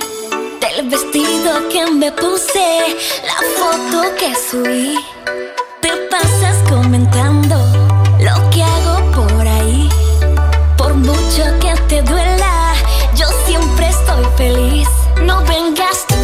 del 0.86 1.00
vestido 1.00 1.68
que 1.68 1.90
me 1.90 2.12
puse, 2.12 2.96
la 3.24 3.38
foto 3.56 4.14
que 4.18 4.34
subí. 4.34 4.96
Te 5.80 5.90
pasas 6.10 6.56
comentando 6.68 7.56
lo 8.20 8.50
que 8.50 8.62
hago 8.62 9.10
por 9.12 9.46
ahí. 9.46 9.88
Por 10.76 10.94
mucho 10.94 11.44
que 11.60 11.74
te 11.88 12.02
duela, 12.02 12.74
yo 13.14 13.26
siempre 13.46 13.88
estoy 13.88 14.24
feliz. 14.36 14.88
No 15.22 15.42
vengas 15.44 16.06
tú 16.06 16.15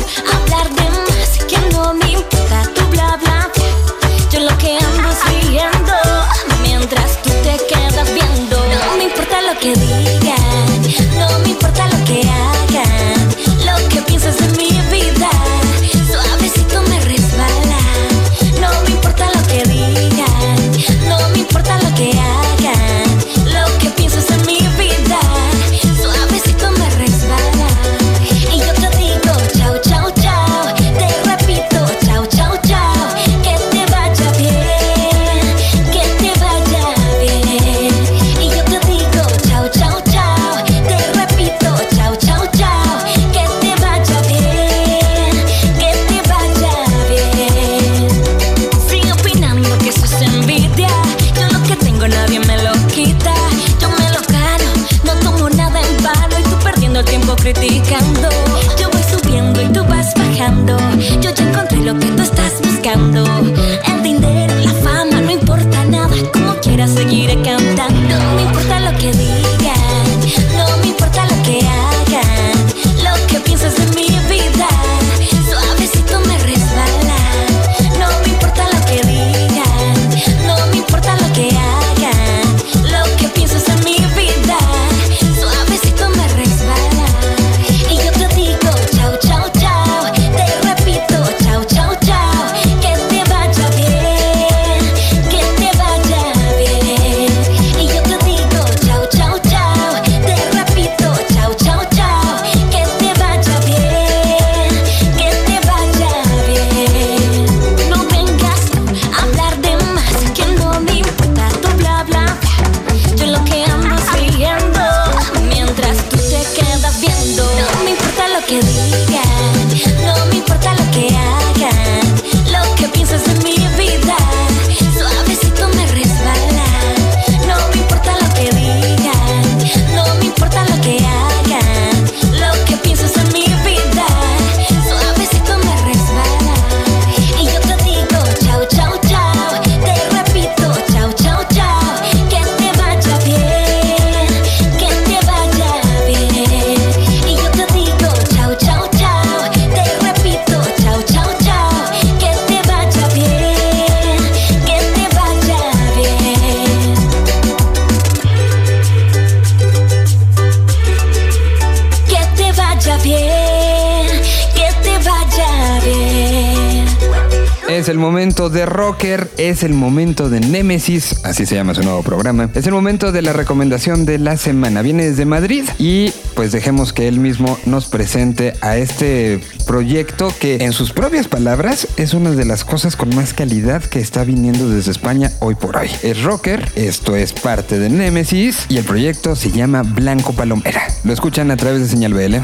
así 171.25 171.47
se 171.47 171.55
llama 171.55 171.75
su 171.75 171.83
nuevo 171.83 172.03
programa. 172.03 172.51
Es 172.55 172.67
el 172.67 172.73
momento 172.73 173.13
de 173.13 173.23
la 173.23 173.33
recomendación 173.33 174.05
de 174.05 174.19
la 174.19 174.37
semana. 174.37 174.83
Viene 174.83 175.05
desde 175.05 175.25
Madrid 175.25 175.65
y 175.79 176.11
pues 176.35 176.53
dejemos 176.53 176.93
que 176.93 177.09
él 177.09 177.19
mismo 177.19 177.59
nos 177.65 177.87
presente 177.87 178.55
a 178.61 178.77
este 178.77 179.41
proyecto 179.67 180.35
que 180.39 180.57
en 180.57 180.73
sus 180.73 180.93
propias 180.93 181.29
palabras 181.29 181.89
es 181.97 182.15
una 182.15 182.33
de 182.33 182.45
las 182.45 182.65
cosas 182.65 182.97
con 182.97 183.15
más 183.15 183.33
calidad 183.33 183.83
que 183.83 184.01
está 184.01 184.25
viniendo 184.25 184.69
desde 184.69 184.91
España 184.91 185.33
hoy 185.41 185.55
por 185.55 185.77
hoy. 185.77 185.91
Es 186.03 186.23
Rocker, 186.23 186.71
esto 186.75 187.17
es 187.17 187.33
parte 187.33 187.79
de 187.79 187.89
Nemesis 187.89 188.67
y 188.69 188.77
el 188.77 188.85
proyecto 188.85 189.35
se 189.35 189.51
llama 189.51 189.83
Blanco 189.83 190.33
Palomera. 190.35 190.83
Lo 191.05 191.13
escuchan 191.13 191.51
a 191.51 191.57
través 191.57 191.81
de 191.81 191.89
Señal 191.89 192.13
BL. 192.13 192.37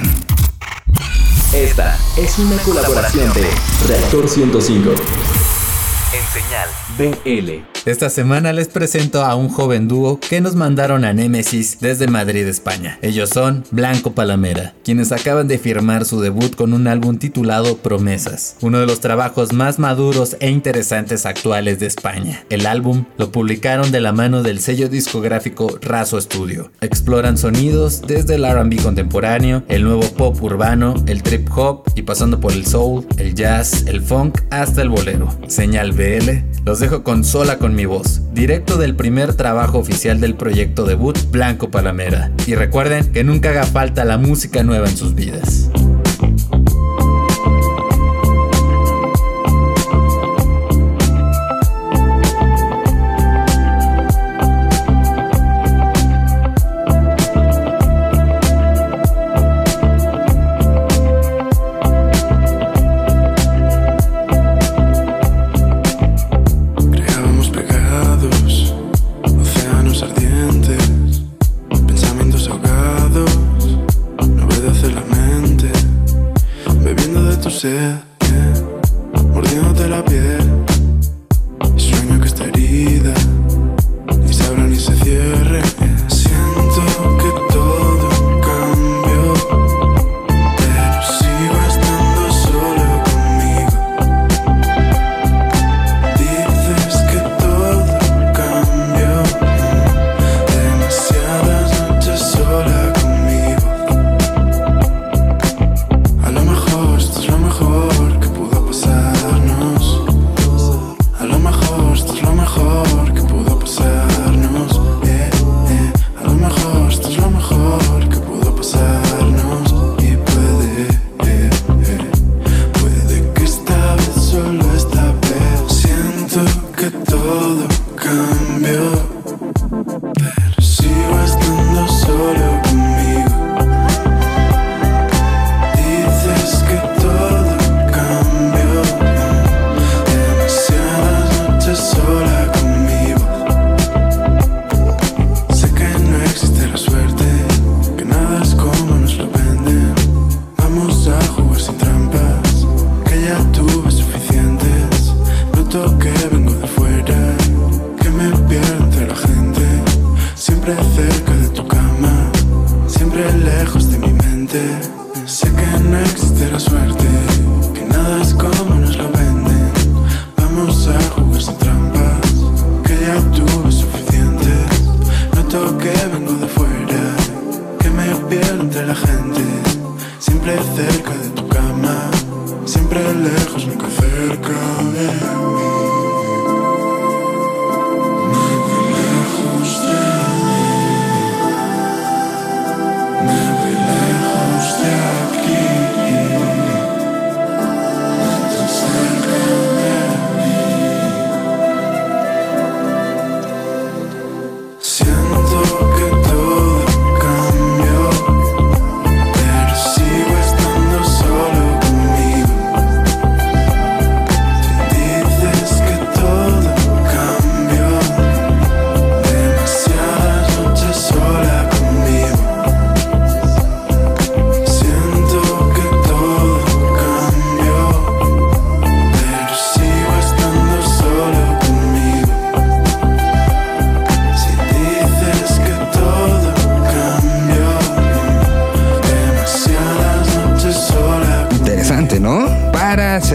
Esta 1.52 1.98
es 2.16 2.38
una 2.38 2.56
colaboración 2.58 3.32
de 3.32 3.46
Reactor 3.86 4.28
105. 4.28 4.90
En 6.10 6.24
señal 6.32 6.68
BL. 6.96 7.77
Esta 7.86 8.10
semana 8.10 8.52
les 8.52 8.68
presento 8.68 9.24
a 9.24 9.34
un 9.34 9.48
joven 9.48 9.88
dúo 9.88 10.18
que 10.20 10.40
nos 10.40 10.54
mandaron 10.54 11.04
a 11.04 11.12
Nemesis 11.12 11.78
desde 11.80 12.06
Madrid, 12.06 12.46
España. 12.46 12.98
Ellos 13.02 13.30
son 13.30 13.64
Blanco 13.70 14.12
Palamera, 14.12 14.74
quienes 14.84 15.12
acaban 15.12 15.48
de 15.48 15.58
firmar 15.58 16.04
su 16.04 16.20
debut 16.20 16.54
con 16.54 16.74
un 16.74 16.86
álbum 16.86 17.18
titulado 17.18 17.78
Promesas, 17.78 18.56
uno 18.60 18.80
de 18.80 18.86
los 18.86 19.00
trabajos 19.00 19.52
más 19.52 19.78
maduros 19.78 20.36
e 20.40 20.50
interesantes 20.50 21.24
actuales 21.24 21.78
de 21.78 21.86
España. 21.86 22.44
El 22.50 22.66
álbum 22.66 23.06
lo 23.16 23.32
publicaron 23.32 23.90
de 23.90 24.00
la 24.00 24.12
mano 24.12 24.42
del 24.42 24.60
sello 24.60 24.88
discográfico 24.88 25.78
Razo 25.80 26.20
Studio. 26.20 26.70
Exploran 26.80 27.38
sonidos 27.38 28.02
desde 28.06 28.34
el 28.34 28.44
RB 28.44 28.82
contemporáneo, 28.82 29.62
el 29.68 29.84
nuevo 29.84 30.02
pop 30.02 30.42
urbano, 30.42 30.94
el 31.06 31.22
trip 31.22 31.48
hop 31.56 31.84
y 31.94 32.02
pasando 32.02 32.40
por 32.40 32.52
el 32.52 32.66
soul, 32.66 33.06
el 33.16 33.34
jazz, 33.34 33.86
el 33.86 34.02
funk 34.02 34.40
hasta 34.50 34.82
el 34.82 34.90
bolero. 34.90 35.28
Señal 35.46 35.92
BL, 35.92 36.64
los 36.64 36.80
dejo 36.80 37.02
con 37.02 37.24
Sola 37.24 37.56
con 37.58 37.67
mi 37.74 37.84
voz, 37.84 38.22
directo 38.32 38.76
del 38.76 38.94
primer 38.94 39.34
trabajo 39.34 39.78
oficial 39.78 40.20
del 40.20 40.34
proyecto 40.34 40.84
debut 40.84 41.18
Blanco 41.30 41.70
Palamera. 41.70 42.30
Y 42.46 42.54
recuerden 42.54 43.12
que 43.12 43.24
nunca 43.24 43.50
haga 43.50 43.64
falta 43.64 44.04
la 44.04 44.18
música 44.18 44.62
nueva 44.62 44.88
en 44.88 44.96
sus 44.96 45.14
vidas. 45.14 45.70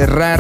Para 0.04 0.12
cerrar 0.12 0.33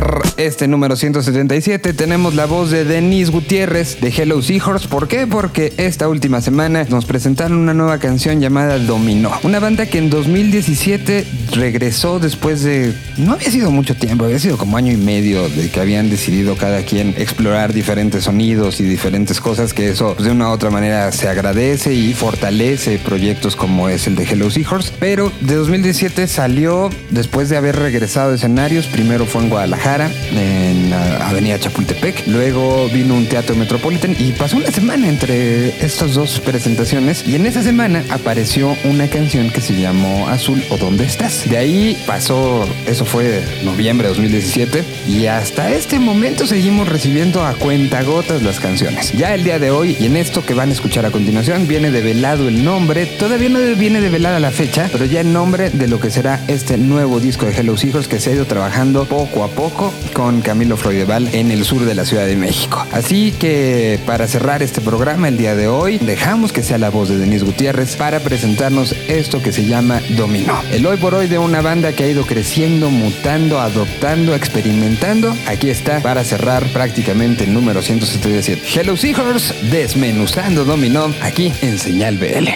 este 0.45 0.67
número 0.67 0.95
177 0.97 1.93
tenemos 1.93 2.35
la 2.35 2.45
voz 2.45 2.69
de 2.69 2.83
Denise 2.83 3.31
Gutiérrez 3.31 4.01
de 4.01 4.09
Hello 4.09 4.41
Seahorse. 4.41 4.89
¿Por 4.89 5.07
qué? 5.07 5.25
Porque 5.25 5.71
esta 5.77 6.09
última 6.09 6.41
semana 6.41 6.85
nos 6.89 7.05
presentaron 7.05 7.57
una 7.57 7.73
nueva 7.73 7.97
canción 7.97 8.41
llamada 8.41 8.77
Dominó. 8.77 9.31
Una 9.43 9.59
banda 9.59 9.85
que 9.85 9.99
en 9.99 10.09
2017 10.09 11.25
regresó 11.53 12.19
después 12.19 12.61
de... 12.63 12.93
No 13.17 13.33
había 13.33 13.49
sido 13.51 13.71
mucho 13.71 13.95
tiempo, 13.95 14.25
había 14.25 14.39
sido 14.39 14.57
como 14.57 14.75
año 14.75 14.91
y 14.91 14.97
medio 14.97 15.47
de 15.47 15.69
que 15.69 15.79
habían 15.79 16.09
decidido 16.09 16.57
cada 16.57 16.81
quien 16.81 17.15
explorar 17.17 17.71
diferentes 17.71 18.25
sonidos 18.25 18.81
y 18.81 18.83
diferentes 18.83 19.39
cosas 19.39 19.73
que 19.73 19.89
eso 19.89 20.13
pues, 20.15 20.25
de 20.25 20.31
una 20.31 20.49
u 20.49 20.51
otra 20.51 20.69
manera 20.69 21.11
se 21.11 21.29
agradece 21.29 21.93
y 21.93 22.13
fortalece 22.13 22.99
proyectos 22.99 23.55
como 23.55 23.87
es 23.87 24.07
el 24.07 24.15
de 24.15 24.23
Hello 24.23 24.49
Seahorse. 24.49 24.91
Pero 24.99 25.31
de 25.41 25.55
2017 25.55 26.27
salió 26.27 26.89
después 27.11 27.49
de 27.49 27.57
haber 27.57 27.77
regresado 27.77 28.33
a 28.33 28.35
escenarios. 28.35 28.87
Primero 28.87 29.25
fue 29.25 29.43
en 29.43 29.49
Guadalajara, 29.49 30.11
en 30.37 30.89
la 30.89 31.27
Avenida 31.27 31.59
Chapultepec. 31.59 32.27
Luego 32.27 32.87
vino 32.89 33.15
un 33.15 33.25
teatro 33.27 33.55
Metropolitan 33.55 34.15
y 34.17 34.31
pasó 34.31 34.57
una 34.57 34.71
semana 34.71 35.07
entre 35.07 35.69
estas 35.83 36.13
dos 36.13 36.39
presentaciones. 36.39 37.23
Y 37.27 37.35
en 37.35 37.45
esa 37.45 37.61
semana 37.61 38.03
apareció 38.09 38.75
una 38.85 39.07
canción 39.07 39.49
que 39.49 39.61
se 39.61 39.79
llamó 39.79 40.27
Azul 40.29 40.63
o 40.69 40.77
¿Dónde 40.77 41.05
estás? 41.05 41.49
De 41.49 41.57
ahí 41.57 41.97
pasó, 42.05 42.67
eso 42.87 43.05
fue 43.05 43.43
noviembre 43.63 44.07
de 44.07 44.13
2017. 44.13 44.83
Y 45.07 45.27
hasta 45.27 45.71
este 45.71 45.99
momento 45.99 46.47
seguimos 46.47 46.87
recibiendo 46.87 47.45
a 47.45 47.53
cuentagotas 47.53 48.41
las 48.43 48.59
canciones. 48.59 49.11
Ya 49.13 49.33
el 49.33 49.43
día 49.43 49.59
de 49.59 49.71
hoy 49.71 49.97
y 49.99 50.05
en 50.05 50.17
esto 50.17 50.45
que 50.45 50.53
van 50.53 50.69
a 50.69 50.73
escuchar 50.73 51.05
a 51.05 51.11
continuación 51.11 51.67
viene 51.67 51.91
develado 51.91 52.47
el 52.47 52.63
nombre. 52.63 53.05
Todavía 53.05 53.49
no 53.49 53.59
viene 53.75 54.01
develada 54.01 54.39
la 54.39 54.51
fecha, 54.51 54.89
pero 54.91 55.05
ya 55.05 55.21
el 55.21 55.33
nombre 55.33 55.69
de 55.69 55.87
lo 55.87 55.99
que 55.99 56.09
será 56.09 56.39
este 56.47 56.77
nuevo 56.77 57.19
disco 57.19 57.45
de 57.45 57.53
Hello 57.53 57.75
Hijos 57.83 58.07
que 58.07 58.19
se 58.19 58.29
ha 58.29 58.33
ido 58.33 58.45
trabajando 58.45 59.05
poco 59.05 59.43
a 59.43 59.47
poco 59.47 59.93
con 60.13 60.22
Camilo 60.41 60.77
Freudeval 60.77 61.27
en 61.33 61.51
el 61.51 61.65
sur 61.65 61.83
de 61.83 61.93
la 61.95 62.05
Ciudad 62.05 62.25
de 62.25 62.35
México. 62.35 62.85
Así 62.91 63.33
que 63.33 63.99
para 64.05 64.27
cerrar 64.27 64.63
este 64.63 64.79
programa 64.79 65.27
el 65.27 65.37
día 65.37 65.53
de 65.55 65.67
hoy, 65.67 65.97
dejamos 65.97 66.53
que 66.53 66.63
sea 66.63 66.77
la 66.77 66.89
voz 66.89 67.09
de 67.09 67.17
Denise 67.17 67.43
Gutiérrez 67.45 67.97
para 67.97 68.21
presentarnos 68.21 68.93
esto 69.07 69.41
que 69.41 69.51
se 69.51 69.65
llama 69.65 70.01
Dominó. 70.15 70.61
El 70.71 70.85
hoy 70.85 70.97
por 70.97 71.13
hoy 71.13 71.27
de 71.27 71.39
una 71.39 71.61
banda 71.61 71.91
que 71.91 72.05
ha 72.05 72.07
ido 72.07 72.25
creciendo, 72.25 72.89
mutando, 72.89 73.59
adoptando, 73.59 74.33
experimentando. 74.33 75.35
Aquí 75.47 75.69
está 75.69 75.99
para 75.99 76.23
cerrar 76.23 76.63
prácticamente 76.71 77.43
el 77.43 77.53
número 77.53 77.81
177. 77.81 78.61
Hello 78.73 78.95
Seahorse, 78.95 79.53
desmenuzando 79.69 80.63
Dominó 80.63 81.13
aquí 81.21 81.51
en 81.61 81.77
Señal 81.77 82.17
BL. 82.17 82.47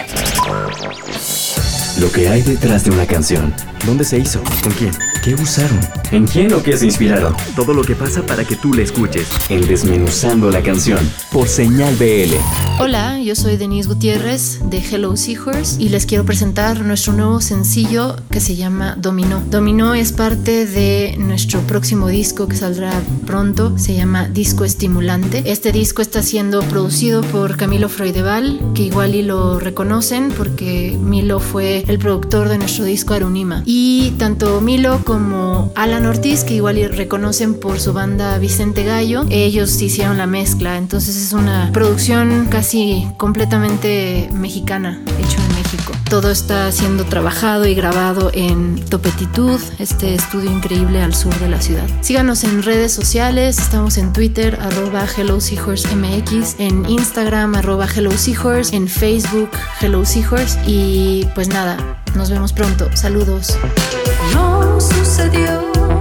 Lo 2.00 2.10
que 2.12 2.28
hay 2.28 2.42
detrás 2.42 2.84
de 2.84 2.92
una 2.92 3.06
canción. 3.06 3.54
¿Dónde 3.84 4.04
se 4.04 4.18
hizo? 4.18 4.42
¿Con 4.62 4.72
quién? 4.72 5.17
¿Qué 5.28 5.34
usaron? 5.34 5.78
¿En 6.10 6.26
quién 6.26 6.54
o 6.54 6.62
qué 6.62 6.74
se 6.74 6.86
inspiraron? 6.86 7.34
Todo 7.54 7.74
lo 7.74 7.82
que 7.82 7.94
pasa 7.94 8.22
para 8.22 8.46
que 8.46 8.56
tú 8.56 8.72
la 8.72 8.80
escuches. 8.80 9.28
En 9.50 9.60
Desmenuzando 9.60 10.50
la 10.50 10.62
canción. 10.62 10.98
Por 11.30 11.46
Señal 11.48 11.94
BL. 11.96 12.34
Hola, 12.80 13.20
yo 13.20 13.34
soy 13.34 13.58
Denise 13.58 13.90
Gutiérrez 13.90 14.58
de 14.70 14.78
Hello 14.78 15.18
Seahorse 15.18 15.82
y 15.82 15.90
les 15.90 16.06
quiero 16.06 16.24
presentar 16.24 16.80
nuestro 16.80 17.12
nuevo 17.12 17.42
sencillo 17.42 18.16
que 18.30 18.40
se 18.40 18.56
llama 18.56 18.94
Dominó. 18.96 19.42
Dominó 19.50 19.94
es 19.94 20.12
parte 20.12 20.64
de 20.64 21.16
nuestro 21.18 21.60
próximo 21.60 22.08
disco 22.08 22.48
que 22.48 22.56
saldrá 22.56 22.92
pronto. 23.26 23.76
Se 23.76 23.94
llama 23.94 24.28
Disco 24.28 24.64
Estimulante. 24.64 25.42
Este 25.44 25.72
disco 25.72 26.00
está 26.00 26.22
siendo 26.22 26.62
producido 26.62 27.20
por 27.20 27.58
Camilo 27.58 27.90
Freudeval, 27.90 28.62
que 28.74 28.84
igual 28.84 29.14
y 29.14 29.22
lo 29.22 29.60
reconocen 29.60 30.32
porque 30.34 30.96
Milo 30.98 31.38
fue 31.38 31.84
el 31.86 31.98
productor 31.98 32.48
de 32.48 32.56
nuestro 32.56 32.84
disco 32.84 33.12
Arunima. 33.12 33.62
Y 33.66 34.12
tanto 34.12 34.62
Milo 34.62 35.02
como 35.04 35.17
Alan 35.74 36.06
Ortiz, 36.06 36.44
que 36.44 36.54
igual 36.54 36.76
reconocen 36.92 37.54
por 37.54 37.80
su 37.80 37.92
banda 37.92 38.38
Vicente 38.38 38.84
Gallo, 38.84 39.24
ellos 39.30 39.80
hicieron 39.80 40.18
la 40.18 40.26
mezcla. 40.26 40.76
Entonces 40.76 41.16
es 41.16 41.32
una 41.32 41.70
producción 41.72 42.48
casi 42.50 43.06
completamente 43.16 44.28
mexicana, 44.32 45.00
hecho 45.18 45.40
en 45.40 45.54
México. 45.54 45.92
Todo 46.10 46.30
está 46.30 46.72
siendo 46.72 47.04
trabajado 47.04 47.66
y 47.66 47.74
grabado 47.74 48.30
en 48.32 48.84
Topetitud, 48.86 49.60
este 49.78 50.14
estudio 50.14 50.50
increíble 50.50 51.02
al 51.02 51.14
sur 51.14 51.32
de 51.38 51.48
la 51.48 51.60
ciudad. 51.60 51.86
Síganos 52.00 52.44
en 52.44 52.62
redes 52.62 52.92
sociales, 52.92 53.58
estamos 53.58 53.98
en 53.98 54.12
Twitter, 54.12 54.58
arroba 54.60 55.04
Hello 55.16 55.40
Seahorse 55.40 55.94
MX, 55.94 56.56
en 56.58 56.88
Instagram, 56.88 57.54
arroba 57.54 57.86
Hello 57.86 58.10
Seahorse, 58.10 58.74
en 58.74 58.88
Facebook, 58.88 59.50
Hello 59.80 60.04
Seahorse 60.04 60.58
y 60.66 61.26
pues 61.34 61.48
nada, 61.48 61.76
nos 62.14 62.30
vemos 62.30 62.52
pronto. 62.52 62.88
Saludos. 62.94 63.56
No 64.34 64.80
sucedió 64.80 65.97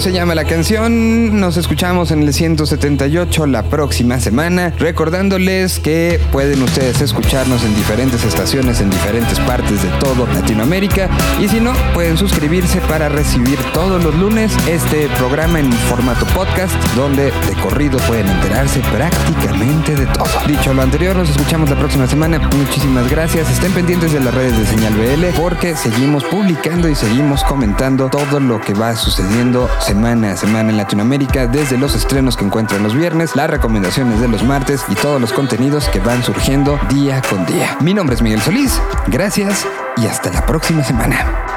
se 0.00 0.12
llama 0.12 0.34
la 0.34 0.44
canción. 0.44 1.40
Nos 1.40 1.58
escuchamos 1.58 2.10
en 2.10 2.22
el 2.22 2.32
178 2.32 3.46
la 3.46 3.64
próxima 3.64 4.18
semana. 4.18 4.72
Recordándoles 4.78 5.78
que 5.78 6.18
pueden 6.32 6.62
ustedes 6.62 7.02
escucharnos 7.02 7.64
en 7.64 7.74
diferentes 7.74 8.24
estaciones 8.24 8.80
en 8.80 8.88
diferentes 8.88 9.38
partes 9.40 9.82
de 9.82 9.90
todo 9.98 10.26
Latinoamérica. 10.26 11.10
Y 11.38 11.48
si 11.48 11.60
no, 11.60 11.74
pueden 11.92 12.16
suscribirse 12.16 12.80
para 12.82 13.10
recibir 13.10 13.58
todos 13.74 14.02
los 14.02 14.14
lunes 14.14 14.52
este 14.66 15.08
programa 15.18 15.60
en 15.60 15.70
formato 15.70 16.24
podcast, 16.28 16.74
donde 16.96 17.24
de 17.24 17.54
corrido 17.62 17.98
pueden 18.00 18.26
enterarse 18.26 18.80
prácticamente 18.92 19.96
de 19.96 20.06
todo. 20.06 20.28
Dicho 20.46 20.72
lo 20.72 20.80
anterior, 20.80 21.14
nos 21.14 21.28
escuchamos 21.28 21.68
la 21.68 21.76
próxima 21.76 22.06
semana. 22.06 22.38
Muchísimas 22.56 23.10
gracias. 23.10 23.50
Estén 23.50 23.72
pendientes 23.72 24.12
de 24.12 24.20
las 24.20 24.32
redes 24.32 24.56
de 24.56 24.64
Señal 24.64 24.94
BL 24.94 25.38
porque 25.38 25.76
seguimos 25.76 26.24
publicando 26.24 26.88
y 26.88 26.94
seguimos 26.94 27.44
comentando 27.44 28.08
todo 28.08 28.40
lo 28.40 28.60
que 28.60 28.72
va 28.72 28.96
sucediendo 28.96 29.68
semana 29.90 30.30
a 30.30 30.36
semana 30.36 30.70
en 30.70 30.76
Latinoamérica, 30.76 31.48
desde 31.48 31.76
los 31.76 31.96
estrenos 31.96 32.36
que 32.36 32.44
encuentran 32.44 32.84
los 32.84 32.94
viernes, 32.94 33.34
las 33.34 33.50
recomendaciones 33.50 34.20
de 34.20 34.28
los 34.28 34.44
martes 34.44 34.84
y 34.88 34.94
todos 34.94 35.20
los 35.20 35.32
contenidos 35.32 35.88
que 35.88 35.98
van 35.98 36.22
surgiendo 36.22 36.78
día 36.88 37.20
con 37.28 37.44
día. 37.44 37.76
Mi 37.80 37.92
nombre 37.92 38.14
es 38.14 38.22
Miguel 38.22 38.40
Solís. 38.40 38.80
Gracias 39.08 39.66
y 39.96 40.06
hasta 40.06 40.30
la 40.30 40.46
próxima 40.46 40.84
semana. 40.84 41.49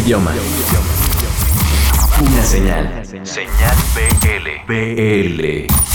Idioma. 0.00 0.32
Una 2.20 2.44
señal. 2.44 3.02
Señal 3.24 3.76
BL. 3.94 4.66
BL. 4.66 5.89